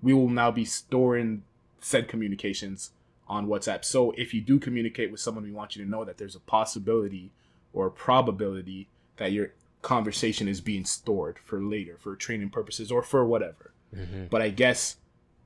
we 0.03 0.13
will 0.13 0.29
now 0.29 0.51
be 0.51 0.65
storing 0.65 1.43
said 1.81 2.09
communications 2.09 2.91
on 3.29 3.47
WhatsApp. 3.47 3.85
So 3.85 4.13
if 4.13 4.35
you 4.35 4.41
do 4.41 4.59
communicate 4.59 5.11
with 5.11 5.21
someone, 5.21 5.45
we 5.45 5.53
want 5.53 5.77
you 5.77 5.85
to 5.85 5.91
know 5.91 6.05
that 6.05 6.19
there's 6.19 6.37
a 6.37 6.41
possibility 6.41 7.31
or 7.73 7.87
a 7.87 7.91
probability 7.91 8.89
that 9.17 9.33
your 9.33 9.53
conversation 9.87 10.49
is 10.49 10.61
being 10.61 10.85
stored 10.85 11.39
for 11.45 11.63
later, 11.63 11.97
for 11.97 12.17
training 12.17 12.51
purposes, 12.51 12.91
or 12.91 13.03
for 13.03 13.25
whatever. 13.25 13.73
Mm-hmm. 13.95 14.25
But 14.31 14.43
I 14.43 14.49
guess 14.51 14.97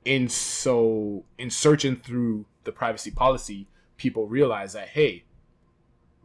in 0.03 0.27
so 0.27 1.23
in 1.37 1.51
searching 1.51 1.95
through 1.95 2.45
the 2.63 2.71
privacy 2.71 3.11
policy, 3.11 3.67
people 3.97 4.27
realize 4.27 4.73
that 4.73 4.89
hey, 4.89 5.25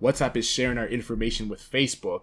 WhatsApp 0.03 0.37
is 0.37 0.49
sharing 0.49 0.79
our 0.79 0.87
information 0.87 1.49
with 1.49 1.61
Facebook, 1.61 2.23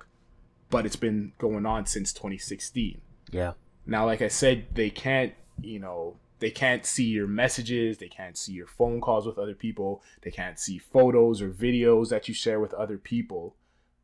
but 0.71 0.86
it's 0.86 0.95
been 0.95 1.34
going 1.38 1.65
on 1.65 1.86
since 1.86 2.12
2016. 2.12 2.99
Yeah. 3.32 3.53
Now, 3.86 4.06
like 4.06 4.21
I 4.21 4.29
said, 4.29 4.65
they 4.73 4.89
can't, 4.89 5.34
you 5.62 5.79
know, 5.79 6.17
they 6.39 6.49
can't 6.51 6.86
see 6.86 7.06
your 7.06 7.27
messages, 7.27 7.99
they 7.99 8.08
can't 8.08 8.38
see 8.38 8.53
your 8.53 8.67
phone 8.67 8.99
calls 8.99 9.27
with 9.27 9.38
other 9.38 9.56
people, 9.56 10.01
they 10.23 10.32
can't 10.32 10.60
see 10.60 10.79
photos 10.79 11.41
or 11.41 11.49
videos 11.51 12.10
that 12.10 12.27
you 12.27 12.34
share 12.34 12.60
with 12.60 12.73
other 12.73 12.97
people. 12.97 13.56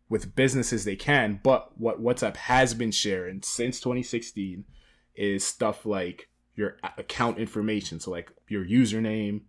With 0.10 0.36
businesses, 0.36 0.86
they 0.86 0.96
can, 0.96 1.40
but 1.44 1.80
what 1.80 2.02
WhatsApp 2.02 2.36
has 2.36 2.74
been 2.74 2.92
sharing 2.92 3.44
since 3.44 3.80
2016 3.80 4.66
is 5.16 5.44
stuff 5.44 5.86
like 5.86 6.30
your 6.56 6.78
account 6.98 7.38
information. 7.38 8.00
So, 8.00 8.10
like 8.10 8.32
your 8.48 8.66
username, 8.66 9.42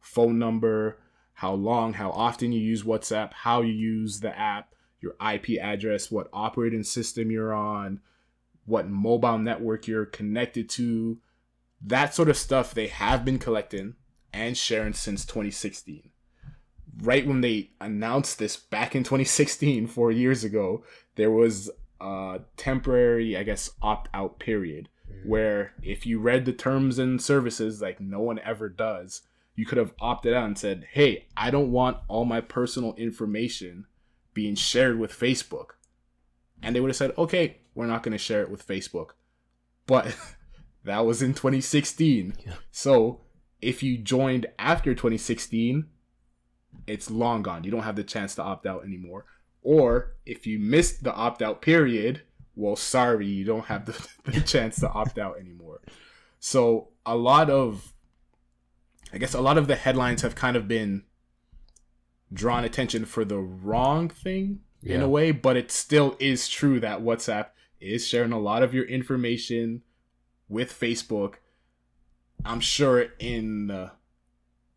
phone 0.00 0.38
number, 0.38 0.98
how 1.34 1.52
long, 1.52 1.92
how 1.94 2.10
often 2.10 2.50
you 2.50 2.60
use 2.60 2.82
WhatsApp, 2.82 3.32
how 3.32 3.62
you 3.62 3.72
use 3.72 4.18
the 4.18 4.36
app, 4.36 4.74
your 5.00 5.14
IP 5.32 5.60
address, 5.60 6.10
what 6.10 6.28
operating 6.32 6.82
system 6.82 7.30
you're 7.30 7.54
on, 7.54 8.00
what 8.64 8.88
mobile 8.88 9.38
network 9.38 9.86
you're 9.86 10.04
connected 10.04 10.68
to. 10.70 11.18
That 11.80 12.14
sort 12.14 12.28
of 12.28 12.36
stuff 12.36 12.74
they 12.74 12.88
have 12.88 13.24
been 13.24 13.38
collecting 13.38 13.94
and 14.32 14.56
sharing 14.56 14.94
since 14.94 15.24
2016. 15.24 16.10
Right 17.02 17.26
when 17.26 17.40
they 17.40 17.70
announced 17.80 18.38
this 18.38 18.56
back 18.56 18.94
in 18.94 19.02
2016, 19.04 19.86
four 19.86 20.10
years 20.10 20.44
ago, 20.44 20.84
there 21.16 21.30
was 21.30 21.70
a 22.00 22.40
temporary, 22.56 23.36
I 23.36 23.42
guess, 23.42 23.70
opt 23.82 24.08
out 24.14 24.38
period 24.38 24.88
mm. 25.10 25.28
where 25.28 25.72
if 25.82 26.06
you 26.06 26.18
read 26.20 26.44
the 26.44 26.52
terms 26.52 26.98
and 26.98 27.20
services 27.20 27.80
like 27.80 28.00
no 28.00 28.20
one 28.20 28.38
ever 28.40 28.68
does, 28.68 29.22
you 29.58 29.66
could 29.66 29.78
have 29.78 29.92
opted 30.00 30.34
out 30.34 30.44
and 30.44 30.56
said, 30.56 30.86
"Hey, 30.92 31.26
I 31.36 31.50
don't 31.50 31.72
want 31.72 31.98
all 32.06 32.24
my 32.24 32.40
personal 32.40 32.94
information 32.94 33.86
being 34.32 34.54
shared 34.54 35.00
with 35.00 35.12
Facebook." 35.12 35.70
And 36.62 36.74
they 36.74 36.80
would 36.80 36.90
have 36.90 36.96
said, 36.96 37.12
"Okay, 37.18 37.58
we're 37.74 37.86
not 37.86 38.04
going 38.04 38.12
to 38.12 38.18
share 38.18 38.42
it 38.42 38.50
with 38.50 38.66
Facebook." 38.66 39.10
But 39.86 40.16
that 40.84 41.04
was 41.04 41.22
in 41.22 41.34
2016. 41.34 42.34
Yeah. 42.46 42.54
So, 42.70 43.22
if 43.60 43.82
you 43.82 43.98
joined 43.98 44.46
after 44.60 44.94
2016, 44.94 45.88
it's 46.88 47.10
long 47.10 47.42
gone. 47.42 47.64
You 47.64 47.70
don't 47.70 47.82
have 47.82 47.96
the 47.96 48.04
chance 48.04 48.34
to 48.36 48.42
opt 48.42 48.66
out 48.66 48.84
anymore. 48.84 49.24
Or 49.62 50.14
if 50.24 50.46
you 50.46 50.58
missed 50.58 51.04
the 51.04 51.12
opt 51.12 51.42
out 51.42 51.60
period, 51.60 52.22
well, 52.54 52.76
sorry, 52.76 53.26
you 53.26 53.44
don't 53.44 53.66
have 53.66 53.86
the, 53.86 54.08
the 54.30 54.40
chance 54.40 54.80
to 54.80 54.88
opt 54.90 55.18
out 55.18 55.38
anymore. 55.38 55.80
So 56.40 56.88
a 57.04 57.16
lot 57.16 57.50
of, 57.50 57.92
I 59.12 59.18
guess, 59.18 59.34
a 59.34 59.40
lot 59.40 59.58
of 59.58 59.66
the 59.66 59.76
headlines 59.76 60.22
have 60.22 60.34
kind 60.34 60.56
of 60.56 60.68
been 60.68 61.04
drawn 62.32 62.64
attention 62.64 63.04
for 63.04 63.24
the 63.24 63.38
wrong 63.38 64.08
thing 64.08 64.60
in 64.82 65.02
a 65.02 65.08
way, 65.08 65.32
but 65.32 65.56
it 65.56 65.70
still 65.70 66.16
is 66.20 66.48
true 66.48 66.78
that 66.80 67.00
WhatsApp 67.00 67.48
is 67.80 68.06
sharing 68.06 68.32
a 68.32 68.38
lot 68.38 68.62
of 68.62 68.74
your 68.74 68.84
information 68.84 69.82
with 70.48 70.72
Facebook. 70.72 71.34
I'm 72.44 72.60
sure 72.60 73.06
in 73.18 73.90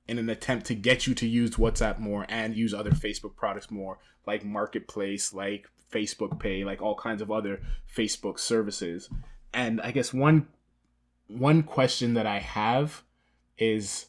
in 0.08 0.18
an 0.18 0.30
attempt 0.30 0.66
to 0.68 0.76
get 0.76 1.08
you 1.08 1.14
to 1.16 1.28
use 1.28 1.52
WhatsApp 1.52 2.00
more 2.00 2.26
and 2.28 2.56
use 2.56 2.74
other 2.74 2.92
Facebook 2.92 3.36
products 3.36 3.72
more, 3.72 4.00
like 4.26 4.44
Marketplace, 4.44 5.34
like 5.34 5.70
Facebook 5.92 6.40
Pay, 6.40 6.64
like 6.64 6.82
all 6.82 6.96
kinds 6.96 7.22
of 7.22 7.32
other 7.32 7.62
Facebook 7.94 8.40
services. 8.40 9.10
And 9.54 9.82
I 9.82 9.92
guess 9.92 10.14
one 10.14 10.48
one 11.28 11.64
question 11.64 12.14
that 12.16 12.26
I 12.26 12.40
have 12.40 13.04
is 13.58 14.08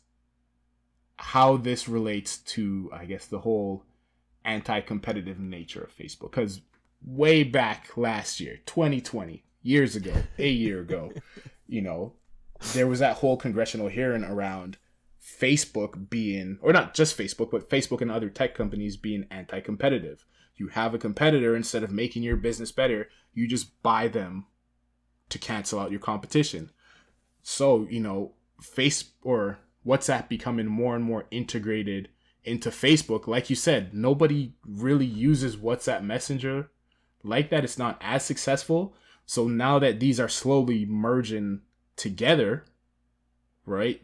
how 1.17 1.57
this 1.57 1.89
relates 1.89 2.39
to 2.39 2.91
I 2.93 3.05
guess 3.05 3.27
the 3.27 3.41
whole 3.41 3.85
anti-competitive 4.45 5.39
nature 5.39 5.83
of 5.83 5.97
Facebook 5.97 6.33
cuz 6.33 6.63
way 7.05 7.43
back 7.43 7.97
last 7.97 8.41
year, 8.41 8.61
2020, 8.67 9.45
years 9.63 9.97
ago, 9.97 10.15
a 10.39 10.49
year 10.49 10.81
ago, 10.81 11.13
you 11.67 11.81
know, 11.81 12.15
there 12.75 12.87
was 12.87 13.01
that 13.01 13.17
whole 13.17 13.37
congressional 13.37 13.89
hearing 13.89 14.25
around 14.25 14.79
Facebook 15.23 16.11
being, 16.11 16.59
or 16.61 16.73
not 16.73 16.95
just 16.95 17.17
Facebook, 17.17 17.51
but 17.51 17.71
Facebook 17.71 18.01
and 18.01 18.11
other 18.11 18.29
tech 18.29 18.55
companies 18.55 18.97
being 18.97 19.27
anti 19.31 19.61
competitive. 19.61 20.25
You 20.57 20.69
have 20.69 20.95
a 20.95 20.99
competitor, 20.99 21.57
instead 21.57 21.83
of 21.83 21.91
making 21.91 22.23
your 22.23 22.37
business 22.37 22.73
better, 22.73 23.09
you 23.33 23.49
just 23.49 23.83
buy 23.83 24.09
them 24.09 24.47
to 25.29 25.39
cancel 25.39 25.79
out 25.79 25.91
your 25.91 26.01
competition. 26.01 26.71
So, 27.43 27.87
you 27.91 28.01
know, 28.01 28.33
Face 28.61 29.11
or 29.23 29.59
WhatsApp 29.85 30.29
becoming 30.29 30.67
more 30.67 30.95
and 30.95 31.05
more 31.05 31.27
integrated 31.31 32.09
into 32.45 32.71
Facebook. 32.71 33.27
Like 33.27 33.51
you 33.51 33.57
said, 33.57 33.95
nobody 33.95 34.53
really 34.65 35.07
uses 35.07 35.57
WhatsApp 35.57 36.03
Messenger 36.03 36.71
like 37.25 37.51
that. 37.51 37.65
It's 37.65 37.79
not 37.79 37.99
as 38.01 38.25
successful. 38.25 38.95
So 39.27 39.49
now 39.49 39.79
that 39.79 40.01
these 40.01 40.21
are 40.21 40.29
slowly 40.29 40.85
merging 40.85 41.63
together, 41.97 42.65
right? 43.67 44.03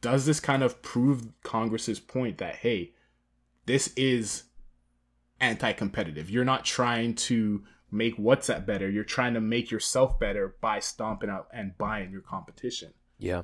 Does 0.00 0.26
this 0.26 0.40
kind 0.40 0.62
of 0.62 0.82
prove 0.82 1.28
Congress's 1.42 2.00
point 2.00 2.38
that 2.38 2.56
hey, 2.56 2.92
this 3.66 3.92
is 3.96 4.44
anti-competitive? 5.40 6.30
You're 6.30 6.44
not 6.44 6.64
trying 6.64 7.14
to 7.14 7.64
make 7.90 8.16
WhatsApp 8.18 8.66
better. 8.66 8.88
You're 8.88 9.04
trying 9.04 9.34
to 9.34 9.40
make 9.40 9.70
yourself 9.70 10.18
better 10.18 10.56
by 10.60 10.80
stomping 10.80 11.30
out 11.30 11.48
and 11.52 11.76
buying 11.78 12.10
your 12.10 12.20
competition. 12.20 12.92
Yeah. 13.18 13.42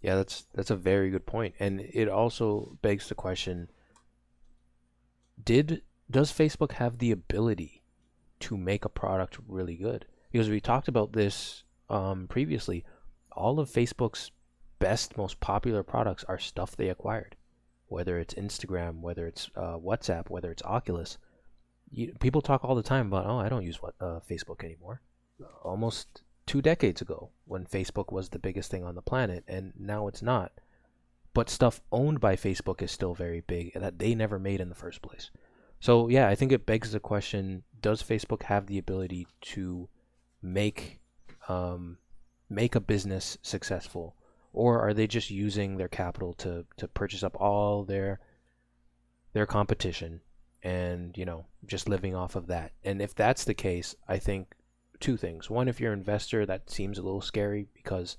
Yeah, 0.00 0.16
that's 0.16 0.46
that's 0.54 0.70
a 0.70 0.76
very 0.76 1.10
good 1.10 1.26
point. 1.26 1.54
And 1.58 1.80
it 1.80 2.08
also 2.08 2.78
begs 2.82 3.08
the 3.08 3.14
question 3.14 3.70
did 5.42 5.82
does 6.10 6.32
Facebook 6.32 6.72
have 6.72 6.98
the 6.98 7.10
ability 7.10 7.82
to 8.40 8.56
make 8.56 8.84
a 8.84 8.88
product 8.88 9.38
really 9.48 9.76
good? 9.76 10.06
Because 10.30 10.48
we 10.48 10.60
talked 10.60 10.88
about 10.88 11.12
this 11.12 11.64
um, 11.88 12.26
previously. 12.28 12.84
All 13.32 13.58
of 13.58 13.68
Facebook's 13.68 14.30
best, 14.78 15.16
most 15.16 15.40
popular 15.40 15.82
products 15.82 16.24
are 16.24 16.38
stuff 16.38 16.76
they 16.76 16.88
acquired, 16.88 17.36
whether 17.86 18.18
it's 18.18 18.34
Instagram, 18.34 19.00
whether 19.00 19.26
it's 19.26 19.50
uh, 19.56 19.76
WhatsApp, 19.78 20.30
whether 20.30 20.50
it's 20.50 20.62
Oculus. 20.62 21.18
You, 21.90 22.14
people 22.20 22.42
talk 22.42 22.64
all 22.64 22.74
the 22.74 22.82
time 22.82 23.06
about, 23.06 23.26
oh, 23.26 23.38
I 23.38 23.48
don't 23.48 23.64
use 23.64 23.80
what 23.80 23.94
uh, 24.00 24.20
Facebook 24.28 24.64
anymore. 24.64 25.00
Almost 25.62 26.22
two 26.46 26.62
decades 26.62 27.00
ago, 27.00 27.30
when 27.44 27.66
Facebook 27.66 28.12
was 28.12 28.28
the 28.28 28.38
biggest 28.38 28.70
thing 28.70 28.84
on 28.84 28.94
the 28.94 29.02
planet, 29.02 29.44
and 29.46 29.72
now 29.78 30.08
it's 30.08 30.22
not. 30.22 30.52
But 31.34 31.50
stuff 31.50 31.82
owned 31.92 32.20
by 32.20 32.36
Facebook 32.36 32.80
is 32.80 32.90
still 32.90 33.14
very 33.14 33.42
big 33.42 33.74
that 33.74 33.98
they 33.98 34.14
never 34.14 34.38
made 34.38 34.60
in 34.60 34.70
the 34.70 34.74
first 34.74 35.02
place. 35.02 35.30
So 35.80 36.08
yeah, 36.08 36.28
I 36.28 36.34
think 36.34 36.50
it 36.50 36.64
begs 36.64 36.92
the 36.92 37.00
question: 37.00 37.64
Does 37.80 38.02
Facebook 38.02 38.44
have 38.44 38.66
the 38.66 38.78
ability 38.78 39.26
to 39.52 39.88
make 40.40 41.00
um, 41.48 41.98
make 42.48 42.74
a 42.74 42.80
business 42.80 43.36
successful, 43.42 44.15
or 44.56 44.80
are 44.80 44.94
they 44.94 45.06
just 45.06 45.30
using 45.30 45.76
their 45.76 45.86
capital 45.86 46.32
to 46.32 46.64
to 46.78 46.88
purchase 46.88 47.22
up 47.22 47.36
all 47.38 47.84
their 47.84 48.18
their 49.34 49.46
competition 49.46 50.22
and 50.62 51.16
you 51.16 51.26
know 51.26 51.44
just 51.66 51.88
living 51.88 52.14
off 52.14 52.34
of 52.34 52.46
that? 52.48 52.72
And 52.82 53.02
if 53.02 53.14
that's 53.14 53.44
the 53.44 53.54
case, 53.54 53.94
I 54.08 54.18
think 54.18 54.54
two 54.98 55.18
things. 55.18 55.50
One, 55.50 55.68
if 55.68 55.78
you're 55.78 55.92
an 55.92 55.98
investor, 55.98 56.46
that 56.46 56.70
seems 56.70 56.98
a 56.98 57.02
little 57.02 57.20
scary 57.20 57.66
because 57.74 58.16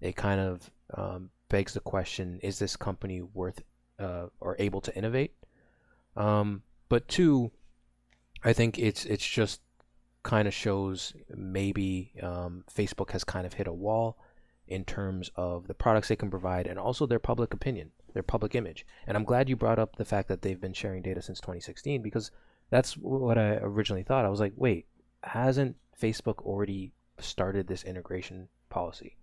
it 0.00 0.16
kind 0.16 0.40
of 0.40 0.70
um, 0.94 1.30
begs 1.48 1.74
the 1.74 1.80
question: 1.80 2.40
Is 2.42 2.58
this 2.58 2.76
company 2.76 3.22
worth 3.22 3.62
uh, 4.00 4.26
or 4.40 4.56
able 4.58 4.80
to 4.80 4.96
innovate? 4.96 5.34
Um, 6.16 6.62
but 6.88 7.06
two, 7.06 7.52
I 8.42 8.52
think 8.52 8.80
it's 8.80 9.04
it's 9.04 9.26
just 9.26 9.60
kind 10.24 10.48
of 10.48 10.52
shows 10.52 11.12
maybe 11.32 12.14
um, 12.20 12.64
Facebook 12.68 13.12
has 13.12 13.22
kind 13.22 13.46
of 13.46 13.52
hit 13.52 13.68
a 13.68 13.72
wall 13.72 14.18
in 14.68 14.84
terms 14.84 15.30
of 15.36 15.66
the 15.66 15.74
products 15.74 16.08
they 16.08 16.16
can 16.16 16.30
provide 16.30 16.66
and 16.66 16.78
also 16.78 17.06
their 17.06 17.18
public 17.18 17.52
opinion, 17.52 17.90
their 18.12 18.22
public 18.22 18.54
image. 18.54 18.86
And 19.06 19.16
I'm 19.16 19.24
glad 19.24 19.48
you 19.48 19.56
brought 19.56 19.78
up 19.78 19.96
the 19.96 20.04
fact 20.04 20.28
that 20.28 20.42
they've 20.42 20.60
been 20.60 20.72
sharing 20.72 21.02
data 21.02 21.22
since 21.22 21.40
2016 21.40 22.02
because 22.02 22.30
that's 22.70 22.94
what 22.94 23.38
I 23.38 23.56
originally 23.56 24.02
thought. 24.02 24.24
I 24.24 24.28
was 24.30 24.40
like, 24.40 24.52
wait, 24.56 24.86
hasn't 25.22 25.76
Facebook 26.00 26.38
already 26.44 26.92
started 27.18 27.66
this 27.66 27.84
integration 27.84 28.48
policy? 28.68 29.16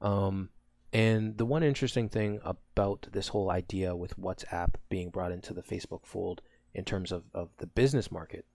Um, 0.00 0.50
and 0.92 1.36
the 1.36 1.44
one 1.44 1.62
interesting 1.62 2.08
thing 2.08 2.40
about 2.44 3.08
this 3.12 3.28
whole 3.28 3.50
idea 3.50 3.94
with 3.94 4.18
WhatsApp 4.18 4.74
being 4.88 5.10
brought 5.10 5.32
into 5.32 5.52
the 5.52 5.62
Facebook 5.62 6.06
fold 6.06 6.40
in 6.72 6.84
terms 6.84 7.12
of, 7.12 7.24
of 7.34 7.50
the 7.58 7.66
business 7.66 8.10
market, 8.10 8.46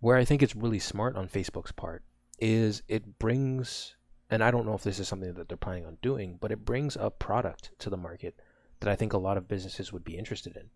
where 0.00 0.16
I 0.16 0.24
think 0.24 0.42
it's 0.42 0.56
really 0.56 0.78
smart 0.78 1.16
on 1.16 1.28
Facebook's 1.28 1.72
part 1.72 2.02
is 2.38 2.82
it 2.88 3.18
brings, 3.18 3.96
and 4.30 4.42
I 4.42 4.50
don't 4.50 4.66
know 4.66 4.74
if 4.74 4.82
this 4.82 4.98
is 4.98 5.08
something 5.08 5.34
that 5.34 5.48
they're 5.48 5.56
planning 5.56 5.86
on 5.86 5.98
doing, 6.02 6.38
but 6.40 6.50
it 6.52 6.64
brings 6.64 6.96
a 6.96 7.10
product 7.10 7.70
to 7.80 7.90
the 7.90 7.96
market 7.96 8.34
that 8.80 8.90
I 8.90 8.96
think 8.96 9.12
a 9.12 9.18
lot 9.18 9.36
of 9.36 9.48
businesses 9.48 9.92
would 9.92 10.04
be 10.04 10.16
interested 10.16 10.56
in. 10.56 10.70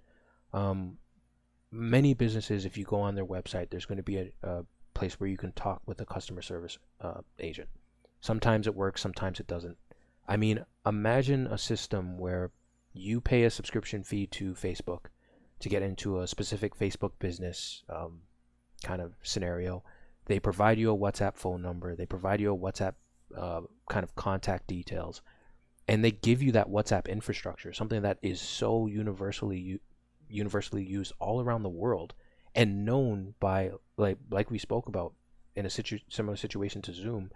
Um, 0.59 0.99
many 1.71 2.15
businesses, 2.15 2.65
if 2.65 2.77
you 2.77 2.85
go 2.85 3.01
on 3.01 3.15
their 3.15 3.27
website, 3.27 3.71
there's 3.71 3.87
going 3.87 3.97
to 3.97 4.03
be 4.03 4.19
a, 4.19 4.31
a 4.43 4.65
place 4.95 5.19
where 5.19 5.31
you 5.31 5.37
can 5.37 5.53
talk 5.53 5.83
with 5.87 6.01
a 6.01 6.07
customer 6.07 6.43
service 6.43 6.79
uh, 7.01 7.21
agent. 7.39 7.69
Sometimes 8.21 8.67
it 8.67 8.75
works, 8.75 9.01
sometimes 9.01 9.41
it 9.41 9.47
doesn't. 9.47 9.77
I 10.27 10.37
mean, 10.37 10.65
imagine 10.85 11.47
a 11.47 11.59
system 11.59 12.19
where 12.19 12.51
you 12.93 13.21
pay 13.21 13.45
a 13.45 13.51
subscription 13.51 14.03
fee 14.03 14.27
to 14.27 14.55
Facebook 14.55 15.07
to 15.61 15.69
get 15.69 15.83
into 15.83 16.21
a 16.21 16.27
specific 16.27 16.77
Facebook 16.77 17.13
business 17.19 17.83
um, 17.89 18.21
kind 18.83 19.01
of 19.01 19.15
scenario. 19.23 19.83
They 20.27 20.39
provide 20.39 20.79
you 20.79 20.93
a 20.93 20.99
WhatsApp 20.99 21.37
phone 21.37 21.63
number, 21.63 21.97
they 21.97 22.07
provide 22.07 22.41
you 22.41 22.53
a 22.53 22.59
WhatsApp 22.59 22.95
uh, 23.37 23.63
kind 23.89 24.05
of 24.05 24.15
contact 24.15 24.67
details, 24.67 25.23
and 25.87 26.05
they 26.05 26.11
give 26.11 26.43
you 26.43 26.53
that 26.53 26.69
WhatsApp 26.69 27.09
infrastructure, 27.09 27.73
something 27.73 28.03
that 28.03 28.19
is 28.23 28.41
so 28.41 28.87
universally 28.87 29.81
universally 30.31 30.85
used 30.85 31.13
all 31.19 31.41
around 31.41 31.63
the 31.63 31.69
world 31.71 32.13
and 32.55 32.85
known 32.85 33.35
by 33.41 33.71
like 33.97 34.19
like 34.31 34.51
we 34.51 34.59
spoke 34.59 34.87
about 34.87 35.15
in 35.57 35.67
a 35.67 35.71
situ- 35.71 35.99
similar 36.09 36.37
situation 36.37 36.83
to 36.83 36.93
Zoom 36.93 37.31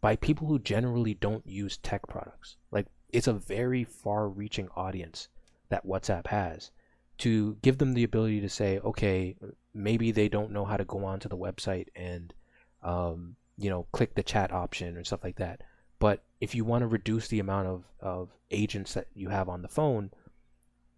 by 0.00 0.16
people 0.16 0.48
who 0.48 0.58
generally 0.58 1.14
don't 1.14 1.46
use 1.46 1.76
tech 1.78 2.06
products. 2.08 2.56
Like 2.70 2.86
it's 3.10 3.28
a 3.28 3.32
very 3.32 3.84
far-reaching 3.84 4.68
audience 4.76 5.28
that 5.68 5.86
WhatsApp 5.86 6.26
has 6.26 6.70
to 7.18 7.56
give 7.62 7.78
them 7.78 7.94
the 7.94 8.04
ability 8.04 8.40
to 8.40 8.48
say, 8.48 8.78
okay, 8.80 9.36
maybe 9.74 10.10
they 10.10 10.28
don't 10.28 10.50
know 10.50 10.64
how 10.64 10.76
to 10.76 10.84
go 10.84 11.04
onto 11.04 11.28
the 11.28 11.36
website 11.36 11.86
and 11.94 12.34
um, 12.82 13.36
you 13.62 13.70
know 13.70 13.86
click 13.92 14.14
the 14.14 14.22
chat 14.22 14.52
option 14.52 14.96
or 14.96 15.04
stuff 15.04 15.24
like 15.24 15.36
that. 15.36 15.62
But 15.98 16.24
if 16.40 16.54
you 16.54 16.64
want 16.64 16.82
to 16.82 16.88
reduce 16.88 17.28
the 17.28 17.38
amount 17.38 17.68
of, 17.68 17.84
of 18.00 18.30
agents 18.50 18.94
that 18.94 19.06
you 19.14 19.28
have 19.28 19.48
on 19.48 19.62
the 19.62 19.68
phone, 19.68 20.10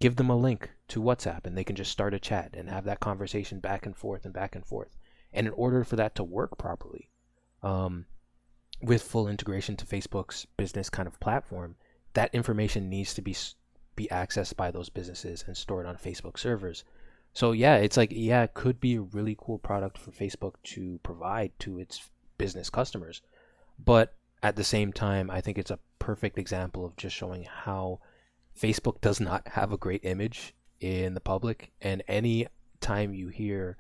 give 0.01 0.17
them 0.17 0.31
a 0.31 0.37
link 0.37 0.71
to 0.89 1.03
WhatsApp 1.03 1.45
and 1.45 1.57
they 1.57 1.65
can 1.65 1.77
just 1.77 1.93
start 1.93 2.15
a 2.15 2.19
chat 2.19 2.55
and 2.55 2.71
have 2.71 2.85
that 2.85 3.01
conversation 3.01 3.61
back 3.61 3.85
and 3.85 3.95
forth 3.95 4.25
and 4.25 4.33
back 4.33 4.55
and 4.55 4.65
forth. 4.65 4.97
And 5.31 5.47
in 5.47 5.53
order 5.53 5.85
for 5.85 5.97
that 5.97 6.15
to 6.15 6.25
work 6.25 6.57
properly, 6.57 7.11
um, 7.63 8.07
with 8.81 9.03
full 9.03 9.29
integration 9.29 9.77
to 9.77 9.87
Facebook's 9.87 10.47
business 10.57 10.89
kind 10.89 11.07
of 11.07 11.21
platform, 11.21 11.77
that 12.15 12.35
information 12.35 12.89
needs 12.89 13.13
to 13.15 13.23
be 13.23 13.37
be 13.97 14.09
accessed 14.09 14.57
by 14.57 14.71
those 14.71 14.89
businesses 14.89 15.45
and 15.47 15.57
stored 15.57 15.87
on 15.87 15.97
Facebook 15.97 16.39
servers. 16.39 16.83
So 17.33 17.53
yeah, 17.53 17.77
it's 17.77 17.97
like 17.97 18.11
yeah, 18.13 18.43
it 18.45 18.55
could 18.55 18.81
be 18.81 18.95
a 18.95 19.03
really 19.03 19.37
cool 19.39 19.59
product 19.59 19.99
for 19.99 20.11
Facebook 20.11 20.55
to 20.75 20.99
provide 21.03 21.53
to 21.61 21.79
its 21.79 22.11
business 22.39 22.71
customers. 22.71 23.23
But 23.79 24.15
at 24.43 24.57
the 24.57 24.65
same 24.65 24.93
time, 24.93 25.31
I 25.31 25.41
think 25.41 25.59
it's 25.59 25.71
a 25.71 25.79
perfect 25.99 26.39
example 26.39 26.85
of 26.85 26.97
just 26.97 27.17
showing 27.17 27.45
how 27.45 28.01
Facebook 28.59 29.01
does 29.01 29.21
not 29.21 29.49
have 29.49 29.73
a 29.73 29.79
great 29.79 30.05
image 30.05 30.55
in 30.81 31.15
the 31.15 31.21
public 31.21 31.73
and 31.81 32.03
any 32.07 32.47
time 32.81 33.15
you 33.15 33.29
hear 33.29 33.77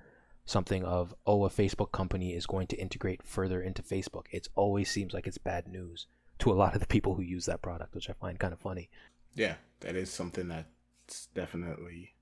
something 0.46 0.84
of 0.84 1.14
oh 1.26 1.44
a 1.44 1.50
Facebook 1.50 1.92
company 1.92 2.34
is 2.34 2.46
going 2.46 2.66
to 2.68 2.76
integrate 2.76 3.22
further 3.22 3.62
into 3.62 3.82
Facebook, 3.82 4.26
it 4.30 4.48
always 4.54 4.90
seems 4.90 5.12
like 5.12 5.26
it's 5.26 5.38
bad 5.38 5.68
news 5.68 6.06
to 6.38 6.50
a 6.50 6.54
lot 6.54 6.74
of 6.74 6.80
the 6.80 6.86
people 6.86 7.14
who 7.14 7.22
use 7.22 7.46
that 7.46 7.62
product, 7.62 7.94
which 7.94 8.10
I 8.10 8.14
find 8.14 8.38
kind 8.38 8.52
of 8.52 8.58
funny. 8.58 8.90
Yeah, 9.34 9.54
that 9.80 9.96
is 9.96 10.10
something 10.10 10.48
that's 10.48 11.26
definitely, 11.34 12.14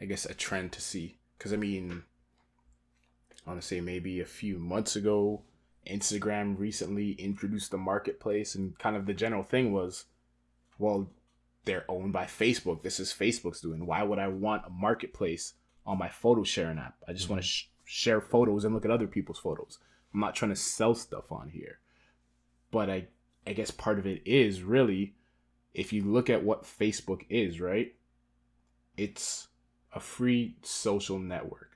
I 0.00 0.06
guess, 0.06 0.24
a 0.24 0.34
trend 0.34 0.72
to 0.72 0.80
see. 0.80 1.18
Because 1.38 1.52
I 1.52 1.56
mean, 1.56 2.04
I 3.46 3.50
want 3.50 3.62
to 3.62 3.66
say 3.66 3.80
maybe 3.80 4.20
a 4.20 4.26
few 4.26 4.58
months 4.58 4.96
ago, 4.96 5.42
Instagram 5.86 6.58
recently 6.58 7.12
introduced 7.12 7.70
the 7.70 7.78
marketplace, 7.78 8.54
and 8.54 8.76
kind 8.78 8.96
of 8.96 9.06
the 9.06 9.14
general 9.14 9.44
thing 9.44 9.72
was, 9.72 10.06
well, 10.78 11.08
they're 11.64 11.84
owned 11.88 12.12
by 12.12 12.24
Facebook. 12.24 12.82
This 12.82 12.98
is 12.98 13.12
Facebook's 13.12 13.60
doing. 13.60 13.86
Why 13.86 14.02
would 14.02 14.18
I 14.18 14.28
want 14.28 14.66
a 14.66 14.70
marketplace 14.70 15.54
on 15.84 15.98
my 15.98 16.08
photo 16.08 16.42
sharing 16.42 16.78
app? 16.78 16.96
I 17.06 17.12
just 17.12 17.24
mm-hmm. 17.24 17.34
want 17.34 17.42
to 17.42 17.48
sh- 17.48 17.68
share 17.84 18.20
photos 18.20 18.64
and 18.64 18.74
look 18.74 18.84
at 18.84 18.90
other 18.90 19.06
people's 19.06 19.38
photos. 19.38 19.78
I'm 20.12 20.20
not 20.20 20.34
trying 20.34 20.52
to 20.52 20.56
sell 20.56 20.94
stuff 20.94 21.30
on 21.30 21.50
here. 21.50 21.78
But 22.70 22.90
I 22.90 23.06
I 23.46 23.52
guess 23.52 23.70
part 23.70 23.98
of 23.98 24.06
it 24.06 24.22
is 24.26 24.62
really 24.62 25.14
if 25.72 25.92
you 25.92 26.02
look 26.02 26.30
at 26.30 26.42
what 26.42 26.64
Facebook 26.64 27.24
is, 27.28 27.60
right? 27.60 27.94
It's 28.96 29.48
a 29.94 30.00
free 30.00 30.56
social 30.62 31.18
network. 31.18 31.75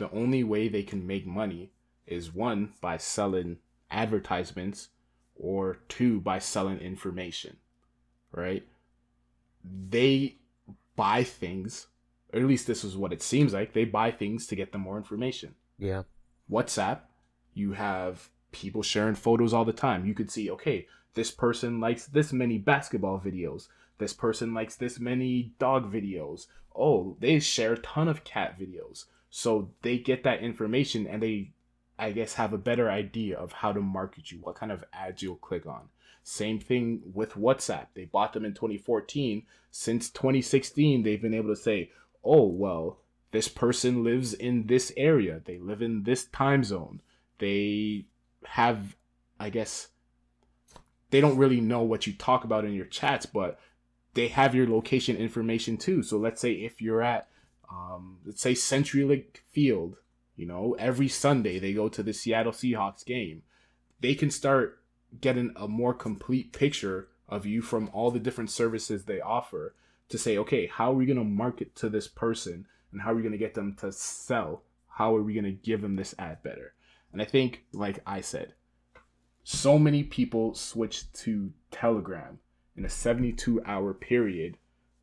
The 0.00 0.10
only 0.12 0.42
way 0.42 0.68
they 0.68 0.82
can 0.82 1.06
make 1.06 1.26
money 1.26 1.72
is 2.06 2.34
one 2.34 2.72
by 2.80 2.96
selling 2.96 3.58
advertisements 3.90 4.88
or 5.36 5.80
two 5.88 6.22
by 6.22 6.38
selling 6.38 6.78
information, 6.78 7.58
right? 8.32 8.66
They 9.62 10.36
buy 10.96 11.22
things, 11.22 11.88
or 12.32 12.40
at 12.40 12.46
least 12.46 12.66
this 12.66 12.82
is 12.82 12.96
what 12.96 13.12
it 13.12 13.20
seems 13.20 13.52
like. 13.52 13.74
They 13.74 13.84
buy 13.84 14.10
things 14.10 14.46
to 14.46 14.56
get 14.56 14.72
them 14.72 14.80
more 14.80 14.96
information. 14.96 15.54
Yeah. 15.78 16.04
WhatsApp, 16.50 17.00
you 17.52 17.72
have 17.72 18.30
people 18.52 18.82
sharing 18.82 19.16
photos 19.16 19.52
all 19.52 19.66
the 19.66 19.72
time. 19.74 20.06
You 20.06 20.14
could 20.14 20.30
see, 20.30 20.50
okay, 20.50 20.86
this 21.12 21.30
person 21.30 21.78
likes 21.78 22.06
this 22.06 22.32
many 22.32 22.56
basketball 22.56 23.20
videos. 23.20 23.68
This 23.98 24.14
person 24.14 24.54
likes 24.54 24.76
this 24.76 24.98
many 24.98 25.52
dog 25.58 25.92
videos. 25.92 26.46
Oh, 26.74 27.18
they 27.20 27.38
share 27.38 27.74
a 27.74 27.78
ton 27.78 28.08
of 28.08 28.24
cat 28.24 28.58
videos. 28.58 29.04
So 29.30 29.70
they 29.82 29.98
get 29.98 30.24
that 30.24 30.40
information 30.40 31.06
and 31.06 31.22
they, 31.22 31.52
I 31.98 32.12
guess, 32.12 32.34
have 32.34 32.52
a 32.52 32.58
better 32.58 32.90
idea 32.90 33.38
of 33.38 33.52
how 33.52 33.72
to 33.72 33.80
market 33.80 34.32
you, 34.32 34.38
what 34.38 34.56
kind 34.56 34.72
of 34.72 34.84
ads 34.92 35.22
you'll 35.22 35.36
click 35.36 35.66
on. 35.66 35.88
Same 36.22 36.58
thing 36.58 37.00
with 37.14 37.34
WhatsApp. 37.34 37.86
They 37.94 38.04
bought 38.04 38.32
them 38.32 38.44
in 38.44 38.54
2014. 38.54 39.44
Since 39.70 40.10
2016, 40.10 41.02
they've 41.02 41.22
been 41.22 41.34
able 41.34 41.48
to 41.48 41.60
say, 41.60 41.90
oh, 42.24 42.46
well, 42.46 42.98
this 43.30 43.48
person 43.48 44.04
lives 44.04 44.34
in 44.34 44.66
this 44.66 44.92
area. 44.96 45.40
They 45.44 45.58
live 45.58 45.80
in 45.80 46.02
this 46.02 46.24
time 46.24 46.64
zone. 46.64 47.00
They 47.38 48.06
have, 48.44 48.96
I 49.38 49.50
guess, 49.50 49.88
they 51.10 51.20
don't 51.20 51.38
really 51.38 51.60
know 51.60 51.82
what 51.82 52.06
you 52.06 52.12
talk 52.12 52.44
about 52.44 52.64
in 52.64 52.74
your 52.74 52.86
chats, 52.86 53.26
but 53.26 53.58
they 54.14 54.28
have 54.28 54.54
your 54.54 54.68
location 54.68 55.16
information 55.16 55.76
too. 55.76 56.02
So 56.02 56.18
let's 56.18 56.40
say 56.40 56.52
if 56.52 56.82
you're 56.82 57.02
at, 57.02 57.28
um, 57.70 58.18
let's 58.24 58.40
say 58.40 58.52
CenturyLink 58.52 59.38
Field, 59.50 59.96
you 60.36 60.46
know, 60.46 60.74
every 60.78 61.08
Sunday 61.08 61.58
they 61.58 61.72
go 61.72 61.88
to 61.88 62.02
the 62.02 62.12
Seattle 62.12 62.52
Seahawks 62.52 63.04
game, 63.04 63.42
they 64.00 64.14
can 64.14 64.30
start 64.30 64.82
getting 65.20 65.52
a 65.56 65.68
more 65.68 65.94
complete 65.94 66.52
picture 66.52 67.08
of 67.28 67.46
you 67.46 67.62
from 67.62 67.90
all 67.92 68.10
the 68.10 68.18
different 68.18 68.50
services 68.50 69.04
they 69.04 69.20
offer 69.20 69.74
to 70.08 70.18
say, 70.18 70.36
okay, 70.38 70.66
how 70.66 70.90
are 70.90 70.96
we 70.96 71.06
going 71.06 71.18
to 71.18 71.24
market 71.24 71.74
to 71.76 71.88
this 71.88 72.08
person 72.08 72.66
and 72.92 73.00
how 73.00 73.12
are 73.12 73.14
we 73.14 73.22
going 73.22 73.32
to 73.32 73.38
get 73.38 73.54
them 73.54 73.74
to 73.76 73.92
sell? 73.92 74.62
How 74.88 75.14
are 75.14 75.22
we 75.22 75.34
going 75.34 75.44
to 75.44 75.52
give 75.52 75.80
them 75.80 75.96
this 75.96 76.14
ad 76.18 76.42
better? 76.42 76.74
And 77.12 77.22
I 77.22 77.24
think, 77.24 77.64
like 77.72 78.00
I 78.06 78.20
said, 78.20 78.54
so 79.44 79.78
many 79.78 80.02
people 80.02 80.54
switched 80.54 81.14
to 81.22 81.52
Telegram 81.70 82.38
in 82.76 82.84
a 82.84 82.88
72 82.88 83.62
hour 83.64 83.94
period 83.94 84.56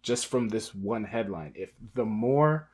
just 0.08 0.28
from 0.28 0.50
this 0.50 0.74
one 0.74 1.04
headline. 1.04 1.54
If 1.56 1.74
the 1.94 2.06
more 2.06 2.70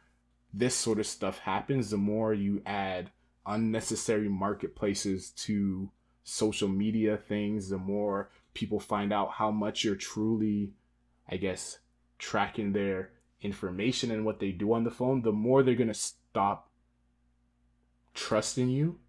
this 0.54 0.76
sort 0.76 1.00
of 1.00 1.08
stuff 1.08 1.40
happens, 1.40 1.90
the 1.90 1.98
more 1.98 2.34
you 2.34 2.62
add 2.66 3.12
unnecessary 3.46 4.30
marketplaces 4.30 5.32
to 5.32 5.90
social 6.24 6.68
media 6.68 7.18
things, 7.18 7.70
the 7.70 7.78
more 7.78 8.30
people 8.54 8.80
find 8.80 9.12
out 9.12 9.32
how 9.32 9.52
much 9.52 9.84
you're 9.84 9.96
truly, 9.96 10.74
I 11.28 11.38
guess, 11.38 11.80
tracking 12.20 12.72
their 12.72 13.10
information 13.42 14.12
and 14.12 14.24
what 14.24 14.40
they 14.40 14.52
do 14.52 14.72
on 14.74 14.84
the 14.84 14.92
phone, 14.92 15.24
the 15.24 15.32
more 15.32 15.64
they're 15.64 15.76
going 15.76 15.88
to 15.88 15.94
stop 15.94 16.70
trusting 18.14 18.70
you 18.70 19.00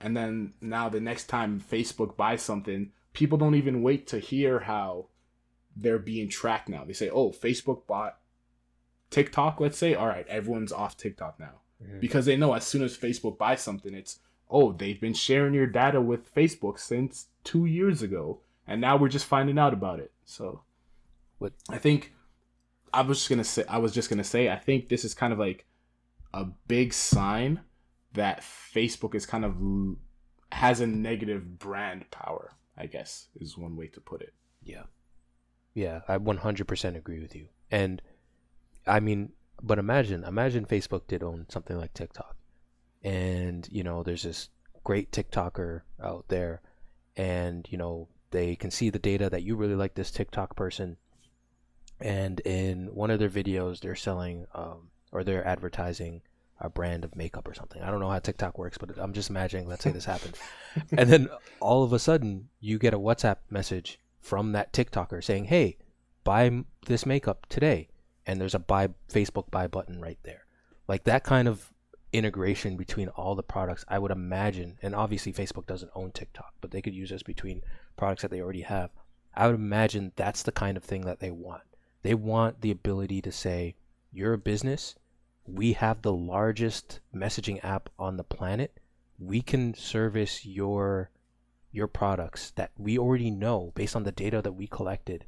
and 0.00 0.16
then 0.16 0.52
now 0.60 0.88
the 0.88 1.00
next 1.00 1.26
time 1.26 1.60
Facebook 1.60 2.16
buys 2.16 2.42
something, 2.42 2.92
people 3.12 3.38
don't 3.38 3.54
even 3.54 3.82
wait 3.82 4.06
to 4.08 4.18
hear 4.18 4.60
how 4.60 5.06
they're 5.76 5.98
being 5.98 6.28
tracked 6.28 6.68
now. 6.68 6.84
They 6.84 6.92
say, 6.92 7.10
"Oh, 7.10 7.30
Facebook 7.30 7.86
bought 7.86 8.18
TikTok." 9.10 9.60
Let's 9.60 9.78
say, 9.78 9.94
all 9.94 10.08
right, 10.08 10.26
everyone's 10.28 10.72
off 10.72 10.96
TikTok 10.96 11.38
now 11.38 11.60
mm-hmm. 11.82 12.00
because 12.00 12.26
they 12.26 12.36
know 12.36 12.54
as 12.54 12.66
soon 12.66 12.82
as 12.82 12.96
Facebook 12.96 13.38
buys 13.38 13.60
something, 13.60 13.94
it's 13.94 14.20
oh, 14.48 14.72
they've 14.72 15.00
been 15.00 15.14
sharing 15.14 15.54
your 15.54 15.66
data 15.66 16.00
with 16.00 16.32
Facebook 16.34 16.78
since 16.78 17.26
two 17.44 17.66
years 17.66 18.02
ago, 18.02 18.40
and 18.66 18.80
now 18.80 18.96
we're 18.96 19.08
just 19.08 19.26
finding 19.26 19.58
out 19.58 19.72
about 19.72 20.00
it. 20.00 20.12
So, 20.24 20.62
what 21.38 21.52
I 21.68 21.78
think 21.78 22.14
I 22.92 23.02
was 23.02 23.18
just 23.18 23.30
gonna 23.30 23.44
say, 23.44 23.64
I 23.68 23.78
was 23.78 23.92
just 23.92 24.10
gonna 24.10 24.24
say, 24.24 24.48
I 24.48 24.56
think 24.56 24.88
this 24.88 25.04
is 25.04 25.14
kind 25.14 25.32
of 25.32 25.38
like 25.38 25.66
a 26.32 26.44
big 26.44 26.92
sign 26.92 27.60
that 28.12 28.40
Facebook 28.40 29.14
is 29.14 29.26
kind 29.26 29.44
of 29.44 29.56
has 30.52 30.80
a 30.80 30.86
negative 30.86 31.58
brand 31.58 32.10
power, 32.10 32.54
I 32.76 32.86
guess 32.86 33.28
is 33.38 33.58
one 33.58 33.76
way 33.76 33.88
to 33.88 34.00
put 34.00 34.22
it. 34.22 34.32
Yeah. 34.62 34.84
Yeah, 35.76 36.00
I 36.08 36.16
100% 36.16 36.96
agree 36.96 37.20
with 37.20 37.36
you. 37.36 37.48
And 37.70 38.00
I 38.86 38.98
mean, 38.98 39.32
but 39.62 39.78
imagine, 39.78 40.24
imagine 40.24 40.64
Facebook 40.64 41.06
did 41.06 41.22
own 41.22 41.44
something 41.50 41.76
like 41.76 41.92
TikTok, 41.92 42.34
and 43.04 43.68
you 43.70 43.84
know, 43.84 44.02
there's 44.02 44.22
this 44.22 44.48
great 44.84 45.12
TikToker 45.12 45.82
out 46.02 46.24
there, 46.28 46.62
and 47.14 47.68
you 47.70 47.76
know, 47.76 48.08
they 48.30 48.56
can 48.56 48.70
see 48.70 48.88
the 48.88 48.98
data 48.98 49.28
that 49.28 49.42
you 49.42 49.54
really 49.54 49.74
like 49.74 49.94
this 49.94 50.10
TikTok 50.10 50.56
person, 50.56 50.96
and 52.00 52.40
in 52.40 52.94
one 52.94 53.10
of 53.10 53.18
their 53.18 53.28
videos, 53.28 53.80
they're 53.80 53.94
selling 53.94 54.46
um, 54.54 54.88
or 55.12 55.24
they're 55.24 55.46
advertising 55.46 56.22
a 56.58 56.70
brand 56.70 57.04
of 57.04 57.14
makeup 57.14 57.46
or 57.46 57.52
something. 57.52 57.82
I 57.82 57.90
don't 57.90 58.00
know 58.00 58.08
how 58.08 58.18
TikTok 58.18 58.56
works, 58.56 58.78
but 58.78 58.96
I'm 58.96 59.12
just 59.12 59.28
imagining. 59.28 59.68
Let's 59.68 59.84
say 59.84 59.90
this 59.90 60.06
happened, 60.06 60.38
and 60.96 61.10
then 61.10 61.28
all 61.60 61.82
of 61.82 61.92
a 61.92 61.98
sudden 61.98 62.48
you 62.60 62.78
get 62.78 62.94
a 62.94 62.98
WhatsApp 62.98 63.36
message 63.50 63.98
from 64.26 64.52
that 64.52 64.72
TikToker 64.72 65.22
saying, 65.22 65.44
"Hey, 65.46 65.76
buy 66.24 66.64
this 66.86 67.06
makeup 67.06 67.46
today," 67.48 67.88
and 68.26 68.40
there's 68.40 68.54
a 68.54 68.58
buy 68.58 68.88
Facebook 69.08 69.50
buy 69.50 69.66
button 69.66 70.00
right 70.00 70.18
there. 70.22 70.46
Like 70.88 71.04
that 71.04 71.24
kind 71.24 71.48
of 71.48 71.72
integration 72.12 72.76
between 72.76 73.08
all 73.08 73.34
the 73.34 73.42
products, 73.42 73.84
I 73.88 73.98
would 73.98 74.10
imagine, 74.10 74.78
and 74.82 74.94
obviously 74.94 75.32
Facebook 75.32 75.66
doesn't 75.66 75.92
own 75.94 76.10
TikTok, 76.12 76.54
but 76.60 76.70
they 76.70 76.82
could 76.82 76.94
use 76.94 77.10
this 77.10 77.22
between 77.22 77.62
products 77.96 78.22
that 78.22 78.30
they 78.30 78.40
already 78.40 78.62
have. 78.62 78.90
I 79.34 79.46
would 79.46 79.56
imagine 79.56 80.12
that's 80.16 80.42
the 80.42 80.52
kind 80.52 80.76
of 80.76 80.84
thing 80.84 81.02
that 81.02 81.20
they 81.20 81.30
want. 81.30 81.62
They 82.02 82.14
want 82.14 82.62
the 82.62 82.70
ability 82.70 83.22
to 83.22 83.32
say, 83.32 83.76
"You're 84.12 84.32
a 84.32 84.38
business." 84.38 84.96
we 85.46 85.74
have 85.74 86.02
the 86.02 86.12
largest 86.12 87.00
messaging 87.14 87.62
app 87.64 87.88
on 87.98 88.16
the 88.16 88.24
planet. 88.24 88.78
We 89.18 89.40
can 89.40 89.74
service 89.74 90.44
your 90.44 91.10
your 91.76 91.86
products 91.86 92.52
that 92.52 92.70
we 92.78 92.98
already 92.98 93.30
know 93.30 93.70
based 93.74 93.94
on 93.94 94.04
the 94.04 94.12
data 94.12 94.40
that 94.40 94.52
we 94.52 94.66
collected 94.66 95.26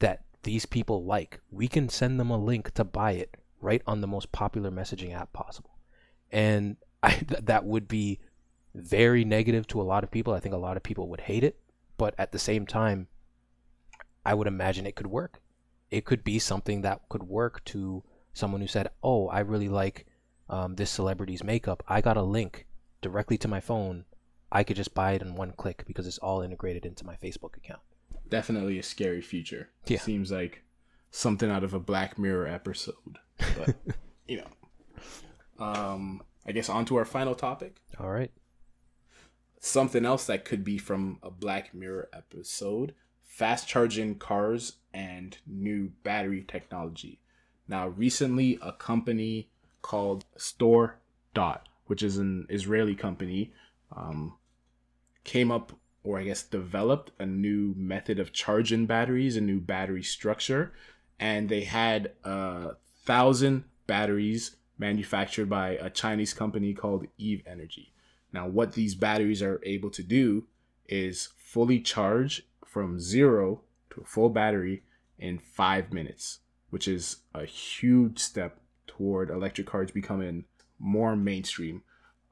that 0.00 0.24
these 0.42 0.66
people 0.66 1.04
like. 1.04 1.40
We 1.50 1.68
can 1.68 1.88
send 1.88 2.18
them 2.18 2.30
a 2.30 2.36
link 2.36 2.72
to 2.74 2.84
buy 2.84 3.12
it 3.12 3.36
right 3.60 3.82
on 3.86 4.00
the 4.00 4.06
most 4.06 4.32
popular 4.32 4.70
messaging 4.70 5.14
app 5.14 5.32
possible. 5.32 5.78
And 6.32 6.76
I, 7.02 7.10
th- 7.28 7.44
that 7.44 7.64
would 7.64 7.86
be 7.86 8.18
very 8.74 9.24
negative 9.24 9.66
to 9.68 9.80
a 9.80 9.84
lot 9.84 10.02
of 10.02 10.10
people. 10.10 10.34
I 10.34 10.40
think 10.40 10.54
a 10.54 10.58
lot 10.58 10.76
of 10.76 10.82
people 10.82 11.08
would 11.08 11.20
hate 11.20 11.44
it, 11.44 11.60
but 11.96 12.14
at 12.18 12.32
the 12.32 12.38
same 12.38 12.66
time 12.66 13.06
I 14.24 14.34
would 14.34 14.48
imagine 14.48 14.86
it 14.86 14.96
could 14.96 15.06
work. 15.06 15.40
It 15.90 16.04
could 16.04 16.24
be 16.24 16.40
something 16.40 16.82
that 16.82 17.02
could 17.08 17.22
work 17.22 17.64
to 17.66 18.02
someone 18.34 18.60
who 18.60 18.66
said, 18.66 18.88
"Oh, 19.04 19.28
I 19.28 19.38
really 19.38 19.68
like 19.68 20.04
um, 20.48 20.74
this 20.74 20.90
celebrity's 20.90 21.44
makeup. 21.44 21.84
I 21.86 22.00
got 22.00 22.16
a 22.16 22.22
link 22.22 22.66
directly 23.00 23.38
to 23.38 23.48
my 23.48 23.60
phone. 23.60 24.04
I 24.50 24.64
could 24.64 24.76
just 24.76 24.94
buy 24.94 25.12
it 25.12 25.22
in 25.22 25.34
one 25.34 25.52
click 25.52 25.84
because 25.86 26.06
it's 26.06 26.18
all 26.18 26.40
integrated 26.40 26.86
into 26.86 27.06
my 27.06 27.16
Facebook 27.16 27.56
account." 27.56 27.80
Definitely 28.28 28.78
a 28.78 28.82
scary 28.82 29.22
future. 29.22 29.70
Yeah. 29.86 30.00
Seems 30.00 30.32
like 30.32 30.62
something 31.10 31.50
out 31.50 31.64
of 31.64 31.74
a 31.74 31.80
Black 31.80 32.18
Mirror 32.18 32.48
episode. 32.48 33.18
But 33.56 33.76
you 34.28 34.42
know. 34.42 35.64
Um 35.64 36.22
I 36.46 36.52
guess 36.52 36.68
on 36.68 36.84
to 36.86 36.96
our 36.96 37.04
final 37.04 37.34
topic. 37.34 37.76
All 37.98 38.10
right. 38.10 38.30
Something 39.58 40.04
else 40.04 40.26
that 40.26 40.44
could 40.44 40.62
be 40.62 40.78
from 40.78 41.18
a 41.22 41.30
Black 41.30 41.74
Mirror 41.74 42.08
episode. 42.12 42.94
Fast 43.24 43.66
charging 43.66 44.16
cars 44.16 44.74
and 44.94 45.36
new 45.46 45.92
battery 46.04 46.44
technology. 46.46 47.20
Now, 47.68 47.88
recently, 47.88 48.58
a 48.62 48.72
company 48.72 49.48
called 49.82 50.24
Store 50.36 50.98
Dot, 51.34 51.68
which 51.86 52.02
is 52.02 52.16
an 52.16 52.46
Israeli 52.48 52.94
company, 52.94 53.52
um, 53.94 54.36
came 55.24 55.50
up, 55.50 55.72
or 56.04 56.18
I 56.18 56.24
guess 56.24 56.42
developed, 56.42 57.12
a 57.18 57.26
new 57.26 57.74
method 57.76 58.18
of 58.18 58.32
charging 58.32 58.86
batteries, 58.86 59.36
a 59.36 59.40
new 59.40 59.60
battery 59.60 60.02
structure, 60.02 60.72
and 61.18 61.48
they 61.48 61.64
had 61.64 62.12
a 62.24 62.76
thousand 63.04 63.64
batteries 63.86 64.56
manufactured 64.78 65.48
by 65.48 65.70
a 65.70 65.90
Chinese 65.90 66.34
company 66.34 66.74
called 66.74 67.06
Eve 67.18 67.42
Energy. 67.46 67.92
Now, 68.32 68.46
what 68.46 68.72
these 68.74 68.94
batteries 68.94 69.42
are 69.42 69.60
able 69.64 69.90
to 69.90 70.02
do 70.02 70.44
is 70.86 71.30
fully 71.38 71.80
charge 71.80 72.46
from 72.64 73.00
zero 73.00 73.62
to 73.90 74.02
a 74.02 74.04
full 74.04 74.28
battery 74.28 74.82
in 75.18 75.38
five 75.38 75.92
minutes 75.92 76.40
which 76.70 76.88
is 76.88 77.16
a 77.34 77.44
huge 77.44 78.18
step 78.18 78.60
toward 78.86 79.30
electric 79.30 79.66
cars 79.66 79.90
becoming 79.90 80.44
more 80.78 81.16
mainstream. 81.16 81.82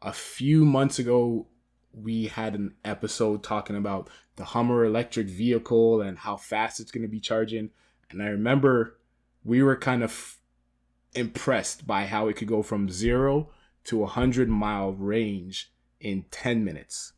A 0.05 0.13
few 0.13 0.67
months 0.67 0.99
ago, 0.99 1.47
we 1.95 2.27
had 2.27 2.55
an 2.55 2.75
episode 2.85 3.43
talking 3.43 3.75
about 3.75 4.11
the 4.37 4.45
Hummer 4.45 4.85
electric 4.85 5.29
vehicle 5.29 6.03
and 6.03 6.19
how 6.19 6.37
fast 6.37 6.79
it's 6.79 6.91
going 6.91 7.03
to 7.03 7.09
be 7.09 7.21
charging. 7.21 7.71
And 8.11 8.23
I 8.23 8.27
remember 8.27 8.99
we 9.45 9.63
were 9.63 9.77
kind 9.77 10.05
of 10.05 10.37
impressed 11.15 11.87
by 11.87 12.05
how 12.05 12.29
it 12.29 12.37
could 12.37 12.49
go 12.49 12.63
from 12.63 12.91
zero 12.91 13.49
to 13.85 13.99
a 13.99 14.03
100 14.03 14.49
mile 14.49 14.93
range 14.93 15.73
in 16.01 16.27
10 16.31 16.63
minutes. 16.63 17.15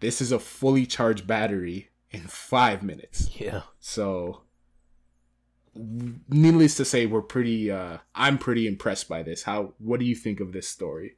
This 0.00 0.22
is 0.22 0.32
a 0.32 0.38
fully 0.38 0.86
charged 0.86 1.26
battery 1.26 1.90
in 2.10 2.22
five 2.22 2.82
minutes. 2.82 3.28
Yeah. 3.38 3.62
So 3.78 4.44
needless 5.74 6.76
to 6.76 6.84
say, 6.86 7.04
we're 7.04 7.20
pretty. 7.20 7.70
Uh, 7.70 7.98
I'm 8.14 8.38
pretty 8.38 8.66
impressed 8.66 9.06
by 9.06 9.22
this. 9.22 9.42
How? 9.42 9.74
What 9.78 10.00
do 10.00 10.06
you 10.06 10.14
think 10.14 10.40
of 10.40 10.52
this 10.52 10.68
story? 10.68 11.16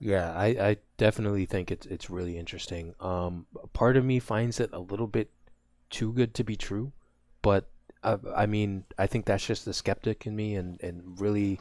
Yeah, 0.00 0.32
I, 0.32 0.46
I 0.46 0.76
definitely 0.96 1.44
think 1.44 1.70
it's 1.70 1.86
it's 1.86 2.08
really 2.08 2.38
interesting. 2.38 2.94
Um, 3.00 3.46
part 3.74 3.98
of 3.98 4.04
me 4.04 4.18
finds 4.18 4.58
it 4.58 4.70
a 4.72 4.78
little 4.80 5.06
bit 5.06 5.30
too 5.90 6.12
good 6.14 6.32
to 6.34 6.44
be 6.44 6.56
true, 6.56 6.92
but 7.42 7.68
uh, 8.02 8.16
I 8.34 8.46
mean, 8.46 8.84
I 8.98 9.06
think 9.06 9.26
that's 9.26 9.46
just 9.46 9.66
the 9.66 9.74
skeptic 9.74 10.26
in 10.26 10.34
me, 10.34 10.54
and 10.54 10.80
and 10.82 11.20
really, 11.20 11.60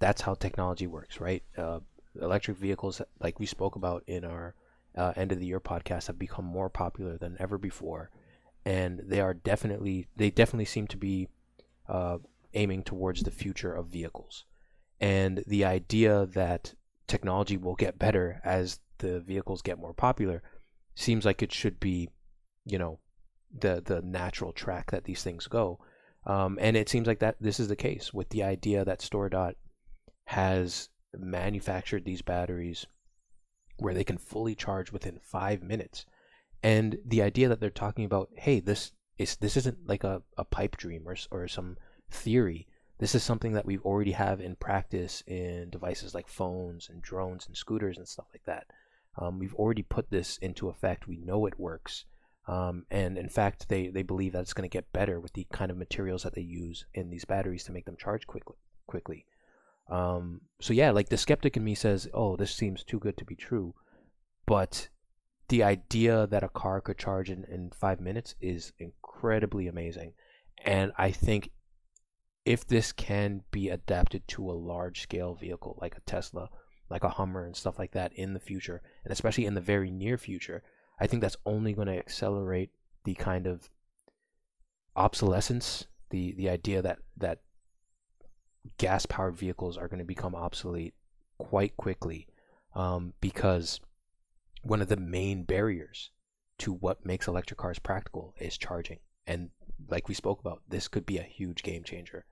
that's 0.00 0.20
how 0.20 0.34
technology 0.34 0.88
works, 0.88 1.20
right? 1.20 1.44
Uh, 1.56 1.78
electric 2.20 2.56
vehicles, 2.56 3.00
like 3.20 3.38
we 3.38 3.46
spoke 3.46 3.76
about 3.76 4.02
in 4.08 4.24
our 4.24 4.56
uh, 4.96 5.12
end 5.14 5.30
of 5.30 5.38
the 5.38 5.46
year 5.46 5.60
podcast, 5.60 6.08
have 6.08 6.18
become 6.18 6.44
more 6.44 6.68
popular 6.68 7.16
than 7.16 7.36
ever 7.38 7.56
before, 7.56 8.10
and 8.64 9.00
they 9.06 9.20
are 9.20 9.34
definitely 9.34 10.08
they 10.16 10.30
definitely 10.30 10.64
seem 10.64 10.88
to 10.88 10.96
be 10.96 11.28
uh, 11.88 12.18
aiming 12.54 12.82
towards 12.82 13.22
the 13.22 13.30
future 13.30 13.72
of 13.72 13.86
vehicles. 13.86 14.44
And 15.00 15.44
the 15.46 15.64
idea 15.64 16.26
that 16.26 16.74
technology 17.06 17.56
will 17.56 17.74
get 17.74 17.98
better 17.98 18.40
as 18.44 18.80
the 18.98 19.20
vehicles 19.20 19.62
get 19.62 19.78
more 19.78 19.94
popular 19.94 20.42
seems 20.94 21.24
like 21.24 21.42
it 21.42 21.52
should 21.52 21.78
be, 21.78 22.08
you 22.64 22.78
know, 22.78 22.98
the 23.56 23.82
the 23.84 24.02
natural 24.02 24.52
track 24.52 24.90
that 24.90 25.04
these 25.04 25.22
things 25.22 25.46
go. 25.46 25.78
Um, 26.26 26.58
and 26.60 26.76
it 26.76 26.88
seems 26.88 27.06
like 27.06 27.20
that 27.20 27.36
this 27.40 27.60
is 27.60 27.68
the 27.68 27.76
case 27.76 28.12
with 28.12 28.30
the 28.30 28.42
idea 28.42 28.84
that 28.84 28.98
StoreDot 28.98 29.54
has 30.24 30.88
manufactured 31.16 32.04
these 32.04 32.22
batteries 32.22 32.86
where 33.78 33.94
they 33.94 34.04
can 34.04 34.18
fully 34.18 34.54
charge 34.54 34.90
within 34.90 35.20
five 35.22 35.62
minutes. 35.62 36.04
And 36.62 36.98
the 37.04 37.22
idea 37.22 37.48
that 37.48 37.60
they're 37.60 37.70
talking 37.70 38.04
about, 38.04 38.30
hey, 38.34 38.60
this 38.60 38.92
is 39.18 39.36
this 39.36 39.56
isn't 39.56 39.86
like 39.86 40.02
a, 40.02 40.22
a 40.36 40.44
pipe 40.44 40.76
dream 40.76 41.06
or, 41.06 41.16
or 41.30 41.46
some 41.46 41.76
theory. 42.10 42.66
This 42.98 43.14
is 43.14 43.22
something 43.22 43.52
that 43.52 43.66
we 43.66 43.78
already 43.78 44.12
have 44.12 44.40
in 44.40 44.56
practice 44.56 45.22
in 45.26 45.68
devices 45.70 46.14
like 46.14 46.28
phones 46.28 46.88
and 46.88 47.02
drones 47.02 47.46
and 47.46 47.56
scooters 47.56 47.98
and 47.98 48.08
stuff 48.08 48.26
like 48.32 48.44
that. 48.46 48.66
Um, 49.18 49.38
we've 49.38 49.54
already 49.54 49.82
put 49.82 50.10
this 50.10 50.38
into 50.38 50.68
effect. 50.68 51.06
We 51.06 51.16
know 51.16 51.46
it 51.46 51.58
works. 51.58 52.04
Um, 52.48 52.86
and 52.90 53.18
in 53.18 53.28
fact, 53.28 53.68
they, 53.68 53.88
they 53.88 54.02
believe 54.02 54.32
that 54.32 54.40
it's 54.40 54.52
going 54.52 54.68
to 54.68 54.72
get 54.72 54.92
better 54.92 55.20
with 55.20 55.32
the 55.32 55.46
kind 55.52 55.70
of 55.70 55.76
materials 55.76 56.22
that 56.22 56.34
they 56.34 56.42
use 56.42 56.86
in 56.94 57.10
these 57.10 57.24
batteries 57.24 57.64
to 57.64 57.72
make 57.72 57.86
them 57.86 57.96
charge 57.96 58.26
quickly. 58.26 58.56
quickly. 58.86 59.26
Um, 59.88 60.42
so 60.60 60.72
yeah, 60.72 60.90
like 60.90 61.08
the 61.08 61.16
skeptic 61.16 61.56
in 61.56 61.64
me 61.64 61.74
says, 61.74 62.08
"Oh, 62.12 62.36
this 62.36 62.52
seems 62.52 62.82
too 62.82 62.98
good 62.98 63.16
to 63.18 63.24
be 63.24 63.36
true," 63.36 63.74
but 64.44 64.88
the 65.48 65.62
idea 65.62 66.26
that 66.26 66.42
a 66.42 66.48
car 66.48 66.80
could 66.80 66.98
charge 66.98 67.30
in, 67.30 67.44
in 67.44 67.70
five 67.70 68.00
minutes 68.00 68.34
is 68.40 68.72
incredibly 68.78 69.68
amazing. 69.68 70.14
And 70.64 70.92
I 70.98 71.12
think 71.12 71.50
if 72.46 72.64
this 72.64 72.92
can 72.92 73.42
be 73.50 73.68
adapted 73.68 74.26
to 74.28 74.48
a 74.48 74.54
large 74.54 75.02
scale 75.02 75.34
vehicle 75.34 75.76
like 75.80 75.96
a 75.96 76.00
Tesla, 76.02 76.48
like 76.88 77.02
a 77.02 77.08
Hummer, 77.08 77.44
and 77.44 77.56
stuff 77.56 77.76
like 77.76 77.90
that 77.90 78.12
in 78.12 78.32
the 78.32 78.40
future, 78.40 78.80
and 79.02 79.12
especially 79.12 79.46
in 79.46 79.54
the 79.54 79.60
very 79.60 79.90
near 79.90 80.16
future, 80.16 80.62
I 81.00 81.08
think 81.08 81.20
that's 81.20 81.36
only 81.44 81.72
going 81.72 81.88
to 81.88 81.98
accelerate 81.98 82.70
the 83.04 83.14
kind 83.14 83.48
of 83.48 83.68
obsolescence, 84.94 85.86
the, 86.10 86.34
the 86.34 86.48
idea 86.48 86.80
that, 86.82 87.00
that 87.16 87.40
gas 88.78 89.06
powered 89.06 89.36
vehicles 89.36 89.76
are 89.76 89.88
going 89.88 89.98
to 89.98 90.04
become 90.04 90.36
obsolete 90.36 90.94
quite 91.38 91.76
quickly 91.76 92.28
um, 92.76 93.12
because 93.20 93.80
one 94.62 94.80
of 94.80 94.88
the 94.88 94.96
main 94.96 95.42
barriers 95.42 96.12
to 96.58 96.72
what 96.72 97.04
makes 97.04 97.26
electric 97.26 97.58
cars 97.58 97.80
practical 97.80 98.34
is 98.38 98.56
charging. 98.56 99.00
And 99.26 99.50
like 99.88 100.06
we 100.08 100.14
spoke 100.14 100.40
about, 100.40 100.62
this 100.68 100.86
could 100.86 101.04
be 101.04 101.18
a 101.18 101.22
huge 101.22 101.64
game 101.64 101.82
changer 101.82 102.24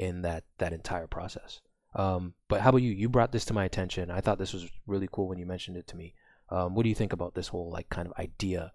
in 0.00 0.22
that 0.22 0.44
that 0.58 0.72
entire 0.72 1.06
process. 1.06 1.60
Um, 1.94 2.34
but 2.48 2.62
how 2.62 2.70
about 2.70 2.82
you? 2.82 2.90
You 2.90 3.08
brought 3.08 3.32
this 3.32 3.44
to 3.46 3.54
my 3.54 3.66
attention. 3.66 4.10
I 4.10 4.20
thought 4.20 4.38
this 4.38 4.54
was 4.54 4.66
really 4.86 5.08
cool 5.12 5.28
when 5.28 5.38
you 5.38 5.44
mentioned 5.46 5.76
it 5.76 5.86
to 5.88 5.96
me. 5.96 6.14
Um, 6.48 6.74
what 6.74 6.84
do 6.84 6.88
you 6.88 6.94
think 6.94 7.12
about 7.12 7.34
this 7.34 7.48
whole 7.48 7.70
like 7.70 7.90
kind 7.90 8.08
of 8.08 8.14
idea 8.18 8.72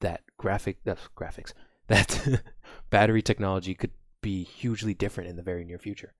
that 0.00 0.22
graphic 0.36 0.82
that 0.84 0.98
graphics 1.16 1.52
that 1.86 2.42
battery 2.90 3.22
technology 3.22 3.74
could 3.74 3.92
be 4.20 4.42
hugely 4.42 4.92
different 4.92 5.30
in 5.30 5.36
the 5.36 5.42
very 5.42 5.64
near 5.64 5.78
future? 5.78 6.14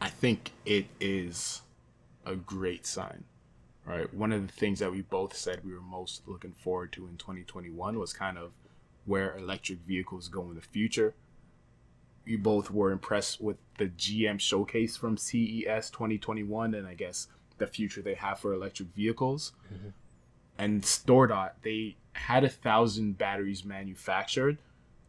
I 0.00 0.08
think 0.08 0.52
it 0.64 0.86
is 0.98 1.60
a 2.24 2.34
great 2.34 2.86
sign. 2.86 3.24
Right. 3.84 4.12
One 4.14 4.32
of 4.32 4.46
the 4.46 4.52
things 4.52 4.78
that 4.78 4.92
we 4.92 5.02
both 5.02 5.36
said 5.36 5.64
we 5.64 5.74
were 5.74 5.80
most 5.80 6.22
looking 6.26 6.52
forward 6.52 6.92
to 6.92 7.08
in 7.08 7.16
2021 7.16 7.98
was 7.98 8.12
kind 8.12 8.38
of 8.38 8.52
where 9.04 9.36
electric 9.36 9.80
vehicles 9.80 10.28
go 10.28 10.48
in 10.48 10.54
the 10.54 10.62
future. 10.62 11.14
We 12.30 12.36
both 12.36 12.70
were 12.70 12.92
impressed 12.92 13.40
with 13.40 13.58
the 13.78 13.86
GM 13.86 14.38
showcase 14.38 14.96
from 14.96 15.16
CES 15.16 15.90
2021 15.90 16.74
and 16.74 16.86
I 16.86 16.94
guess 16.94 17.26
the 17.58 17.66
future 17.66 18.02
they 18.02 18.14
have 18.14 18.38
for 18.38 18.52
electric 18.52 18.94
vehicles. 18.94 19.52
Mm-hmm. 19.66 19.88
And 20.56 20.82
StoreDot, 20.82 21.52
they 21.62 21.96
had 22.12 22.44
a 22.44 22.48
thousand 22.48 23.18
batteries 23.18 23.64
manufactured 23.64 24.58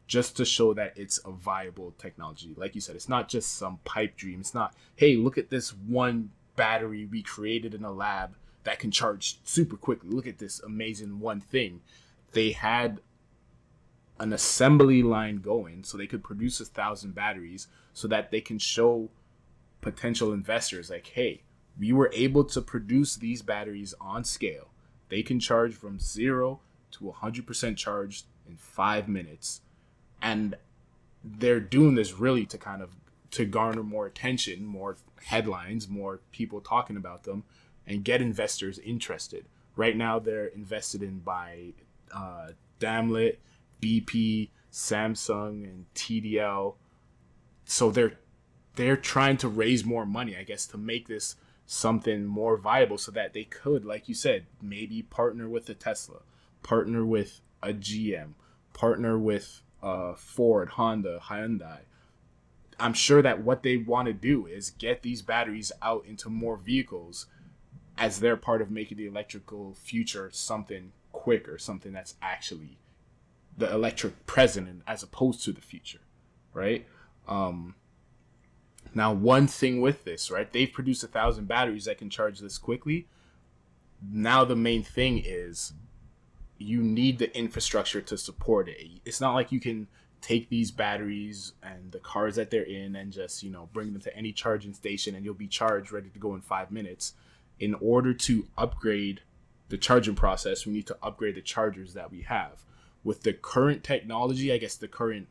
just 0.07 0.35
to 0.37 0.45
show 0.45 0.73
that 0.73 0.93
it's 0.97 1.19
a 1.23 1.31
viable 1.31 1.93
technology. 1.99 2.53
Like 2.57 2.73
you 2.73 2.81
said, 2.81 2.95
it's 2.95 3.07
not 3.07 3.29
just 3.29 3.55
some 3.55 3.79
pipe 3.85 4.17
dream. 4.17 4.39
It's 4.39 4.53
not, 4.55 4.73
hey, 4.95 5.15
look 5.15 5.37
at 5.37 5.49
this 5.49 5.69
one 5.69 6.31
battery 6.55 7.05
we 7.05 7.21
created 7.21 7.73
in 7.73 7.83
a 7.83 7.91
lab 7.91 8.35
that 8.63 8.79
can 8.79 8.91
charge 8.91 9.37
super 9.43 9.77
quickly. 9.77 10.09
Look 10.09 10.27
at 10.27 10.39
this 10.39 10.59
amazing 10.59 11.19
one 11.19 11.39
thing. 11.39 11.81
They 12.31 12.51
had 12.51 12.99
an 14.21 14.31
assembly 14.31 15.03
line 15.03 15.37
going 15.37 15.83
so 15.83 15.97
they 15.97 16.07
could 16.07 16.23
produce 16.23 16.61
a 16.61 16.65
thousand 16.65 17.13
batteries 17.13 17.67
so 17.93 18.07
that 18.07 18.31
they 18.31 18.39
can 18.39 18.57
show 18.57 19.09
potential 19.81 20.31
investors 20.31 20.89
like 20.89 21.07
hey 21.07 21.41
we 21.79 21.91
were 21.91 22.11
able 22.13 22.43
to 22.43 22.61
produce 22.61 23.15
these 23.15 23.41
batteries 23.41 23.93
on 23.99 24.23
scale. 24.23 24.69
They 25.09 25.23
can 25.23 25.39
charge 25.39 25.73
from 25.73 25.99
0 25.99 26.59
to 26.91 26.99
100% 27.21 27.77
charged 27.77 28.25
in 28.47 28.57
5 28.57 29.07
minutes. 29.07 29.61
And 30.21 30.55
they're 31.23 31.59
doing 31.59 31.95
this 31.95 32.13
really 32.13 32.45
to 32.45 32.57
kind 32.57 32.81
of 32.81 32.95
to 33.29 33.45
garner 33.45 33.83
more 33.83 34.07
attention 34.07 34.65
more 34.65 34.97
headlines 35.25 35.87
more 35.87 36.19
people 36.31 36.59
talking 36.59 36.97
about 36.97 37.23
them 37.23 37.43
and 37.87 38.03
get 38.03 38.21
investors 38.21 38.77
interested. 38.79 39.45
Right 39.75 39.95
now 39.95 40.19
they're 40.19 40.47
invested 40.47 41.01
in 41.01 41.19
by 41.19 41.73
uh, 42.13 42.49
Daimler 42.79 43.33
BP, 43.81 44.49
Samsung, 44.71 45.63
and 45.63 45.85
TDK. 45.95 46.75
So 47.65 47.91
they're 47.91 48.19
they're 48.75 48.97
trying 48.97 49.37
to 49.37 49.49
raise 49.49 49.83
more 49.83 50.05
money, 50.05 50.37
I 50.37 50.43
guess, 50.43 50.65
to 50.67 50.77
make 50.77 51.07
this 51.07 51.35
something 51.65 52.25
more 52.25 52.57
viable 52.57 52.97
so 52.97 53.11
that 53.11 53.33
they 53.33 53.43
could, 53.43 53.85
like 53.85 54.09
you 54.09 54.15
said, 54.15 54.45
maybe 54.61 55.01
partner 55.01 55.47
with 55.47 55.69
a 55.69 55.73
Tesla, 55.73 56.19
partner 56.63 57.05
with 57.05 57.41
a 57.61 57.73
GM, 57.73 58.33
partner 58.73 59.17
with 59.17 59.61
uh, 59.81 60.13
Ford, 60.15 60.69
Honda, 60.69 61.19
Hyundai. 61.23 61.79
I'm 62.79 62.93
sure 62.93 63.21
that 63.21 63.43
what 63.43 63.63
they 63.63 63.77
want 63.77 64.07
to 64.07 64.13
do 64.13 64.47
is 64.47 64.71
get 64.71 65.03
these 65.03 65.21
batteries 65.21 65.71
out 65.81 66.05
into 66.05 66.29
more 66.29 66.57
vehicles 66.57 67.27
as 67.97 68.19
they're 68.19 68.37
part 68.37 68.61
of 68.61 68.71
making 68.71 68.97
the 68.97 69.05
electrical 69.05 69.75
future 69.75 70.29
something 70.33 70.91
quicker, 71.11 71.57
something 71.57 71.93
that's 71.93 72.15
actually 72.21 72.79
the 73.61 73.71
electric 73.71 74.25
present 74.25 74.81
as 74.87 75.03
opposed 75.03 75.43
to 75.45 75.53
the 75.53 75.61
future, 75.61 76.01
right? 76.53 76.85
Um, 77.27 77.75
now, 78.93 79.13
one 79.13 79.47
thing 79.47 79.79
with 79.79 80.03
this, 80.03 80.29
right? 80.29 80.51
They've 80.51 80.71
produced 80.71 81.03
a 81.03 81.07
thousand 81.07 81.47
batteries 81.47 81.85
that 81.85 81.97
can 81.97 82.09
charge 82.09 82.39
this 82.39 82.57
quickly. 82.57 83.07
Now, 84.01 84.43
the 84.43 84.55
main 84.55 84.83
thing 84.83 85.21
is 85.23 85.73
you 86.57 86.81
need 86.81 87.19
the 87.19 87.35
infrastructure 87.37 88.01
to 88.01 88.17
support 88.17 88.67
it. 88.67 89.01
It's 89.05 89.21
not 89.21 89.33
like 89.33 89.51
you 89.51 89.59
can 89.59 89.87
take 90.21 90.49
these 90.49 90.71
batteries 90.71 91.53
and 91.63 91.91
the 91.91 91.99
cars 91.99 92.35
that 92.35 92.49
they're 92.49 92.63
in 92.63 92.95
and 92.95 93.11
just, 93.13 93.43
you 93.43 93.51
know, 93.51 93.69
bring 93.73 93.93
them 93.93 94.01
to 94.01 94.15
any 94.15 94.31
charging 94.31 94.73
station 94.73 95.15
and 95.15 95.23
you'll 95.23 95.33
be 95.33 95.47
charged 95.47 95.91
ready 95.91 96.09
to 96.09 96.19
go 96.19 96.35
in 96.35 96.41
five 96.41 96.71
minutes. 96.71 97.13
In 97.59 97.75
order 97.75 98.13
to 98.13 98.47
upgrade 98.57 99.21
the 99.69 99.77
charging 99.77 100.15
process, 100.15 100.65
we 100.65 100.73
need 100.73 100.87
to 100.87 100.97
upgrade 101.01 101.35
the 101.35 101.41
chargers 101.41 101.93
that 101.93 102.11
we 102.11 102.21
have 102.23 102.63
with 103.03 103.23
the 103.23 103.33
current 103.33 103.83
technology, 103.83 104.51
I 104.51 104.57
guess 104.57 104.75
the 104.75 104.87
current 104.87 105.27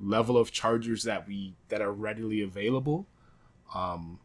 level 0.00 0.36
of 0.36 0.52
chargers 0.52 1.02
that 1.04 1.26
we 1.26 1.54
that 1.68 1.80
are 1.80 1.92
readily 1.92 2.42
available, 2.42 3.06
um, 3.74 4.20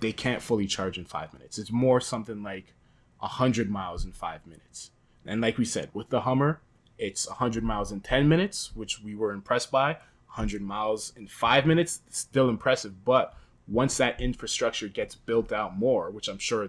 they 0.00 0.12
can't 0.12 0.42
fully 0.42 0.66
charge 0.66 0.98
in 0.98 1.04
five 1.04 1.32
minutes. 1.32 1.58
It's 1.58 1.72
more 1.72 2.00
something 2.00 2.42
like 2.42 2.74
hundred 3.18 3.70
miles 3.70 4.04
in 4.04 4.12
five 4.12 4.46
minutes. 4.46 4.90
And 5.26 5.40
like 5.40 5.56
we 5.56 5.64
said, 5.64 5.88
with 5.94 6.10
the 6.10 6.20
Hummer, 6.22 6.60
it's 6.98 7.26
hundred 7.26 7.64
miles 7.64 7.90
in 7.90 8.00
ten 8.00 8.28
minutes, 8.28 8.72
which 8.74 9.02
we 9.02 9.14
were 9.14 9.32
impressed 9.32 9.70
by. 9.70 9.96
Hundred 10.26 10.62
miles 10.62 11.12
in 11.16 11.26
five 11.28 11.64
minutes, 11.64 12.02
still 12.10 12.48
impressive. 12.48 13.04
But 13.04 13.34
once 13.66 13.96
that 13.96 14.20
infrastructure 14.20 14.88
gets 14.88 15.14
built 15.14 15.52
out 15.52 15.78
more, 15.78 16.10
which 16.10 16.28
I'm 16.28 16.38
sure 16.38 16.68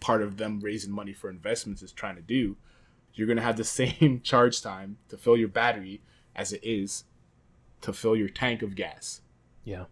part 0.00 0.20
of 0.20 0.36
them 0.36 0.60
raising 0.60 0.90
money 0.90 1.12
for 1.12 1.30
investments 1.30 1.82
is 1.82 1.92
trying 1.92 2.16
to 2.16 2.22
do, 2.22 2.56
you're 3.14 3.26
going 3.26 3.36
to 3.36 3.42
have 3.42 3.56
the 3.56 3.64
same 3.64 4.20
charge 4.24 4.60
time 4.60 4.98
to 5.08 5.16
fill 5.16 5.36
your 5.36 5.48
battery 5.48 6.00
as 6.34 6.52
it 6.52 6.60
is 6.62 7.04
to 7.80 7.92
fill 7.92 8.16
your 8.16 8.28
tank 8.28 8.62
of 8.62 8.74
gas. 8.74 9.20
Yeah. 9.62 9.84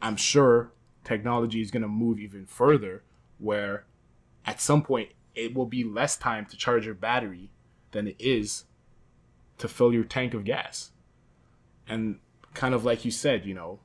I'm 0.00 0.16
sure 0.16 0.72
technology 1.04 1.60
is 1.60 1.70
going 1.70 1.82
to 1.82 1.88
move 1.88 2.18
even 2.18 2.46
further 2.46 3.02
where 3.38 3.84
at 4.46 4.60
some 4.60 4.82
point 4.82 5.10
it 5.34 5.54
will 5.54 5.66
be 5.66 5.82
less 5.82 6.16
time 6.16 6.46
to 6.46 6.56
charge 6.56 6.86
your 6.86 6.94
battery 6.94 7.50
than 7.90 8.06
it 8.08 8.16
is 8.18 8.64
to 9.58 9.68
fill 9.68 9.92
your 9.92 10.04
tank 10.04 10.34
of 10.34 10.44
gas. 10.44 10.92
And 11.88 12.18
kind 12.54 12.74
of 12.74 12.84
like 12.84 13.04
you 13.04 13.10
said, 13.10 13.44
you 13.44 13.54
know, 13.54 13.80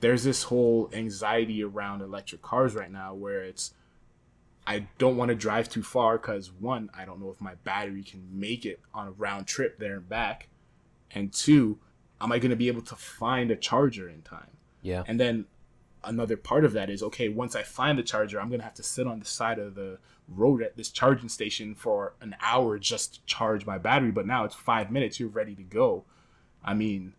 there's 0.00 0.24
this 0.24 0.44
whole 0.44 0.90
anxiety 0.92 1.62
around 1.62 2.00
electric 2.00 2.42
cars 2.42 2.74
right 2.74 2.90
now 2.90 3.14
where 3.14 3.42
it's 3.42 3.74
I 4.70 4.86
don't 4.98 5.16
want 5.16 5.30
to 5.30 5.34
drive 5.34 5.68
too 5.68 5.82
far 5.82 6.16
because 6.16 6.52
one, 6.52 6.90
I 6.96 7.04
don't 7.04 7.20
know 7.20 7.30
if 7.30 7.40
my 7.40 7.56
battery 7.64 8.04
can 8.04 8.24
make 8.30 8.64
it 8.64 8.78
on 8.94 9.08
a 9.08 9.10
round 9.10 9.48
trip 9.48 9.80
there 9.80 9.96
and 9.96 10.08
back, 10.08 10.46
and 11.10 11.32
two, 11.32 11.80
am 12.20 12.30
I 12.30 12.38
going 12.38 12.50
to 12.50 12.56
be 12.56 12.68
able 12.68 12.82
to 12.82 12.94
find 12.94 13.50
a 13.50 13.56
charger 13.56 14.08
in 14.08 14.22
time? 14.22 14.52
Yeah. 14.80 15.02
And 15.08 15.18
then 15.18 15.46
another 16.04 16.36
part 16.36 16.64
of 16.64 16.72
that 16.74 16.88
is 16.88 17.02
okay, 17.02 17.28
once 17.28 17.56
I 17.56 17.64
find 17.64 17.98
the 17.98 18.04
charger, 18.04 18.40
I'm 18.40 18.48
going 18.48 18.60
to 18.60 18.64
have 18.64 18.74
to 18.74 18.84
sit 18.84 19.08
on 19.08 19.18
the 19.18 19.26
side 19.26 19.58
of 19.58 19.74
the 19.74 19.98
road 20.28 20.62
at 20.62 20.76
this 20.76 20.90
charging 20.90 21.28
station 21.28 21.74
for 21.74 22.14
an 22.20 22.36
hour 22.40 22.78
just 22.78 23.14
to 23.14 23.24
charge 23.26 23.66
my 23.66 23.76
battery. 23.76 24.12
But 24.12 24.28
now 24.28 24.44
it's 24.44 24.54
five 24.54 24.92
minutes, 24.92 25.18
you're 25.18 25.30
ready 25.30 25.56
to 25.56 25.64
go. 25.64 26.04
I 26.64 26.74
mean, 26.74 27.14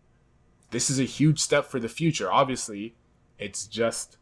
this 0.70 0.88
is 0.88 0.98
a 0.98 1.04
huge 1.04 1.38
step 1.38 1.66
for 1.66 1.78
the 1.78 1.90
future. 1.90 2.32
Obviously, 2.32 2.94
it's 3.38 3.66
just 3.66 4.16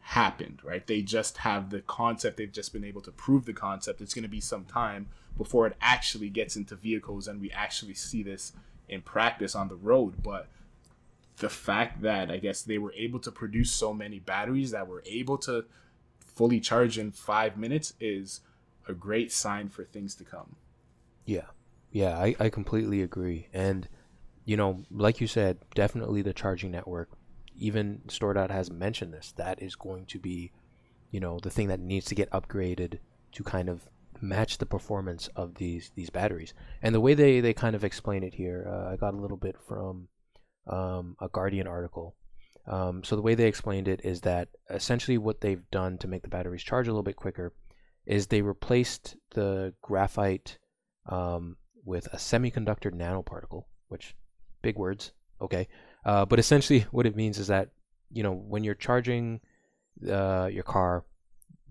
happened, 0.00 0.60
right? 0.64 0.86
They 0.86 1.02
just 1.02 1.38
have 1.38 1.70
the 1.70 1.80
concept, 1.80 2.36
they've 2.36 2.50
just 2.50 2.72
been 2.72 2.84
able 2.84 3.00
to 3.02 3.12
prove 3.12 3.44
the 3.44 3.52
concept. 3.52 4.00
It's 4.00 4.14
going 4.14 4.22
to 4.24 4.28
be 4.28 4.40
some 4.40 4.64
time 4.64 5.08
before 5.36 5.66
it 5.66 5.76
actually 5.80 6.28
gets 6.28 6.56
into 6.56 6.74
vehicles 6.74 7.28
and 7.28 7.40
we 7.40 7.50
actually 7.50 7.94
see 7.94 8.22
this 8.22 8.52
in 8.88 9.02
practice 9.02 9.54
on 9.54 9.68
the 9.68 9.76
road. 9.76 10.22
But 10.22 10.48
the 11.36 11.48
fact 11.48 12.02
that 12.02 12.30
I 12.30 12.38
guess 12.38 12.62
they 12.62 12.78
were 12.78 12.92
able 12.94 13.20
to 13.20 13.30
produce 13.30 13.70
so 13.70 13.94
many 13.94 14.18
batteries 14.18 14.72
that 14.72 14.88
were 14.88 15.02
able 15.06 15.38
to 15.38 15.64
fully 16.18 16.60
charge 16.60 16.98
in 16.98 17.12
five 17.12 17.56
minutes 17.56 17.94
is 18.00 18.40
a 18.88 18.92
great 18.92 19.30
sign 19.30 19.68
for 19.68 19.84
things 19.84 20.14
to 20.16 20.24
come. 20.24 20.56
Yeah. 21.24 21.46
Yeah, 21.92 22.18
I, 22.18 22.36
I 22.38 22.48
completely 22.50 23.02
agree. 23.02 23.48
And, 23.52 23.88
you 24.44 24.56
know, 24.56 24.84
like 24.90 25.20
you 25.20 25.26
said, 25.26 25.58
definitely 25.74 26.22
the 26.22 26.32
charging 26.32 26.70
network 26.70 27.10
even 27.60 28.00
StoreDot 28.08 28.50
has 28.50 28.70
mentioned 28.70 29.12
this. 29.12 29.32
That 29.36 29.62
is 29.62 29.76
going 29.76 30.06
to 30.06 30.18
be, 30.18 30.52
you 31.10 31.20
know, 31.20 31.38
the 31.38 31.50
thing 31.50 31.68
that 31.68 31.80
needs 31.80 32.06
to 32.06 32.14
get 32.14 32.30
upgraded 32.30 32.98
to 33.32 33.44
kind 33.44 33.68
of 33.68 33.88
match 34.20 34.58
the 34.58 34.66
performance 34.66 35.28
of 35.36 35.54
these 35.54 35.92
these 35.94 36.10
batteries. 36.10 36.52
And 36.82 36.94
the 36.94 37.00
way 37.00 37.14
they 37.14 37.40
they 37.40 37.54
kind 37.54 37.76
of 37.76 37.84
explain 37.84 38.22
it 38.22 38.34
here, 38.34 38.66
uh, 38.68 38.92
I 38.92 38.96
got 38.96 39.14
a 39.14 39.20
little 39.20 39.36
bit 39.36 39.56
from 39.68 40.08
um, 40.66 41.16
a 41.20 41.28
Guardian 41.28 41.66
article. 41.66 42.16
Um, 42.66 43.02
so 43.02 43.16
the 43.16 43.22
way 43.22 43.34
they 43.34 43.46
explained 43.46 43.88
it 43.88 44.00
is 44.04 44.20
that 44.20 44.48
essentially 44.68 45.18
what 45.18 45.40
they've 45.40 45.68
done 45.70 45.98
to 45.98 46.08
make 46.08 46.22
the 46.22 46.28
batteries 46.28 46.62
charge 46.62 46.86
a 46.86 46.90
little 46.90 47.02
bit 47.02 47.16
quicker 47.16 47.52
is 48.06 48.26
they 48.26 48.42
replaced 48.42 49.16
the 49.34 49.74
graphite 49.82 50.58
um, 51.06 51.56
with 51.84 52.06
a 52.12 52.16
semiconductor 52.16 52.92
nanoparticle, 52.92 53.64
which 53.88 54.14
big 54.62 54.76
words, 54.76 55.12
okay. 55.40 55.68
Uh, 56.04 56.24
but 56.24 56.38
essentially, 56.38 56.86
what 56.90 57.06
it 57.06 57.16
means 57.16 57.38
is 57.38 57.48
that 57.48 57.70
you 58.10 58.22
know 58.22 58.32
when 58.32 58.64
you're 58.64 58.74
charging 58.74 59.40
uh, 60.08 60.48
your 60.50 60.62
car, 60.62 61.04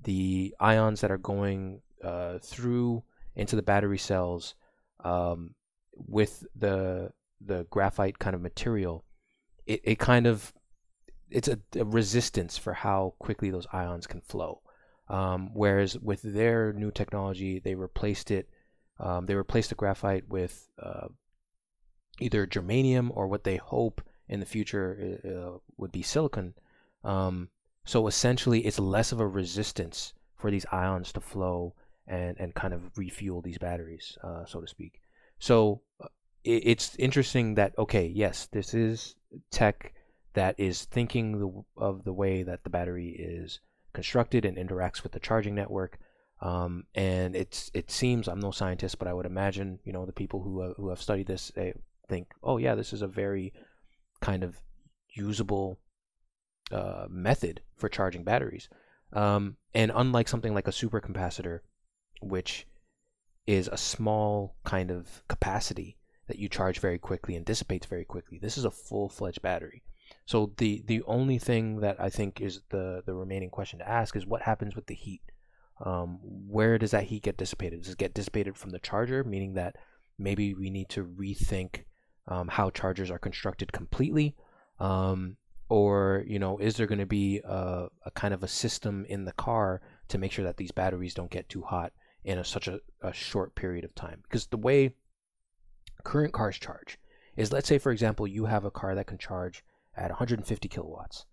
the 0.04 0.56
ions 0.60 1.02
that 1.02 1.12
are 1.12 1.18
going 1.18 1.82
uh, 2.04 2.40
through 2.40 3.04
into 3.36 3.56
the 3.56 3.62
battery 3.62 3.98
cells 3.98 4.56
um, 5.04 5.56
with 5.96 6.46
the 6.56 7.12
the 7.42 7.66
graphite 7.70 8.20
kind 8.20 8.36
of 8.36 8.42
material, 8.42 9.06
it, 9.66 9.82
it 9.84 10.00
kind 10.00 10.28
of 10.28 10.54
it's 11.30 11.48
a, 11.48 11.60
a 11.76 11.86
resistance 11.86 12.58
for 12.58 12.74
how 12.74 13.14
quickly 13.20 13.50
those 13.50 13.68
ions 13.72 14.08
can 14.08 14.22
flow. 14.22 14.62
Um, 15.08 15.52
whereas 15.54 15.98
with 15.98 16.22
their 16.22 16.72
new 16.74 16.92
technology, 16.92 17.60
they 17.60 17.76
replaced 17.76 18.30
it. 18.30 18.48
Um, 19.00 19.26
they 19.26 19.36
replaced 19.36 19.70
the 19.70 19.76
graphite 19.76 20.28
with 20.28 20.68
uh, 20.82 21.08
either 22.20 22.46
germanium 22.46 23.10
or 23.14 23.28
what 23.28 23.44
they 23.44 23.58
hope 23.58 24.02
in 24.30 24.40
the 24.40 24.46
future 24.46 25.20
uh, 25.26 25.28
uh, 25.28 25.58
would 25.78 25.92
be 25.92 26.02
silicon. 26.02 26.54
Um, 27.04 27.50
so 27.84 28.08
essentially, 28.08 28.66
it's 28.66 28.80
less 28.80 29.12
of 29.12 29.20
a 29.20 29.28
resistance 29.28 30.14
for 30.38 30.52
these 30.52 30.66
ions 30.72 31.12
to 31.14 31.20
flow 31.20 31.74
and 32.08 32.40
and 32.40 32.54
kind 32.54 32.74
of 32.74 32.98
refuel 32.98 33.42
these 33.42 33.58
batteries, 33.58 34.18
uh, 34.24 34.46
so 34.46 34.62
to 34.62 34.68
speak. 34.68 35.02
So 35.40 35.82
uh, 36.02 36.08
it, 36.44 36.64
it's 36.66 36.96
interesting 36.98 37.56
that 37.56 37.78
okay, 37.78 38.06
yes, 38.06 38.48
this 38.52 38.74
is 38.74 39.16
tech 39.52 39.94
that 40.34 40.56
is 40.58 40.86
thinking 40.86 41.40
the, 41.40 41.82
of 41.82 42.04
the 42.04 42.14
way 42.14 42.44
that 42.44 42.64
the 42.64 42.70
battery 42.70 43.10
is 43.10 43.60
constructed 43.94 44.46
and 44.46 44.58
interacts 44.58 45.04
with 45.04 45.12
the 45.12 45.20
charging 45.20 45.56
network. 45.56 45.98
Um, 46.42 46.86
and 46.96 47.36
it's 47.36 47.70
it 47.74 47.92
seems 47.92 48.28
I'm 48.28 48.40
no 48.40 48.52
scientist, 48.52 49.00
but 49.00 49.08
I 49.08 49.14
would 49.14 49.26
imagine 49.26 49.80
you 49.84 49.94
know 49.94 50.06
the 50.06 50.14
people 50.14 50.42
who 50.42 50.62
uh, 50.62 50.74
who 50.76 50.90
have 50.90 51.02
studied 51.02 51.28
this 51.28 51.52
they 51.56 51.74
think, 52.08 52.28
oh 52.44 52.58
yeah, 52.58 52.76
this 52.76 52.94
is 52.94 53.02
a 53.02 53.08
very 53.08 53.54
kind 54.22 54.44
of 54.44 54.58
usable 55.10 55.80
uh, 56.72 57.06
method 57.10 57.62
for 57.76 57.90
charging 57.90 58.24
batteries. 58.24 58.70
Um, 59.14 59.58
and 59.74 59.92
unlike 59.94 60.28
something 60.28 60.54
like 60.54 60.68
a 60.68 60.72
supercapacitor, 60.72 61.60
which 62.22 62.68
is 63.48 63.68
a 63.68 63.78
small 63.78 64.56
kind 64.64 64.92
of 64.92 65.24
capacity 65.28 65.98
that 66.28 66.38
you 66.38 66.48
charge 66.48 66.80
very 66.80 67.00
quickly 67.00 67.36
and 67.36 67.46
dissipates 67.46 67.88
very 67.88 68.06
quickly, 68.06 68.38
this 68.40 68.58
is 68.58 68.66
a 68.66 68.72
full-fledged 68.72 69.42
battery. 69.42 69.84
So 70.26 70.54
the 70.58 70.84
the 70.86 71.04
only 71.04 71.38
thing 71.38 71.82
that 71.82 72.00
I 72.00 72.10
think 72.10 72.42
is 72.42 72.62
the 72.70 73.04
the 73.06 73.14
remaining 73.14 73.50
question 73.50 73.80
to 73.80 73.90
ask 73.90 74.16
is 74.16 74.26
what 74.26 74.42
happens 74.42 74.76
with 74.76 74.88
the 74.88 74.96
heat. 74.96 75.22
Um, 75.86 76.20
where 76.22 76.78
does 76.78 76.92
that 76.92 77.06
heat 77.06 77.24
get 77.24 77.38
dissipated? 77.38 77.84
Does 77.84 77.94
it 77.94 77.98
get 77.98 78.14
dissipated 78.14 78.58
from 78.58 78.72
the 78.72 78.80
charger, 78.80 79.24
meaning 79.24 79.54
that 79.54 79.76
maybe 80.18 80.54
we 80.54 80.70
need 80.70 80.90
to 80.90 81.06
rethink 81.06 81.86
um, 82.28 82.48
how 82.48 82.70
chargers 82.70 83.12
are 83.12 83.20
constructed 83.20 83.72
completely, 83.72 84.36
um, 84.80 85.38
or 85.70 86.24
you 86.28 86.40
know 86.40 86.58
is 86.58 86.76
there 86.76 86.88
going 86.88 87.00
to 87.00 87.06
be 87.06 87.40
a, 87.44 87.88
a, 88.06 88.12
kind 88.12 88.34
of 88.34 88.44
a 88.44 88.48
system 88.48 89.06
in 89.10 89.26
the 89.26 89.32
car 89.34 89.82
to 90.08 90.18
make 90.18 90.32
sure 90.32 90.46
that 90.46 90.58
these 90.58 90.72
batteries 90.72 91.14
don't 91.14 91.32
get 91.32 91.50
too 91.50 91.62
hot 91.62 91.94
in 92.24 92.38
a, 92.38 92.44
such 92.44 92.68
a, 92.68 92.80
a 93.02 93.14
short 93.14 93.56
period 93.56 93.84
of 93.84 93.96
time? 93.96 94.22
Because 94.24 94.48
the 94.48 94.58
way 94.58 94.94
current 96.04 96.34
cars 96.34 96.58
charge 96.58 96.98
is 97.36 97.52
let's 97.52 97.68
say 97.68 97.78
for 97.78 97.92
example 97.92 98.26
you 98.26 98.46
have 98.46 98.64
a 98.64 98.72
car 98.72 98.96
that 98.96 99.06
can 99.06 99.18
charge 99.18 99.64
at 99.98 100.10
150 100.10 100.70
kilowatts 100.70 101.26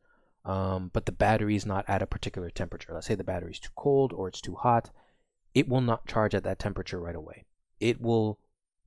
um, 0.45 0.91
but 0.93 1.07
the 1.07 1.13
battery 1.13 1.55
is 1.55 1.65
not 1.65 1.85
at 1.89 2.03
a 2.03 2.07
particular 2.07 2.51
temperature. 2.51 2.93
Let's 2.93 3.07
say 3.07 3.15
the 3.15 3.25
battery 3.25 3.53
is 3.53 3.61
too 3.61 3.71
cold 3.77 4.13
or 4.13 4.29
it's 4.29 4.41
too 4.41 4.55
hot 4.55 4.91
it 5.57 5.71
will 5.71 5.81
not 5.81 6.07
charge 6.07 6.35
at 6.35 6.45
that 6.45 6.59
temperature 6.59 7.01
right 7.01 7.17
away. 7.17 7.47
It 7.81 7.99
will 7.99 8.39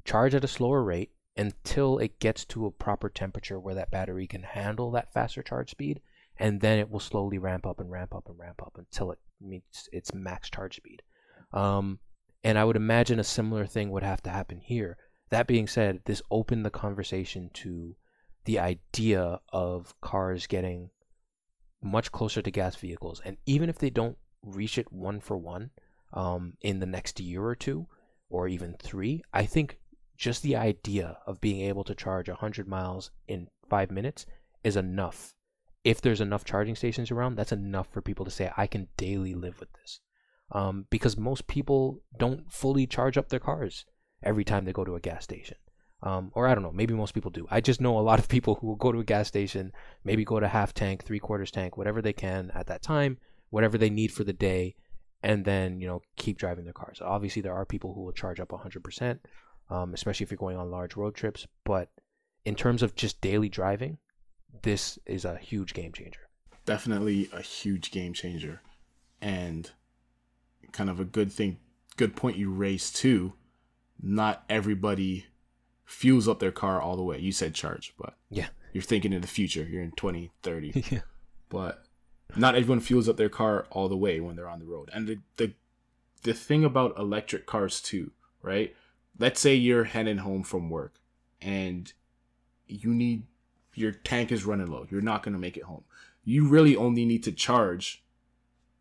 charge 0.06 0.36
at 0.36 0.44
a 0.44 0.48
slower 0.48 0.84
rate 0.84 1.12
until 1.40 1.98
it 2.00 2.20
gets 2.20 2.44
to 2.46 2.66
a 2.66 2.72
proper 2.72 3.10
temperature 3.10 3.60
where 3.60 3.76
that 3.76 3.92
battery 3.92 4.28
can 4.28 4.44
handle 4.44 4.92
that 4.92 5.14
faster 5.14 5.42
charge 5.42 5.72
speed 5.72 6.02
and 6.38 6.62
then 6.62 6.80
it 6.80 6.90
will 6.90 7.00
slowly 7.00 7.38
ramp 7.38 7.66
up 7.66 7.80
and 7.80 7.90
ramp 7.90 8.14
up 8.14 8.28
and 8.28 8.38
ramp 8.38 8.62
up 8.62 8.76
until 8.78 9.12
it 9.12 9.20
meets 9.42 9.88
its 9.92 10.14
max 10.14 10.50
charge 10.50 10.76
speed. 10.76 11.02
Um, 11.54 12.00
and 12.44 12.58
i 12.58 12.64
would 12.64 12.76
imagine 12.76 13.20
a 13.20 13.24
similar 13.24 13.66
thing 13.66 13.90
would 13.90 14.04
have 14.04 14.22
to 14.24 14.30
happen 14.30 14.60
here. 14.60 14.98
That 15.30 15.48
being 15.48 15.68
said 15.68 16.02
this 16.06 16.22
opened 16.30 16.66
the 16.66 16.70
conversation 16.70 17.50
to 17.56 17.96
the 18.46 18.60
idea 18.60 19.40
of 19.54 19.94
cars 20.02 20.46
getting 20.48 20.90
much 21.82 22.12
closer 22.12 22.42
to 22.42 22.52
gas 22.52 22.76
vehicles. 22.76 23.22
And 23.24 23.38
even 23.46 23.70
if 23.70 23.80
they 23.80 23.90
don't 23.90 24.18
reach 24.44 24.78
it 24.78 24.92
one 24.92 25.20
for 25.20 25.38
one 25.38 25.72
um, 26.14 26.54
in 26.62 26.80
the 26.80 26.86
next 26.86 27.20
year 27.20 27.44
or 27.44 27.56
two 27.56 27.88
or 28.30 28.48
even 28.48 28.76
three 28.80 29.24
i 29.34 29.46
think 29.46 29.80
just 30.20 30.44
the 30.44 30.58
idea 30.58 31.18
of 31.26 31.40
being 31.40 31.62
able 31.62 31.86
to 31.86 31.96
charge 31.96 32.28
100 32.28 32.68
miles 32.68 33.10
in 33.28 33.48
five 33.70 33.90
minutes 33.90 34.26
is 34.66 34.76
enough. 34.76 35.34
If 35.86 36.02
there's 36.02 36.20
enough 36.20 36.44
charging 36.44 36.76
stations 36.76 37.10
around, 37.10 37.36
that's 37.36 37.54
enough 37.54 37.88
for 37.90 38.02
people 38.02 38.26
to 38.26 38.32
say, 38.32 38.52
I 38.58 38.68
can 38.68 38.90
daily 38.98 39.34
live 39.34 39.62
with 39.62 39.72
this. 39.74 40.02
Um, 40.52 40.88
because 40.90 41.16
most 41.16 41.48
people 41.48 42.02
don't 42.18 42.52
fully 42.52 42.86
charge 42.86 43.18
up 43.18 43.30
their 43.30 43.40
cars 43.40 43.86
every 44.22 44.44
time 44.44 44.66
they 44.66 44.74
go 44.74 44.84
to 44.84 44.96
a 44.96 45.00
gas 45.00 45.24
station. 45.24 45.56
Um, 46.04 46.32
or 46.34 46.48
I 46.48 46.54
don't 46.54 46.64
know, 46.64 46.72
maybe 46.72 46.94
most 46.94 47.14
people 47.14 47.32
do. 47.32 47.48
I 47.50 47.62
just 47.62 47.80
know 47.80 47.98
a 47.98 48.02
lot 48.02 48.20
of 48.20 48.28
people 48.36 48.56
who 48.56 48.68
will 48.68 48.76
go 48.76 48.92
to 48.92 49.00
a 49.00 49.06
gas 49.06 49.30
station, 49.30 49.72
maybe 50.04 50.26
go 50.26 50.42
to 50.42 50.50
half 50.50 50.74
tank, 50.74 51.06
three 51.06 51.20
quarters 51.20 51.52
tank, 51.52 51.78
whatever 51.78 52.02
they 52.02 52.14
can 52.14 52.52
at 52.54 52.68
that 52.68 52.82
time, 52.82 53.20
whatever 53.52 53.78
they 53.78 53.90
need 53.90 54.12
for 54.12 54.26
the 54.26 54.34
day, 54.34 54.76
and 55.24 55.46
then, 55.46 55.80
you 55.80 55.88
know, 55.88 56.02
keep 56.18 56.38
driving 56.38 56.66
their 56.66 56.74
cars. 56.74 57.02
Obviously, 57.02 57.42
there 57.42 57.54
are 57.54 57.66
people 57.66 57.94
who 57.94 58.02
will 58.02 58.12
charge 58.12 58.42
up 58.42 58.50
100% 58.50 59.20
um, 59.70 59.94
especially 59.94 60.24
if 60.24 60.32
you're 60.32 60.38
going 60.38 60.58
on 60.58 60.72
large 60.72 60.96
road 60.96 61.16
trips. 61.16 61.48
But 61.64 61.90
in 62.46 62.56
terms 62.56 62.82
of 62.84 62.96
just 62.96 63.22
daily 63.22 63.50
driving, 63.50 63.98
this 64.62 64.98
is 65.06 65.26
a 65.26 65.38
huge 65.38 65.74
game 65.74 65.92
changer. 65.92 66.22
Definitely 66.66 67.30
a 67.34 67.42
huge 67.42 67.92
game 67.92 68.14
changer, 68.14 68.62
and 69.22 69.70
kind 70.72 70.90
of 70.90 71.00
a 71.00 71.06
good 71.06 71.32
thing, 71.32 71.58
good 71.98 72.16
point 72.16 72.38
you 72.38 72.52
raised 72.52 72.96
too. 72.96 73.34
Not 74.02 74.44
everybody 74.50 75.26
fuels 75.86 76.28
up 76.28 76.40
their 76.40 76.52
car 76.52 76.80
all 76.80 76.96
the 76.96 77.04
way. 77.04 77.18
You 77.18 77.32
said 77.32 77.56
charge, 77.56 77.94
but 77.98 78.16
yeah, 78.30 78.48
you're 78.74 78.84
thinking 78.84 79.14
in 79.14 79.22
the 79.22 79.28
future. 79.28 79.64
You're 79.64 79.82
in 79.82 79.92
2030. 79.92 80.86
yeah. 80.92 81.00
But 81.50 81.84
not 82.36 82.56
everyone 82.56 82.80
fuels 82.80 83.10
up 83.10 83.18
their 83.18 83.30
car 83.30 83.66
all 83.72 83.90
the 83.90 83.98
way 83.98 84.20
when 84.20 84.36
they're 84.36 84.50
on 84.50 84.60
the 84.60 84.66
road. 84.66 84.90
And 84.94 85.08
the 85.08 85.20
the 85.38 85.54
the 86.24 86.34
thing 86.34 86.64
about 86.64 86.98
electric 86.98 87.46
cars 87.46 87.82
too, 87.82 88.12
right? 88.42 88.76
Let's 89.20 89.40
say 89.40 89.54
you're 89.54 89.84
heading 89.84 90.18
home 90.18 90.44
from 90.44 90.70
work 90.70 90.96
and 91.42 91.92
you 92.68 92.94
need 92.94 93.24
your 93.74 93.92
tank 93.92 94.32
is 94.32 94.46
running 94.46 94.68
low. 94.68 94.88
You're 94.90 95.02
not 95.02 95.24
going 95.24 95.34
to 95.34 95.40
make 95.40 95.58
it 95.58 95.64
home. 95.64 95.84
You 96.24 96.48
really 96.48 96.76
only 96.76 97.06
need 97.06 97.24
to 97.24 97.32
charge 97.32 98.04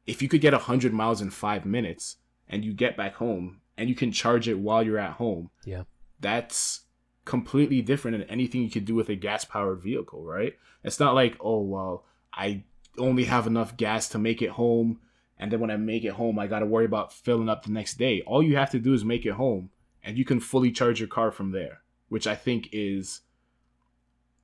if 0.07 0.22
you 0.22 0.28
could 0.28 0.41
get 0.41 0.53
100 0.53 0.93
miles 0.93 1.20
in 1.20 1.30
5 1.30 1.66
minutes 1.66 2.16
and 2.49 2.64
you 2.64 2.72
get 2.72 2.97
back 2.97 3.14
home 3.16 3.61
and 3.76 3.89
you 3.89 3.95
can 3.95 4.11
charge 4.11 4.49
it 4.49 4.59
while 4.59 4.82
you're 4.82 4.99
at 4.99 5.12
home. 5.12 5.51
Yeah. 5.64 5.82
That's 6.18 6.82
completely 7.24 7.82
different 7.82 8.18
than 8.18 8.28
anything 8.30 8.62
you 8.62 8.70
could 8.70 8.86
do 8.86 8.95
with 8.95 9.09
a 9.09 9.14
gas 9.14 9.45
powered 9.45 9.82
vehicle, 9.82 10.24
right? 10.24 10.55
It's 10.82 10.99
not 10.99 11.14
like, 11.14 11.36
"Oh, 11.41 11.61
well, 11.61 12.05
I 12.32 12.64
only 12.97 13.24
have 13.24 13.47
enough 13.47 13.76
gas 13.76 14.09
to 14.11 14.18
make 14.18 14.43
it 14.43 14.51
home 14.51 15.01
and 15.39 15.53
then 15.53 15.61
when 15.61 15.70
I 15.70 15.76
make 15.76 16.05
it 16.05 16.14
home, 16.14 16.39
I 16.39 16.49
got 16.49 16.61
to 16.61 16.66
worry 16.66 16.86
about 16.86 17.12
filling 17.12 17.49
up 17.49 17.64
the 17.64 17.70
next 17.70 17.99
day." 17.99 18.22
All 18.22 18.43
you 18.43 18.57
have 18.57 18.70
to 18.70 18.80
do 18.80 18.95
is 18.95 19.05
make 19.05 19.26
it 19.26 19.32
home 19.34 19.70
and 20.03 20.16
you 20.16 20.24
can 20.24 20.40
fully 20.40 20.70
charge 20.70 21.01
your 21.01 21.09
car 21.09 21.30
from 21.30 21.53
there, 21.53 21.82
which 22.09 22.26
I 22.26 22.34
think 22.34 22.68
is 22.72 23.20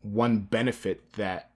one 0.03 0.41
benefit 0.41 1.15
that 1.15 1.51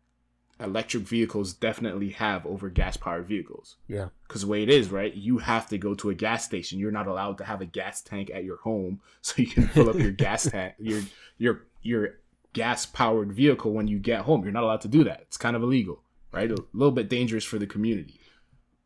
electric 0.61 1.05
vehicles 1.05 1.53
definitely 1.53 2.11
have 2.11 2.44
over 2.46 2.68
gas 2.68 2.96
powered 2.96 3.26
vehicles. 3.26 3.76
Yeah. 3.86 4.09
Because 4.26 4.42
the 4.42 4.49
way 4.49 4.62
it 4.62 4.70
is, 4.70 4.90
right? 4.90 5.14
You 5.14 5.38
have 5.38 5.68
to 5.68 5.78
go 5.78 5.94
to 5.94 6.11
a 6.11 6.14
gas 6.14 6.44
station. 6.44 6.78
You're 6.78 6.90
not 6.90 7.07
allowed 7.07 7.38
to 7.38 7.44
have 7.44 7.61
a 7.61 7.66
gas 7.66 8.01
tank 8.03 8.30
at 8.32 8.44
your 8.44 8.59
home 8.59 9.01
so 9.22 9.34
you 9.36 9.46
can 9.46 9.68
fill 9.68 9.88
up 9.88 9.96
your 9.96 10.11
gas 10.26 10.51
tank, 10.51 10.74
your 10.78 11.03
your 11.38 11.62
your 11.82 12.14
gas 12.53 12.86
powered 12.86 13.32
vehicle 13.32 13.72
when 13.72 13.88
you 13.88 13.99
get 13.99 14.22
home. 14.22 14.42
You're 14.42 14.53
not 14.53 14.64
allowed 14.64 14.80
to 14.82 14.88
do 14.88 15.05
that. 15.05 15.20
It's 15.22 15.36
kind 15.36 15.55
of 15.55 15.62
illegal, 15.62 16.03
right? 16.32 16.51
A 16.51 16.57
little 16.72 16.92
bit 16.92 17.09
dangerous 17.09 17.44
for 17.44 17.59
the 17.59 17.66
community. 17.66 18.20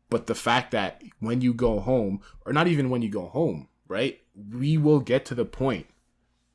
But 0.09 0.27
the 0.27 0.35
fact 0.35 0.71
that 0.71 1.01
when 1.19 1.41
you 1.41 1.55
go 1.55 1.79
home, 1.79 2.21
or 2.45 2.53
not 2.53 2.67
even 2.67 2.91
when 2.91 3.01
you 3.01 3.09
go 3.09 3.25
home, 3.25 3.67
right? 3.87 4.21
We 4.35 4.77
will 4.77 4.99
get 4.99 5.25
to 5.25 5.35
the 5.35 5.45
point 5.45 5.87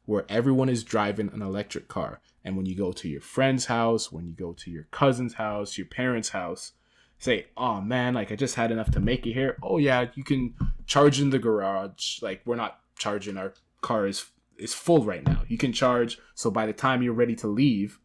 where 0.05 0.25
everyone 0.29 0.69
is 0.69 0.85
driving 0.85 1.31
an 1.33 1.43
electric 1.43 1.89
car. 1.89 2.21
And 2.45 2.57
when 2.57 2.67
you 2.67 2.75
go 2.75 2.93
to 2.93 3.09
your 3.09 3.21
friend's 3.21 3.67
house, 3.67 4.11
when 4.11 4.27
you 4.27 4.33
go 4.33 4.53
to 4.55 4.71
your 4.71 4.85
cousin's 4.91 5.35
house, 5.35 5.77
your 5.77 5.87
parents' 5.87 6.31
house, 6.31 6.73
say, 7.19 7.47
oh 7.57 7.81
man, 7.81 8.15
like 8.15 8.33
I 8.33 8.37
just 8.37 8.55
had 8.55 8.71
enough 8.71 8.91
to 8.93 9.01
make 9.01 9.27
it 9.27 9.35
here. 9.35 9.59
Oh 9.63 9.79
yeah, 9.79 10.07
you 10.15 10.25
can 10.25 10.55
charge 10.87 11.21
in 11.21 11.31
the 11.31 11.39
garage. 11.39 12.23
Like 12.23 12.41
we're 12.47 12.57
not 12.57 12.81
charging 12.97 13.37
our 13.37 13.55
car 13.81 14.07
is 14.07 14.25
is 14.57 14.75
full 14.75 15.05
right 15.05 15.27
now. 15.27 15.43
You 15.47 15.59
can 15.59 15.73
charge 15.73 16.19
so 16.35 16.51
by 16.51 16.67
the 16.67 16.73
time 16.73 17.03
you're 17.03 17.13
ready 17.13 17.37
to 17.37 17.47
leave, 17.47 17.99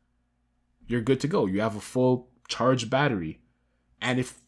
you're 0.88 1.02
good 1.02 1.20
to 1.22 1.28
go. 1.28 1.46
You 1.46 1.62
have 1.62 1.76
a 1.76 1.82
full 1.82 2.30
charge 2.48 2.90
battery. 2.90 3.40
And 4.02 4.20
if 4.20 4.42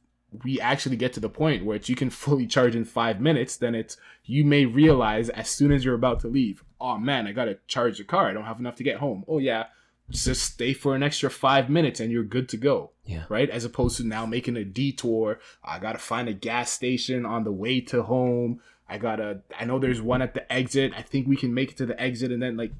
we 0.43 0.59
actually 0.59 0.95
get 0.95 1.13
to 1.13 1.19
the 1.19 1.29
point 1.29 1.65
where 1.65 1.79
you 1.83 1.95
can 1.95 2.09
fully 2.09 2.47
charge 2.47 2.75
in 2.75 2.85
five 2.85 3.19
minutes, 3.19 3.57
then 3.57 3.75
it's 3.75 3.97
you 4.23 4.43
may 4.43 4.65
realize 4.65 5.29
as 5.29 5.49
soon 5.49 5.71
as 5.71 5.85
you're 5.85 5.95
about 5.95 6.19
to 6.21 6.27
leave, 6.27 6.63
oh 6.79 6.97
man, 6.97 7.27
I 7.27 7.31
gotta 7.31 7.59
charge 7.67 7.97
the 7.97 8.03
car. 8.03 8.27
I 8.27 8.33
don't 8.33 8.45
have 8.45 8.59
enough 8.59 8.75
to 8.75 8.83
get 8.83 8.97
home. 8.97 9.23
Oh 9.27 9.39
yeah, 9.39 9.65
just 10.09 10.43
stay 10.43 10.73
for 10.73 10.95
an 10.95 11.03
extra 11.03 11.29
five 11.29 11.69
minutes 11.69 11.99
and 11.99 12.11
you're 12.11 12.23
good 12.23 12.49
to 12.49 12.57
go. 12.57 12.91
Yeah. 13.05 13.25
Right? 13.29 13.49
As 13.49 13.65
opposed 13.65 13.97
to 13.97 14.03
now 14.03 14.25
making 14.25 14.57
a 14.57 14.63
detour. 14.63 15.39
I 15.63 15.79
gotta 15.79 15.99
find 15.99 16.27
a 16.27 16.33
gas 16.33 16.71
station 16.71 17.25
on 17.25 17.43
the 17.43 17.51
way 17.51 17.81
to 17.81 18.03
home. 18.03 18.61
I 18.87 18.97
gotta 18.97 19.41
I 19.59 19.65
know 19.65 19.79
there's 19.79 20.01
one 20.01 20.21
at 20.21 20.33
the 20.33 20.51
exit. 20.51 20.93
I 20.95 21.01
think 21.01 21.27
we 21.27 21.35
can 21.35 21.53
make 21.53 21.71
it 21.71 21.77
to 21.77 21.85
the 21.85 21.99
exit 21.99 22.31
and 22.31 22.41
then 22.41 22.57
like 22.57 22.71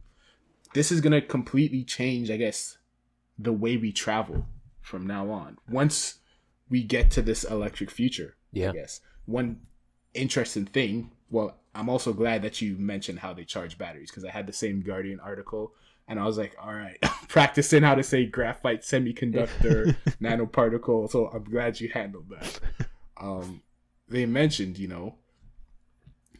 this 0.73 0.91
is 0.91 1.01
gonna 1.01 1.21
completely 1.21 1.83
change, 1.83 2.29
I 2.29 2.37
guess, 2.37 2.77
the 3.39 3.53
way 3.53 3.77
we 3.77 3.91
travel 3.91 4.45
from 4.81 5.07
now 5.07 5.29
on. 5.29 5.57
Once 5.69 6.19
we 6.69 6.83
get 6.83 7.11
to 7.11 7.21
this 7.21 7.43
electric 7.43 7.91
future. 7.91 8.35
Yeah. 8.51 8.69
I 8.69 8.73
guess 8.73 9.01
one 9.25 9.61
interesting 10.13 10.65
thing. 10.65 11.11
Well, 11.29 11.57
I'm 11.73 11.89
also 11.89 12.13
glad 12.13 12.41
that 12.43 12.61
you 12.61 12.77
mentioned 12.77 13.19
how 13.19 13.33
they 13.33 13.43
charge 13.43 13.77
batteries 13.77 14.09
because 14.09 14.25
I 14.25 14.31
had 14.31 14.47
the 14.47 14.53
same 14.53 14.81
Guardian 14.81 15.19
article 15.19 15.73
and 16.07 16.19
I 16.19 16.25
was 16.25 16.37
like, 16.37 16.55
all 16.61 16.73
right, 16.73 16.97
practicing 17.27 17.83
how 17.83 17.95
to 17.95 18.03
say 18.03 18.25
graphite 18.25 18.81
semiconductor 18.81 19.95
nanoparticle. 20.21 21.09
So 21.09 21.27
I'm 21.27 21.43
glad 21.43 21.79
you 21.79 21.89
handled 21.89 22.29
that. 22.29 22.59
Um, 23.17 23.61
they 24.07 24.25
mentioned, 24.25 24.77
you 24.77 24.87
know, 24.87 25.15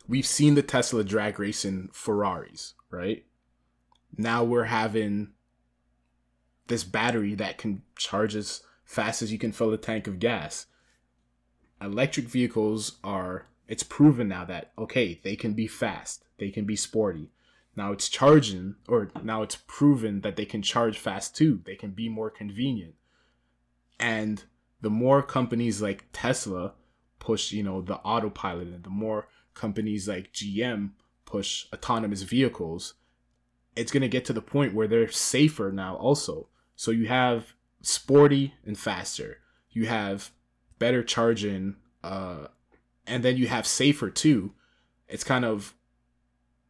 we've 0.07 0.25
seen 0.25 0.55
the 0.55 0.61
Tesla 0.61 1.03
drag 1.03 1.39
racing 1.39 1.89
Ferraris, 1.93 2.75
right? 2.91 3.25
Now 4.17 4.43
we're 4.43 4.65
having 4.65 5.31
this 6.67 6.83
battery 6.83 7.35
that 7.35 7.57
can 7.57 7.81
charge 7.97 8.35
as 8.35 8.61
fast 8.85 9.21
as 9.21 9.31
you 9.31 9.37
can 9.37 9.51
fill 9.51 9.73
a 9.73 9.77
tank 9.77 10.07
of 10.07 10.19
gas. 10.19 10.67
Electric 11.81 12.27
vehicles 12.27 12.97
are, 13.03 13.47
it's 13.67 13.83
proven 13.83 14.29
now 14.29 14.45
that, 14.45 14.71
okay, 14.77 15.19
they 15.23 15.35
can 15.35 15.53
be 15.53 15.67
fast, 15.67 16.23
they 16.37 16.49
can 16.49 16.65
be 16.65 16.75
sporty. 16.75 17.31
Now 17.75 17.91
it's 17.91 18.07
charging, 18.07 18.75
or 18.87 19.09
now 19.21 19.41
it's 19.41 19.57
proven 19.67 20.21
that 20.21 20.37
they 20.37 20.45
can 20.45 20.61
charge 20.61 20.97
fast 20.97 21.35
too. 21.35 21.61
They 21.65 21.75
can 21.75 21.91
be 21.91 22.07
more 22.07 22.29
convenient. 22.29 22.93
And 23.99 24.43
the 24.79 24.89
more 24.89 25.21
companies 25.21 25.81
like 25.81 26.05
Tesla 26.13 26.73
push, 27.19 27.51
you 27.51 27.63
know, 27.63 27.81
the 27.81 27.95
autopilot, 27.95 28.67
and 28.69 28.83
the 28.83 28.89
more 28.89 29.27
companies 29.53 30.07
like 30.07 30.31
GM 30.31 30.91
push 31.25 31.65
autonomous 31.73 32.21
vehicles, 32.21 32.93
it's 33.75 33.91
going 33.91 34.01
to 34.01 34.07
get 34.07 34.23
to 34.25 34.33
the 34.33 34.41
point 34.41 34.73
where 34.73 34.87
they're 34.87 35.09
safer 35.09 35.71
now 35.71 35.95
also. 35.95 36.47
So 36.77 36.91
you 36.91 37.07
have 37.07 37.55
sporty 37.85 38.53
and 38.65 38.77
faster. 38.77 39.39
You 39.71 39.87
have 39.87 40.31
better 40.79 41.03
charging 41.03 41.75
uh 42.03 42.47
and 43.07 43.23
then 43.23 43.37
you 43.37 43.47
have 43.47 43.67
safer 43.67 44.09
too. 44.09 44.53
It's 45.07 45.23
kind 45.23 45.45
of 45.45 45.73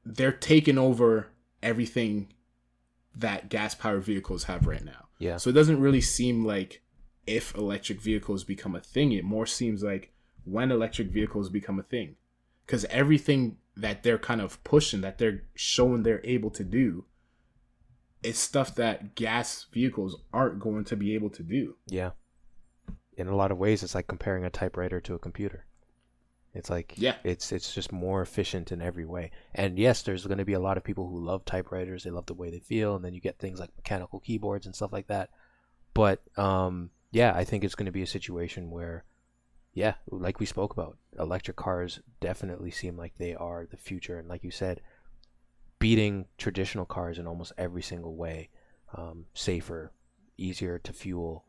they're 0.06 0.32
taking 0.32 0.78
over 0.78 1.30
everything 1.64 2.28
that 3.16 3.50
gas 3.50 3.74
powered 3.74 4.04
vehicles 4.04 4.44
have 4.44 4.68
right 4.68 4.84
now. 4.84 5.08
Yeah. 5.18 5.38
So 5.38 5.50
it 5.50 5.54
doesn't 5.54 5.80
really 5.80 6.02
seem 6.02 6.46
like 6.46 6.82
if 7.26 7.56
electric 7.56 8.02
vehicles 8.02 8.44
become 8.44 8.76
a 8.76 8.82
thing, 8.82 9.12
it 9.12 9.24
more 9.24 9.46
seems 9.46 9.84
like 9.84 10.12
when 10.44 10.72
electric 10.72 11.08
vehicles 11.08 11.50
become 11.50 11.80
a 11.80 11.84
thing. 11.84 12.16
Because 12.66 12.86
everything 12.86 13.58
that 13.78 14.04
they're 14.04 14.18
kind 14.18 14.42
of 14.42 14.64
pushing, 14.64 15.02
that 15.02 15.18
they're 15.18 15.44
showing 15.54 16.04
they're 16.04 16.22
able 16.24 16.50
to 16.52 16.64
do, 16.64 17.06
is 18.26 18.38
stuff 18.38 18.76
that 18.76 19.16
gas 19.16 19.68
vehicles 19.72 20.22
aren't 20.34 20.60
going 20.60 20.84
to 20.86 20.96
be 20.96 21.14
able 21.16 21.30
to 21.32 21.44
do. 21.44 21.76
Yeah. 21.88 22.12
In 23.18 23.28
a 23.28 23.36
lot 23.36 23.52
of 23.52 23.58
ways, 23.58 23.84
it's 23.84 23.96
like 23.96 24.08
comparing 24.08 24.44
a 24.44 24.50
typewriter 24.50 25.00
to 25.02 25.14
a 25.16 25.20
computer. 25.20 25.66
It's 26.54 26.70
like 26.70 26.94
Yeah. 26.98 27.16
it's 27.24 27.52
it's 27.52 27.74
just 27.74 27.92
more 27.92 28.22
efficient 28.22 28.72
in 28.72 28.82
every 28.82 29.06
way. 29.06 29.32
And 29.54 29.78
yes, 29.78 30.02
there's 30.04 30.26
going 30.26 30.38
to 30.38 30.46
be 30.46 30.54
a 30.54 30.60
lot 30.60 30.78
of 30.78 30.84
people 30.84 31.08
who 31.10 31.20
love 31.20 31.44
typewriters. 31.46 32.04
They 32.04 32.12
love 32.12 32.26
the 32.26 32.34
way 32.34 32.50
they 32.50 32.60
feel, 32.60 32.96
and 32.96 33.04
then 33.04 33.14
you 33.14 33.22
get 33.22 33.40
things 33.40 33.60
like 33.60 33.72
mechanical 33.76 34.20
keyboards 34.22 34.66
and 34.66 34.76
stuff 34.76 34.94
like 34.94 35.08
that. 35.08 35.30
But 35.94 36.22
um, 36.38 36.92
yeah, 37.12 37.34
I 37.36 37.44
think 37.44 37.64
it's 37.64 37.76
going 37.76 37.88
to 37.88 37.92
be 37.92 38.02
a 38.04 38.08
situation 38.08 38.72
where, 38.72 39.04
yeah, 39.74 39.96
like 40.10 40.40
we 40.40 40.46
spoke 40.46 40.72
about, 40.74 40.98
electric 41.20 41.58
cars 41.58 42.00
definitely 42.22 42.72
seem 42.72 42.98
like 42.98 43.16
they 43.18 43.36
are 43.36 43.66
the 43.66 43.78
future, 43.78 44.18
and 44.18 44.28
like 44.30 44.44
you 44.44 44.52
said, 44.52 44.82
beating 45.80 46.26
traditional 46.38 46.86
cars 46.86 47.18
in 47.18 47.28
almost 47.28 47.54
every 47.58 47.82
single 47.82 48.16
way, 48.16 48.50
um, 48.96 49.26
safer, 49.34 49.92
easier 50.38 50.80
to 50.80 50.94
fuel, 50.94 51.46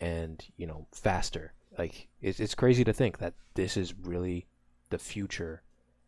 and 0.00 0.44
you 0.56 0.66
know 0.66 0.86
faster. 0.92 1.52
Like 1.78 2.08
it's 2.20 2.40
it's 2.40 2.54
crazy 2.54 2.84
to 2.84 2.92
think 2.92 3.18
that 3.18 3.34
this 3.54 3.76
is 3.76 3.94
really 3.94 4.46
the 4.90 4.98
future, 4.98 5.62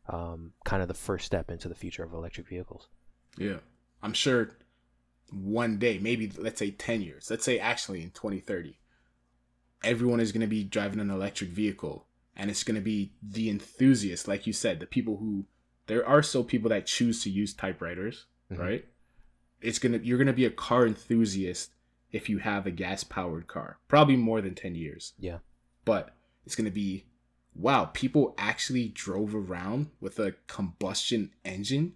um, 0.08 0.52
kind 0.64 0.82
of 0.82 0.88
the 0.88 0.94
first 0.94 1.26
step 1.26 1.50
into 1.50 1.68
the 1.68 1.74
future 1.74 2.04
of 2.04 2.12
electric 2.12 2.48
vehicles. 2.48 2.88
Yeah. 3.36 3.58
I'm 4.02 4.12
sure 4.12 4.50
one 5.32 5.78
day, 5.78 5.98
maybe 5.98 6.30
let's 6.36 6.58
say 6.58 6.70
10 6.70 7.02
years, 7.02 7.30
let's 7.30 7.44
say 7.44 7.58
actually 7.58 8.02
in 8.02 8.10
2030, 8.10 8.78
everyone 9.82 10.20
is 10.20 10.32
going 10.32 10.40
to 10.40 10.46
be 10.46 10.64
driving 10.64 11.00
an 11.00 11.10
electric 11.10 11.50
vehicle 11.50 12.06
and 12.36 12.50
it's 12.50 12.64
going 12.64 12.76
to 12.76 12.80
be 12.80 13.12
the 13.22 13.50
enthusiasts, 13.50 14.28
like 14.28 14.46
you 14.46 14.52
said, 14.52 14.80
the 14.80 14.86
people 14.86 15.16
who, 15.16 15.44
there 15.88 16.06
are 16.06 16.22
still 16.22 16.44
people 16.44 16.70
that 16.70 16.86
choose 16.86 17.22
to 17.24 17.30
use 17.30 17.52
typewriters, 17.52 18.26
Mhm. 18.52 18.58
right? 18.58 18.84
It's 19.60 19.78
to, 19.80 19.98
you're 20.06 20.18
going 20.18 20.28
to 20.28 20.32
be 20.32 20.44
a 20.44 20.50
car 20.50 20.86
enthusiast 20.86 21.72
if 22.12 22.28
you 22.28 22.38
have 22.38 22.66
a 22.66 22.70
gas 22.70 23.02
powered 23.04 23.46
car, 23.48 23.78
probably 23.88 24.16
more 24.16 24.40
than 24.40 24.54
10 24.54 24.74
years. 24.74 25.12
Yeah. 25.18 25.38
But 25.84 26.14
it's 26.46 26.54
going 26.54 26.64
to 26.66 26.70
be, 26.70 27.06
wow, 27.54 27.86
people 27.86 28.34
actually 28.38 28.88
drove 28.88 29.34
around 29.34 29.90
with 30.00 30.18
a 30.18 30.32
combustion 30.46 31.32
engine. 31.44 31.94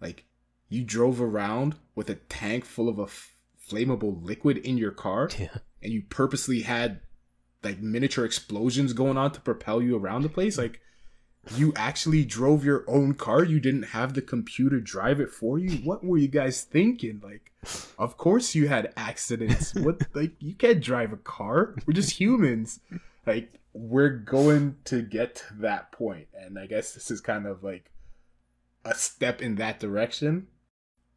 Like, 0.00 0.24
you 0.68 0.82
drove 0.84 1.20
around 1.20 1.76
with 1.94 2.08
a 2.10 2.14
tank 2.16 2.64
full 2.64 2.88
of 2.88 2.98
a 2.98 3.02
f- 3.04 3.36
flammable 3.68 4.22
liquid 4.24 4.56
in 4.58 4.78
your 4.78 4.90
car 4.90 5.28
Yeah. 5.38 5.58
and 5.82 5.92
you 5.92 6.02
purposely 6.02 6.62
had 6.62 7.00
like 7.62 7.78
miniature 7.80 8.24
explosions 8.24 8.92
going 8.92 9.16
on 9.16 9.30
to 9.32 9.40
propel 9.40 9.80
you 9.80 9.96
around 9.96 10.22
the 10.22 10.28
place 10.28 10.58
like 10.58 10.80
you 11.56 11.72
actually 11.76 12.24
drove 12.24 12.64
your 12.64 12.84
own 12.88 13.14
car? 13.14 13.44
You 13.44 13.60
didn't 13.60 13.84
have 13.84 14.14
the 14.14 14.22
computer 14.22 14.80
drive 14.80 15.20
it 15.20 15.30
for 15.30 15.58
you? 15.58 15.78
What 15.78 16.04
were 16.04 16.18
you 16.18 16.28
guys 16.28 16.62
thinking? 16.62 17.20
Like 17.22 17.52
of 17.98 18.16
course 18.16 18.54
you 18.54 18.68
had 18.68 18.92
accidents. 18.96 19.74
What 19.74 20.02
like 20.14 20.32
you 20.38 20.54
can't 20.54 20.80
drive 20.80 21.12
a 21.12 21.16
car. 21.18 21.74
We're 21.86 21.94
just 21.94 22.18
humans. 22.18 22.80
Like 23.26 23.52
we're 23.74 24.10
going 24.10 24.76
to 24.84 25.02
get 25.02 25.36
to 25.36 25.54
that 25.54 25.90
point 25.92 26.26
and 26.38 26.58
i 26.58 26.66
guess 26.66 26.92
this 26.92 27.10
is 27.10 27.22
kind 27.22 27.46
of 27.46 27.64
like 27.64 27.90
a 28.84 28.94
step 28.94 29.40
in 29.40 29.54
that 29.54 29.80
direction 29.80 30.46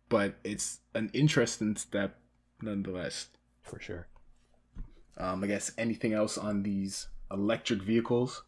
but 0.10 0.36
it's 0.44 0.80
an 0.94 1.10
interesting 1.14 1.76
step 1.76 2.20
nonetheless. 2.62 3.28
For 3.62 3.80
sure. 3.80 4.08
um, 5.18 5.44
I 5.44 5.48
guess 5.48 5.72
anything 5.78 6.14
else 6.14 6.38
on 6.38 6.64
these 6.64 7.08
electric 7.32 7.82
vehicles? 7.82 8.44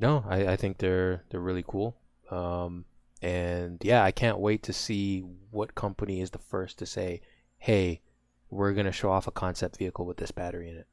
No, 0.00 0.24
I, 0.26 0.46
I 0.46 0.56
think 0.56 0.78
they're 0.78 1.24
they're 1.28 1.40
really 1.40 1.64
cool. 1.66 1.96
Um, 2.30 2.86
and 3.20 3.78
yeah, 3.84 4.02
I 4.02 4.10
can't 4.10 4.38
wait 4.38 4.62
to 4.64 4.72
see 4.72 5.20
what 5.50 5.74
company 5.74 6.20
is 6.20 6.30
the 6.30 6.38
first 6.38 6.78
to 6.78 6.86
say, 6.86 7.20
"Hey, 7.58 8.00
we're 8.48 8.72
gonna 8.72 8.92
show 8.92 9.10
off 9.10 9.26
a 9.26 9.32
concept 9.32 9.76
vehicle 9.76 10.06
with 10.06 10.16
this 10.16 10.30
battery 10.30 10.70
in 10.70 10.76
it." 10.76 10.86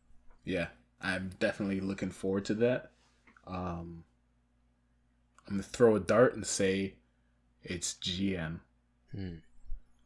Yeah, 0.43 0.68
I'm 1.01 1.32
definitely 1.39 1.80
looking 1.80 2.12
forward 2.12 2.45
to 2.45 2.53
that. 2.55 2.91
Um, 3.47 4.03
I'm 5.47 5.53
gonna 5.53 5.64
throw 5.64 5.95
a 5.95 6.01
dart 6.01 6.36
and 6.36 6.45
say 6.45 6.95
it's 7.64 7.93
GM. 7.93 8.60
Hmm. 9.12 9.36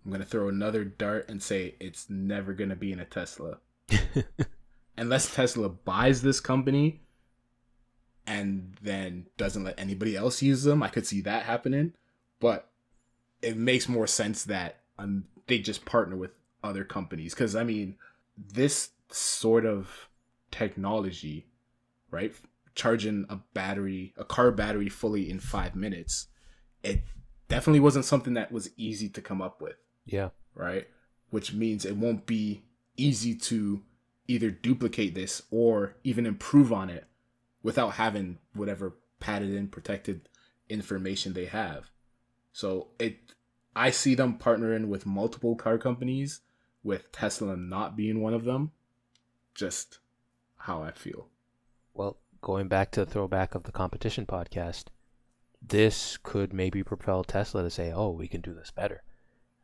I'm 0.05 0.11
gonna 0.11 0.25
throw 0.25 0.47
another 0.47 0.83
dart 0.83 1.27
and 1.27 1.41
say 1.41 1.75
it's 1.79 2.07
never 2.07 2.53
gonna 2.53 2.75
be 2.75 2.91
in 2.91 2.99
a 2.99 3.05
Tesla 3.05 3.57
unless 4.97 5.33
Tesla 5.33 5.69
buys 5.69 6.21
this 6.21 6.39
company 6.39 7.01
and 8.31 8.77
then 8.81 9.25
doesn't 9.35 9.65
let 9.65 9.77
anybody 9.77 10.15
else 10.15 10.41
use 10.41 10.63
them. 10.63 10.81
I 10.81 10.87
could 10.87 11.05
see 11.05 11.19
that 11.21 11.43
happening, 11.43 11.93
but 12.39 12.69
it 13.41 13.57
makes 13.57 13.89
more 13.89 14.07
sense 14.07 14.45
that 14.45 14.79
um, 14.97 15.25
they 15.47 15.59
just 15.59 15.83
partner 15.83 16.15
with 16.15 16.31
other 16.63 16.85
companies 16.85 17.33
because 17.33 17.57
I 17.57 17.65
mean, 17.65 17.97
this 18.37 18.91
sort 19.09 19.65
of 19.65 20.07
technology, 20.49 21.47
right? 22.09 22.33
Charging 22.73 23.25
a 23.29 23.39
battery, 23.53 24.13
a 24.15 24.23
car 24.23 24.51
battery 24.51 24.87
fully 24.87 25.29
in 25.29 25.41
five 25.41 25.75
minutes, 25.75 26.27
it 26.83 27.03
definitely 27.49 27.81
wasn't 27.81 28.05
something 28.05 28.33
that 28.35 28.53
was 28.53 28.69
easy 28.77 29.09
to 29.09 29.21
come 29.21 29.41
up 29.41 29.61
with 29.61 29.75
yeah. 30.05 30.29
right? 30.55 30.87
Which 31.31 31.53
means 31.53 31.83
it 31.83 31.97
won't 31.97 32.25
be 32.25 32.63
easy 32.95 33.35
to 33.35 33.81
either 34.29 34.51
duplicate 34.51 35.15
this 35.15 35.41
or 35.51 35.95
even 36.05 36.25
improve 36.25 36.71
on 36.71 36.89
it 36.89 37.07
without 37.63 37.93
having 37.93 38.37
whatever 38.53 38.95
padded 39.19 39.53
in 39.53 39.67
protected 39.67 40.27
information 40.69 41.33
they 41.33 41.45
have. 41.45 41.89
So 42.53 42.87
it 42.99 43.17
I 43.75 43.91
see 43.91 44.15
them 44.15 44.37
partnering 44.37 44.87
with 44.87 45.05
multiple 45.05 45.55
car 45.55 45.77
companies 45.77 46.41
with 46.83 47.11
Tesla 47.11 47.55
not 47.55 47.95
being 47.95 48.21
one 48.21 48.33
of 48.33 48.43
them. 48.43 48.71
Just 49.53 49.99
how 50.57 50.81
I 50.81 50.91
feel. 50.91 51.27
Well, 51.93 52.17
going 52.41 52.67
back 52.67 52.91
to 52.91 53.05
the 53.05 53.11
throwback 53.11 53.55
of 53.55 53.63
the 53.63 53.71
competition 53.71 54.25
podcast, 54.25 54.85
this 55.61 56.17
could 56.17 56.53
maybe 56.53 56.83
propel 56.83 57.23
Tesla 57.23 57.63
to 57.63 57.69
say, 57.69 57.91
"Oh, 57.91 58.09
we 58.09 58.27
can 58.27 58.41
do 58.41 58.53
this 58.53 58.71
better," 58.71 59.03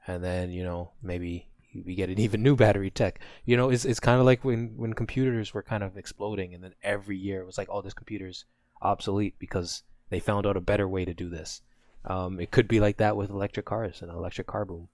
and 0.05 0.23
then 0.23 0.51
you 0.51 0.63
know 0.63 0.91
maybe 1.01 1.49
we 1.74 1.95
get 1.95 2.09
an 2.09 2.20
even 2.20 2.43
new 2.43 2.55
battery 2.55 2.89
tech. 2.89 3.20
You 3.45 3.57
know, 3.57 3.70
it's 3.70 3.86
it's 3.86 3.99
kind 3.99 4.20
of 4.20 4.26
like 4.26 4.43
when 4.43 4.74
when 4.78 4.93
computers 4.93 5.53
were 5.53 5.63
kind 5.63 5.84
of 5.84 5.97
exploding, 5.97 6.53
and 6.53 6.63
then 6.63 6.74
every 6.84 7.18
year 7.18 7.41
it 7.41 7.45
was 7.45 7.57
like, 7.57 7.68
"Oh, 7.70 7.82
this 7.82 7.93
computer's 7.93 8.45
obsolete 8.82 9.36
because 9.39 9.84
they 10.09 10.20
found 10.20 10.45
out 10.45 10.57
a 10.57 10.61
better 10.61 10.88
way 10.88 11.05
to 11.05 11.13
do 11.13 11.30
this." 11.30 11.61
Um, 12.05 12.39
it 12.39 12.51
could 12.51 12.68
be 12.68 12.80
like 12.80 12.97
that 12.97 13.18
with 13.18 13.30
electric 13.30 13.65
cars 13.65 14.01
and 14.01 14.11
electric 14.11 14.47
car 14.47 14.65
boom. 14.65 14.88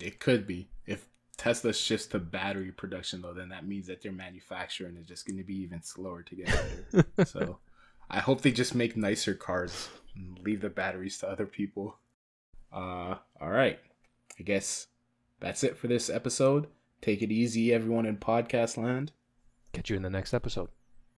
It 0.00 0.20
could 0.20 0.46
be. 0.46 0.68
If 0.86 1.06
Tesla 1.36 1.72
shifts 1.72 2.06
to 2.08 2.18
battery 2.18 2.70
production 2.70 3.22
though, 3.22 3.34
then 3.34 3.48
that 3.48 3.66
means 3.66 3.88
that 3.88 4.02
their 4.02 4.12
manufacturing 4.12 4.96
is 4.96 5.06
just 5.06 5.26
going 5.26 5.38
to 5.38 5.44
be 5.44 5.56
even 5.62 5.82
slower 5.82 6.22
to 6.22 6.34
get 6.36 6.46
better. 6.46 7.06
so 7.24 7.58
I 8.08 8.20
hope 8.20 8.42
they 8.42 8.52
just 8.52 8.74
make 8.74 8.96
nicer 8.96 9.34
cars 9.34 9.88
and 10.14 10.38
leave 10.40 10.60
the 10.60 10.70
batteries 10.70 11.18
to 11.18 11.28
other 11.28 11.46
people. 11.46 11.96
Uh, 12.72 13.16
all 13.40 13.50
right. 13.50 13.78
I 14.38 14.42
guess 14.42 14.86
that's 15.40 15.64
it 15.64 15.76
for 15.76 15.88
this 15.88 16.08
episode. 16.08 16.66
Take 17.00 17.22
it 17.22 17.32
easy, 17.32 17.72
everyone 17.72 18.06
in 18.06 18.16
podcast 18.16 18.76
land. 18.76 19.12
Catch 19.72 19.90
you 19.90 19.96
in 19.96 20.02
the 20.02 20.10
next 20.10 20.32
episode. 20.32 20.68